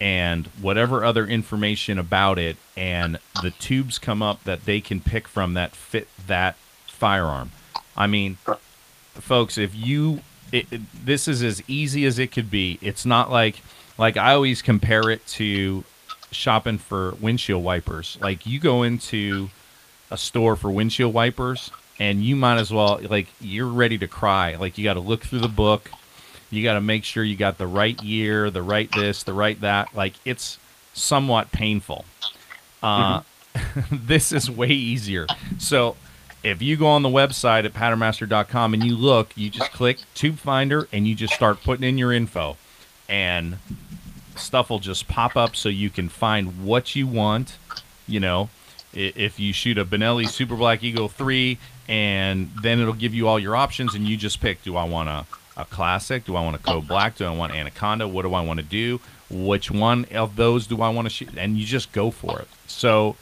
and 0.00 0.46
whatever 0.60 1.04
other 1.04 1.26
information 1.26 1.98
about 1.98 2.38
it. 2.38 2.56
And 2.76 3.18
the 3.42 3.50
tubes 3.50 3.98
come 3.98 4.22
up 4.22 4.44
that 4.44 4.64
they 4.64 4.80
can 4.80 5.00
pick 5.00 5.28
from 5.28 5.54
that 5.54 5.74
fit 5.74 6.08
that 6.26 6.56
firearm 6.86 7.50
i 7.96 8.06
mean 8.06 8.36
folks 9.14 9.58
if 9.58 9.74
you 9.74 10.20
it, 10.52 10.66
it- 10.72 10.80
this 11.06 11.26
is 11.28 11.42
as 11.42 11.62
easy 11.68 12.04
as 12.06 12.18
it 12.18 12.30
could 12.30 12.50
be. 12.50 12.78
It's 12.80 13.04
not 13.04 13.30
like 13.30 13.62
like 13.98 14.16
i 14.16 14.32
always 14.34 14.62
compare 14.62 15.10
it 15.10 15.26
to 15.28 15.82
shopping 16.30 16.78
for 16.78 17.12
windshield 17.20 17.62
wipers. 17.64 18.18
Like 18.20 18.46
you 18.46 18.58
go 18.60 18.82
into 18.82 19.50
a 20.10 20.16
store 20.18 20.54
for 20.56 20.70
windshield 20.70 21.12
wipers 21.14 21.70
and 21.98 22.22
you 22.24 22.36
might 22.36 22.58
as 22.58 22.72
well 22.72 23.00
like 23.08 23.28
you're 23.40 23.66
ready 23.68 23.98
to 23.98 24.06
cry. 24.08 24.56
Like 24.56 24.78
you 24.78 24.84
got 24.84 24.94
to 24.94 25.00
look 25.00 25.24
through 25.24 25.40
the 25.40 25.48
book. 25.48 25.90
You 26.50 26.62
got 26.62 26.74
to 26.74 26.80
make 26.80 27.04
sure 27.04 27.24
you 27.24 27.36
got 27.36 27.58
the 27.58 27.66
right 27.66 28.00
year 28.02 28.50
the 28.50 28.62
right 28.62 28.90
this 28.92 29.22
the 29.24 29.32
right 29.32 29.60
that. 29.60 29.94
Like 29.94 30.14
it's 30.24 30.58
somewhat 30.92 31.50
painful. 31.52 32.04
Uh, 32.82 33.22
this 33.90 34.30
is 34.32 34.50
way 34.50 34.68
easier. 34.68 35.26
So 35.58 35.96
if 36.44 36.62
you 36.62 36.76
go 36.76 36.86
on 36.86 37.02
the 37.02 37.08
website 37.08 37.64
at 37.64 37.72
patternmaster.com 37.72 38.74
and 38.74 38.84
you 38.84 38.96
look 38.96 39.36
you 39.36 39.50
just 39.50 39.72
click 39.72 39.98
tube 40.14 40.38
finder 40.38 40.86
and 40.92 41.08
you 41.08 41.14
just 41.14 41.34
start 41.34 41.62
putting 41.62 41.88
in 41.88 41.98
your 41.98 42.12
info 42.12 42.56
and 43.08 43.56
stuff 44.36 44.70
will 44.70 44.78
just 44.78 45.08
pop 45.08 45.36
up 45.36 45.56
so 45.56 45.68
you 45.68 45.90
can 45.90 46.08
find 46.08 46.64
what 46.64 46.94
you 46.94 47.06
want 47.06 47.56
you 48.06 48.20
know 48.20 48.48
if 48.92 49.40
you 49.40 49.52
shoot 49.52 49.78
a 49.78 49.84
benelli 49.84 50.28
super 50.28 50.54
black 50.54 50.84
eagle 50.84 51.08
3 51.08 51.58
and 51.88 52.50
then 52.62 52.78
it'll 52.78 52.92
give 52.92 53.14
you 53.14 53.26
all 53.26 53.38
your 53.38 53.56
options 53.56 53.94
and 53.94 54.06
you 54.06 54.16
just 54.16 54.40
pick 54.40 54.62
do 54.62 54.76
i 54.76 54.84
want 54.84 55.08
a 55.08 55.26
a 55.56 55.64
classic? 55.64 56.24
Do 56.24 56.36
I 56.36 56.42
want 56.42 56.56
a 56.56 56.58
code 56.58 56.88
black? 56.88 57.16
Do 57.16 57.26
I 57.26 57.34
want 57.34 57.52
anaconda? 57.52 58.08
What 58.08 58.22
do 58.22 58.34
I 58.34 58.40
want 58.40 58.58
to 58.58 58.64
do? 58.64 59.00
Which 59.30 59.70
one 59.70 60.04
of 60.12 60.36
those 60.36 60.66
do 60.66 60.82
I 60.82 60.88
want 60.88 61.06
to 61.06 61.10
shoot? 61.10 61.30
And 61.36 61.56
you 61.56 61.64
just 61.64 61.92
go 61.92 62.10
for 62.10 62.40
it. 62.40 62.48
So 62.66 63.16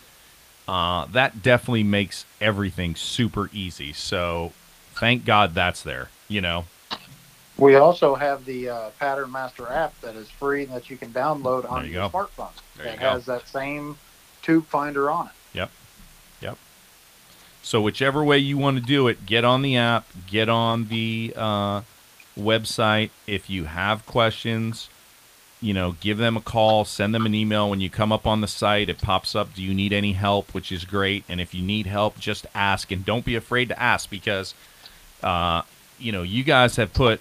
uh, 0.68 1.06
that 1.06 1.42
definitely 1.42 1.82
makes 1.82 2.24
everything 2.40 2.94
super 2.94 3.50
easy. 3.52 3.92
So 3.92 4.52
thank 4.94 5.24
God 5.24 5.54
that's 5.54 5.82
there. 5.82 6.08
You 6.28 6.40
know. 6.40 6.64
We 7.58 7.76
also 7.76 8.14
have 8.14 8.44
the 8.44 8.70
uh, 8.70 8.90
Patternmaster 9.00 9.70
app 9.70 10.00
that 10.00 10.16
is 10.16 10.28
free 10.30 10.64
and 10.64 10.72
that 10.72 10.88
you 10.88 10.96
can 10.96 11.12
download 11.12 11.70
on 11.70 11.84
you 11.84 11.92
your 11.92 12.08
go. 12.08 12.18
smartphone. 12.18 12.50
There 12.76 12.86
you 12.86 12.92
that 12.92 13.00
go. 13.00 13.10
has 13.10 13.26
that 13.26 13.46
same 13.46 13.98
tube 14.40 14.66
finder 14.66 15.10
on 15.10 15.26
it. 15.26 15.32
Yep. 15.52 15.70
Yep. 16.40 16.58
So 17.62 17.80
whichever 17.80 18.24
way 18.24 18.38
you 18.38 18.56
want 18.56 18.78
to 18.78 18.82
do 18.82 19.06
it, 19.06 19.26
get 19.26 19.44
on 19.44 19.62
the 19.62 19.76
app, 19.76 20.06
get 20.26 20.48
on 20.48 20.88
the 20.88 21.34
uh, 21.36 21.82
website. 22.38 23.10
If 23.26 23.50
you 23.50 23.64
have 23.64 24.06
questions, 24.06 24.88
you 25.62 25.72
know, 25.72 25.94
give 26.00 26.18
them 26.18 26.36
a 26.36 26.40
call, 26.40 26.84
send 26.84 27.14
them 27.14 27.24
an 27.24 27.34
email. 27.34 27.70
When 27.70 27.80
you 27.80 27.88
come 27.88 28.10
up 28.10 28.26
on 28.26 28.40
the 28.40 28.48
site, 28.48 28.88
it 28.88 29.00
pops 29.00 29.36
up, 29.36 29.54
do 29.54 29.62
you 29.62 29.72
need 29.72 29.92
any 29.92 30.12
help, 30.12 30.52
which 30.52 30.72
is 30.72 30.84
great. 30.84 31.24
And 31.28 31.40
if 31.40 31.54
you 31.54 31.62
need 31.62 31.86
help, 31.86 32.18
just 32.18 32.46
ask 32.52 32.90
and 32.90 33.04
don't 33.04 33.24
be 33.24 33.36
afraid 33.36 33.68
to 33.68 33.80
ask 33.80 34.10
because, 34.10 34.54
uh, 35.22 35.62
you 36.00 36.10
know, 36.10 36.22
you 36.22 36.42
guys 36.42 36.76
have 36.76 36.92
put, 36.92 37.20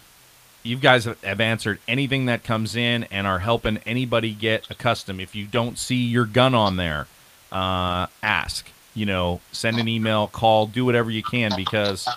you 0.64 0.78
guys 0.78 1.06
have 1.06 1.40
answered 1.40 1.80
anything 1.88 2.26
that 2.26 2.44
comes 2.44 2.76
in 2.76 3.04
and 3.06 3.28
are 3.28 3.40
helping 3.40 3.78
anybody 3.86 4.34
get 4.34 4.70
accustomed. 4.72 5.22
If 5.22 5.36
you 5.36 5.46
don't 5.46 5.78
see 5.78 6.04
your 6.04 6.26
gun 6.26 6.56
on 6.56 6.78
there, 6.78 7.06
uh, 7.52 8.08
ask. 8.24 8.68
You 8.94 9.06
know, 9.06 9.40
send 9.54 9.80
an 9.80 9.88
email, 9.88 10.28
call, 10.28 10.68
do 10.68 10.84
whatever 10.84 11.10
you 11.10 11.24
can 11.24 11.52
because, 11.56 12.10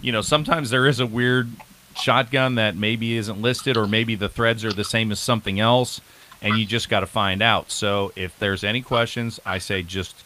you 0.00 0.12
know, 0.12 0.22
sometimes 0.22 0.70
there 0.70 0.86
is 0.86 0.98
a 0.98 1.06
weird 1.06 1.50
shotgun 1.96 2.56
that 2.56 2.76
maybe 2.76 3.16
isn't 3.16 3.40
listed 3.40 3.76
or 3.76 3.86
maybe 3.86 4.14
the 4.14 4.28
threads 4.28 4.64
are 4.64 4.72
the 4.72 4.84
same 4.84 5.12
as 5.12 5.20
something 5.20 5.60
else 5.60 6.00
and 6.40 6.58
you 6.58 6.66
just 6.66 6.88
got 6.88 7.00
to 7.00 7.06
find 7.06 7.40
out. 7.40 7.70
So 7.70 8.12
if 8.16 8.38
there's 8.38 8.64
any 8.64 8.82
questions, 8.82 9.38
I 9.46 9.58
say 9.58 9.82
just 9.82 10.24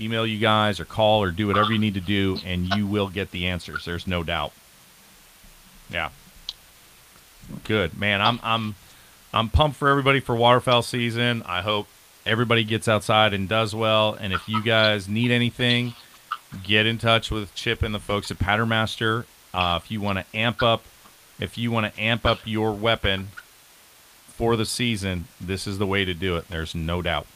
email 0.00 0.26
you 0.26 0.38
guys 0.38 0.78
or 0.78 0.84
call 0.84 1.22
or 1.22 1.30
do 1.30 1.48
whatever 1.48 1.72
you 1.72 1.78
need 1.78 1.94
to 1.94 2.00
do 2.00 2.38
and 2.44 2.68
you 2.74 2.86
will 2.86 3.08
get 3.08 3.32
the 3.32 3.46
answers. 3.46 3.84
There's 3.84 4.06
no 4.06 4.22
doubt. 4.22 4.52
Yeah. 5.90 6.10
Good. 7.64 7.98
Man, 7.98 8.20
I'm 8.20 8.38
I'm 8.42 8.74
I'm 9.32 9.48
pumped 9.48 9.76
for 9.76 9.88
everybody 9.88 10.20
for 10.20 10.36
waterfowl 10.36 10.82
season. 10.82 11.42
I 11.46 11.62
hope 11.62 11.88
everybody 12.24 12.62
gets 12.62 12.86
outside 12.88 13.32
and 13.32 13.48
does 13.48 13.74
well. 13.74 14.14
And 14.14 14.32
if 14.32 14.48
you 14.48 14.62
guys 14.62 15.08
need 15.08 15.30
anything, 15.30 15.94
get 16.62 16.86
in 16.86 16.98
touch 16.98 17.30
with 17.30 17.54
Chip 17.54 17.82
and 17.82 17.94
the 17.94 17.98
folks 17.98 18.30
at 18.30 18.38
Patternmaster. 18.38 19.24
Uh, 19.52 19.80
if 19.82 19.90
you 19.90 20.00
want 20.00 20.18
to 20.18 20.36
amp 20.36 20.62
up, 20.62 20.84
if 21.40 21.56
you 21.56 21.70
want 21.70 21.92
to 21.92 22.00
amp 22.00 22.26
up 22.26 22.40
your 22.44 22.72
weapon 22.72 23.28
for 24.26 24.56
the 24.56 24.66
season, 24.66 25.26
this 25.40 25.66
is 25.66 25.78
the 25.78 25.86
way 25.86 26.04
to 26.04 26.14
do 26.14 26.36
it. 26.36 26.48
There's 26.48 26.74
no 26.74 27.02
doubt. 27.02 27.26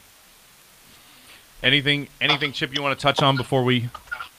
Anything, 1.62 2.08
anything, 2.20 2.52
Chip, 2.52 2.74
you 2.74 2.82
want 2.82 2.98
to 2.98 3.02
touch 3.02 3.22
on 3.22 3.36
before 3.36 3.62
we, 3.62 3.88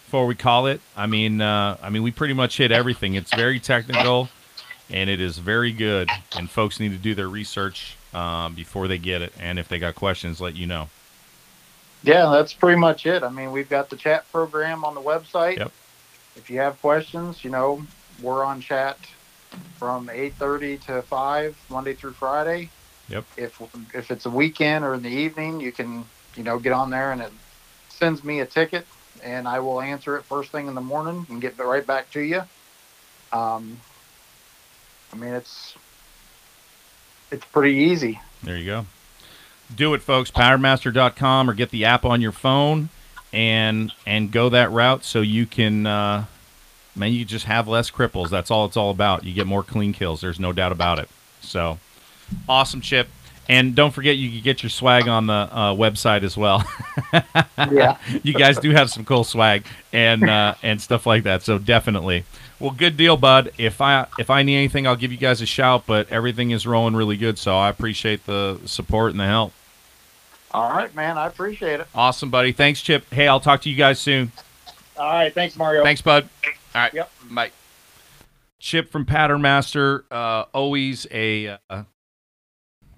before 0.05 0.25
we 0.25 0.35
call 0.35 0.67
it? 0.67 0.81
I 0.95 1.07
mean, 1.07 1.41
uh, 1.41 1.77
I 1.81 1.89
mean, 1.89 2.03
we 2.03 2.11
pretty 2.11 2.33
much 2.33 2.57
hit 2.57 2.71
everything. 2.71 3.15
It's 3.15 3.33
very 3.33 3.59
technical, 3.59 4.29
and 4.89 5.09
it 5.09 5.21
is 5.21 5.37
very 5.37 5.71
good. 5.71 6.09
And 6.37 6.49
folks 6.49 6.79
need 6.79 6.91
to 6.91 6.97
do 6.97 7.15
their 7.15 7.29
research 7.29 7.95
um, 8.13 8.53
before 8.55 8.89
they 8.89 8.97
get 8.97 9.21
it. 9.21 9.33
And 9.39 9.57
if 9.57 9.69
they 9.69 9.79
got 9.79 9.95
questions, 9.95 10.41
let 10.41 10.55
you 10.55 10.67
know. 10.67 10.89
Yeah, 12.03 12.29
that's 12.31 12.53
pretty 12.53 12.77
much 12.77 13.05
it. 13.05 13.23
I 13.23 13.29
mean, 13.29 13.53
we've 13.53 13.69
got 13.69 13.89
the 13.89 13.95
chat 13.95 14.29
program 14.29 14.83
on 14.83 14.93
the 14.93 15.01
website. 15.01 15.57
Yep. 15.57 15.71
If 16.35 16.49
you 16.49 16.59
have 16.59 16.79
questions, 16.81 17.43
you 17.45 17.49
know, 17.49 17.85
we're 18.21 18.43
on 18.43 18.59
chat 18.59 18.97
from 19.77 20.07
8:30 20.07 20.77
to 20.85 21.01
5 21.01 21.57
Monday 21.69 21.93
through 21.93 22.13
Friday. 22.13 22.69
Yep. 23.09 23.25
If 23.37 23.61
if 23.93 24.11
it's 24.11 24.25
a 24.25 24.29
weekend 24.29 24.85
or 24.85 24.93
in 24.93 25.03
the 25.03 25.09
evening, 25.09 25.59
you 25.59 25.71
can, 25.71 26.05
you 26.35 26.43
know, 26.43 26.59
get 26.59 26.73
on 26.73 26.89
there 26.89 27.11
and 27.11 27.21
it 27.21 27.31
sends 27.89 28.23
me 28.23 28.39
a 28.39 28.45
ticket 28.45 28.85
and 29.23 29.47
I 29.47 29.59
will 29.59 29.81
answer 29.81 30.17
it 30.17 30.23
first 30.23 30.51
thing 30.51 30.67
in 30.67 30.75
the 30.75 30.81
morning 30.81 31.25
and 31.29 31.41
get 31.41 31.57
right 31.57 31.85
back 31.85 32.09
to 32.11 32.21
you. 32.21 32.43
Um 33.31 33.79
I 35.11 35.15
mean, 35.15 35.33
it's 35.33 35.75
it's 37.31 37.45
pretty 37.45 37.75
easy. 37.75 38.19
There 38.43 38.57
you 38.57 38.65
go. 38.65 38.85
Do 39.73 39.93
it, 39.93 40.01
folks. 40.01 40.31
Patternmaster.com 40.31 41.49
or 41.49 41.53
get 41.53 41.71
the 41.71 41.85
app 41.85 42.05
on 42.05 42.21
your 42.21 42.31
phone 42.31 42.89
and 43.31 43.91
and 44.05 44.31
go 44.31 44.49
that 44.49 44.71
route 44.71 45.03
so 45.03 45.21
you 45.21 45.45
can 45.45 45.87
uh, 45.87 46.25
man, 46.95 47.13
you 47.13 47.25
just 47.25 47.45
have 47.45 47.67
less 47.67 47.89
cripples. 47.91 48.29
That's 48.29 48.51
all 48.51 48.65
it's 48.65 48.77
all 48.77 48.91
about. 48.91 49.23
You 49.23 49.33
get 49.33 49.47
more 49.47 49.63
clean 49.63 49.93
kills. 49.93 50.21
There's 50.21 50.39
no 50.39 50.51
doubt 50.53 50.71
about 50.71 50.99
it. 50.99 51.09
So 51.41 51.79
awesome, 52.47 52.81
Chip. 52.81 53.07
And 53.49 53.75
don't 53.75 53.91
forget, 53.91 54.15
you 54.15 54.29
can 54.29 54.41
get 54.41 54.63
your 54.63 54.69
swag 54.69 55.07
on 55.09 55.27
the 55.27 55.33
uh, 55.33 55.73
website 55.73 56.23
as 56.23 56.37
well. 56.37 56.63
Yeah. 57.71 57.97
you 58.23 58.33
guys 58.33 58.57
do 58.57 58.71
have 58.71 58.89
some 58.89 59.05
cool 59.05 59.23
swag 59.23 59.65
and 59.93 60.27
uh, 60.27 60.55
and 60.63 60.81
stuff 60.81 61.05
like 61.05 61.23
that. 61.23 61.43
So 61.43 61.57
definitely. 61.57 62.25
Well, 62.59 62.71
good 62.71 62.97
deal, 62.97 63.15
bud. 63.15 63.51
If 63.57 63.79
I 63.79 64.07
if 64.17 64.29
I 64.29 64.43
need 64.43 64.57
anything, 64.57 64.85
I'll 64.87 64.95
give 64.95 65.11
you 65.11 65.17
guys 65.17 65.41
a 65.41 65.45
shout. 65.45 65.85
But 65.85 66.11
everything 66.11 66.51
is 66.51 66.65
rolling 66.67 66.95
really 66.95 67.15
good, 67.17 67.37
so 67.37 67.55
I 67.55 67.69
appreciate 67.69 68.25
the 68.25 68.59
support 68.65 69.11
and 69.11 69.19
the 69.19 69.25
help. 69.25 69.53
All 70.51 70.69
right, 70.71 70.93
man. 70.93 71.17
I 71.17 71.27
appreciate 71.27 71.79
it. 71.79 71.87
Awesome, 71.95 72.29
buddy. 72.29 72.51
Thanks, 72.51 72.81
Chip. 72.81 73.05
Hey, 73.11 73.27
I'll 73.27 73.39
talk 73.39 73.61
to 73.61 73.69
you 73.69 73.75
guys 73.75 73.99
soon. 73.99 74.31
All 74.97 75.11
right. 75.11 75.33
Thanks, 75.33 75.55
Mario. 75.55 75.83
Thanks, 75.83 76.01
bud. 76.01 76.29
All 76.75 76.81
right. 76.81 76.93
Yep. 76.93 77.11
Bye. 77.31 77.51
Chip 78.59 78.91
from 78.91 79.05
Patternmaster. 79.05 80.03
Uh, 80.09 80.45
always 80.53 81.05
a 81.11 81.57
uh, 81.69 81.83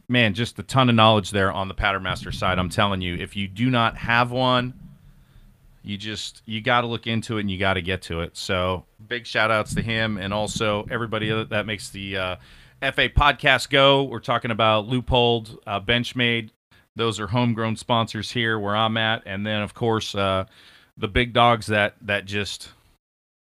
man, 0.07 0.33
just 0.33 0.59
a 0.59 0.63
ton 0.63 0.89
of 0.89 0.95
knowledge 0.95 1.31
there 1.31 1.51
on 1.51 1.67
the 1.67 1.73
Patternmaster 1.73 2.33
side. 2.33 2.59
I'm 2.59 2.69
telling 2.69 3.01
you, 3.01 3.15
if 3.15 3.35
you 3.35 3.47
do 3.47 3.69
not 3.69 3.97
have 3.97 4.31
one, 4.31 4.73
you 5.83 5.97
just 5.97 6.41
you 6.45 6.61
got 6.61 6.81
to 6.81 6.87
look 6.87 7.07
into 7.07 7.37
it 7.37 7.41
and 7.41 7.51
you 7.51 7.57
got 7.57 7.73
to 7.75 7.81
get 7.81 8.01
to 8.03 8.21
it. 8.21 8.37
So 8.37 8.85
big 9.07 9.25
shout 9.25 9.51
outs 9.51 9.73
to 9.75 9.81
him 9.81 10.17
and 10.17 10.33
also 10.33 10.85
everybody 10.89 11.29
that- 11.45 11.65
makes 11.65 11.89
the 11.89 12.17
uh, 12.17 12.35
FA 12.81 13.09
podcast 13.09 13.69
go. 13.69 14.03
We're 14.03 14.19
talking 14.19 14.51
about 14.51 14.87
Loophole, 14.87 15.45
uh, 15.65 15.79
Benchmade. 15.79 16.49
Those 16.95 17.19
are 17.19 17.27
homegrown 17.27 17.75
sponsors 17.75 18.31
here 18.31 18.57
where 18.57 18.75
I'm 18.75 18.95
at, 18.97 19.23
and 19.25 19.45
then 19.45 19.61
of 19.61 19.73
course 19.73 20.15
uh, 20.15 20.45
the 20.97 21.07
big 21.07 21.33
dogs 21.33 21.67
that 21.67 21.95
that 22.01 22.25
just 22.25 22.69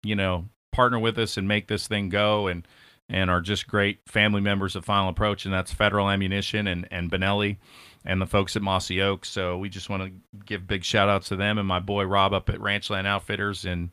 you 0.04 0.16
know 0.16 0.46
partner 0.72 1.00
with 1.00 1.18
us 1.18 1.38
and 1.38 1.48
make 1.48 1.68
this 1.68 1.88
thing 1.88 2.10
go 2.10 2.48
and 2.48 2.68
and 3.10 3.30
are 3.30 3.42
just 3.42 3.68
great 3.68 4.00
family 4.08 4.42
members 4.42 4.76
of 4.76 4.86
Final 4.86 5.10
Approach, 5.10 5.46
and 5.46 5.54
that's 5.54 5.74
Federal 5.74 6.10
Ammunition 6.10 6.68
and 6.68 6.88
and 6.92 7.12
Benelli 7.12 7.58
and 8.06 8.22
the 8.22 8.26
folks 8.26 8.56
at 8.56 8.62
Mossy 8.62 9.02
Oak. 9.02 9.26
So 9.26 9.58
we 9.58 9.70
just 9.70 9.90
want 9.90 10.04
to 10.04 10.12
give 10.46 10.68
big 10.68 10.84
shout 10.84 11.10
outs 11.10 11.30
to 11.30 11.36
them 11.36 11.58
and 11.58 11.68
my 11.68 11.80
boy 11.80 12.04
Rob 12.04 12.34
up 12.34 12.50
at 12.50 12.60
Ranchland 12.60 13.08
Outfitters. 13.08 13.66
And 13.66 13.92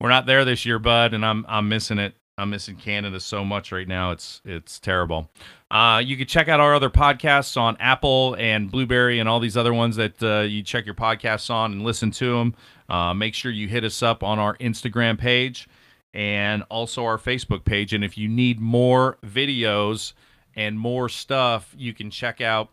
we're 0.00 0.10
not 0.10 0.26
there 0.26 0.44
this 0.44 0.66
year, 0.66 0.78
bud, 0.78 1.14
and 1.14 1.24
I'm 1.24 1.44
I'm 1.48 1.68
missing 1.68 1.98
it. 1.98 2.14
I'm 2.38 2.50
missing 2.50 2.76
Canada 2.76 3.20
so 3.20 3.44
much 3.44 3.70
right 3.70 3.86
now. 3.86 4.12
It's 4.12 4.40
it's 4.44 4.78
terrible. 4.78 5.30
Uh, 5.70 6.02
you 6.04 6.16
can 6.16 6.26
check 6.26 6.48
out 6.48 6.58
our 6.58 6.74
other 6.74 6.90
podcasts 6.90 7.56
on 7.56 7.76
Apple 7.78 8.34
and 8.38 8.70
Blubrry 8.70 9.20
and 9.20 9.28
all 9.28 9.40
these 9.40 9.56
other 9.56 9.74
ones 9.74 9.96
that 9.96 10.22
uh, 10.22 10.40
you 10.40 10.62
check 10.62 10.86
your 10.86 10.94
podcasts 10.94 11.50
on 11.50 11.72
and 11.72 11.82
listen 11.82 12.10
to 12.12 12.38
them. 12.38 12.54
Uh, 12.90 13.14
make 13.14 13.34
sure 13.34 13.52
you 13.52 13.68
hit 13.68 13.84
us 13.84 14.02
up 14.02 14.24
on 14.24 14.40
our 14.40 14.56
Instagram 14.56 15.16
page 15.16 15.68
and 16.12 16.64
also 16.68 17.04
our 17.04 17.18
Facebook 17.18 17.64
page. 17.64 17.92
And 17.92 18.02
if 18.02 18.18
you 18.18 18.28
need 18.28 18.58
more 18.58 19.16
videos 19.24 20.12
and 20.56 20.78
more 20.78 21.08
stuff, 21.08 21.72
you 21.78 21.94
can 21.94 22.10
check 22.10 22.40
out. 22.40 22.68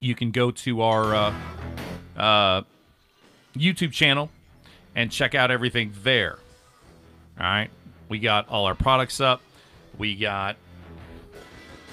You 0.00 0.14
can 0.14 0.30
go 0.30 0.50
to 0.52 0.82
our 0.82 1.14
uh, 1.14 1.34
uh, 2.16 2.62
YouTube 3.54 3.92
channel 3.92 4.30
and 4.94 5.10
check 5.10 5.34
out 5.34 5.50
everything 5.50 5.92
there. 6.02 6.38
All 7.38 7.46
right, 7.46 7.70
we 8.08 8.20
got 8.20 8.48
all 8.48 8.64
our 8.66 8.74
products 8.74 9.20
up. 9.20 9.42
We 9.98 10.14
got 10.14 10.56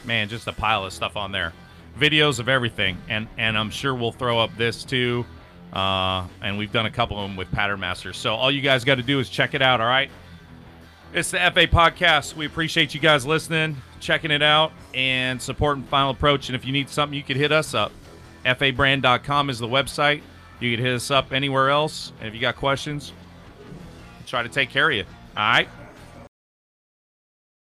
man, 0.06 0.30
just 0.30 0.48
a 0.48 0.54
pile 0.54 0.86
of 0.86 0.94
stuff 0.94 1.18
on 1.18 1.32
there, 1.32 1.52
videos 2.00 2.40
of 2.40 2.48
everything, 2.48 2.98
and 3.10 3.28
and 3.38 3.58
I'm 3.58 3.72
sure 3.72 3.96
we'll 3.96 4.12
throw 4.12 4.40
up 4.40 4.56
this 4.56 4.84
too. 4.84 5.26
Uh, 5.74 6.28
and 6.42 6.58
we've 6.58 6.72
done 6.72 6.86
a 6.86 6.92
couple 6.92 7.18
of 7.18 7.30
them 7.30 7.38
with 7.38 7.52
Patternmasters. 7.52 8.16
So 8.16 8.34
all 8.34 8.50
you 8.50 8.62
guys 8.62 8.84
got 8.84 8.96
to 8.96 9.04
do 9.04 9.20
is 9.20 9.30
check 9.30 9.54
it 9.54 9.62
out. 9.62 9.82
All 9.82 9.88
right. 9.88 10.10
It's 11.14 11.32
the 11.32 11.38
FA 11.38 11.68
podcast. 11.68 12.36
We 12.36 12.46
appreciate 12.46 12.94
you 12.94 13.00
guys 13.00 13.26
listening, 13.26 13.78
checking 14.00 14.32
it 14.32 14.42
out, 14.42 14.72
and 14.94 15.42
supporting 15.42 15.84
Final 15.84 16.12
Approach. 16.12 16.50
And 16.50 16.56
if 16.56 16.66
you 16.66 16.72
need 16.74 16.90
something, 16.90 17.16
you 17.16 17.24
could 17.24 17.38
hit 17.38 17.52
us 17.52 17.74
up. 17.74 17.92
FAbrand.com 18.46 19.50
is 19.50 19.60
the 19.60 19.68
website. 19.68 20.22
You 20.60 20.76
could 20.76 20.84
hit 20.84 20.94
us 20.94 21.12
up 21.12 21.32
anywhere 21.32 21.70
else. 21.70 22.12
And 22.20 22.28
if 22.28 22.34
you 22.34 22.42
got 22.42 22.56
questions, 22.56 23.14
try 24.26 24.44
to 24.44 24.50
take 24.50 24.70
care 24.70 24.90
of 24.90 24.96
you. 24.96 25.04
All 25.36 25.52
right. 25.52 25.70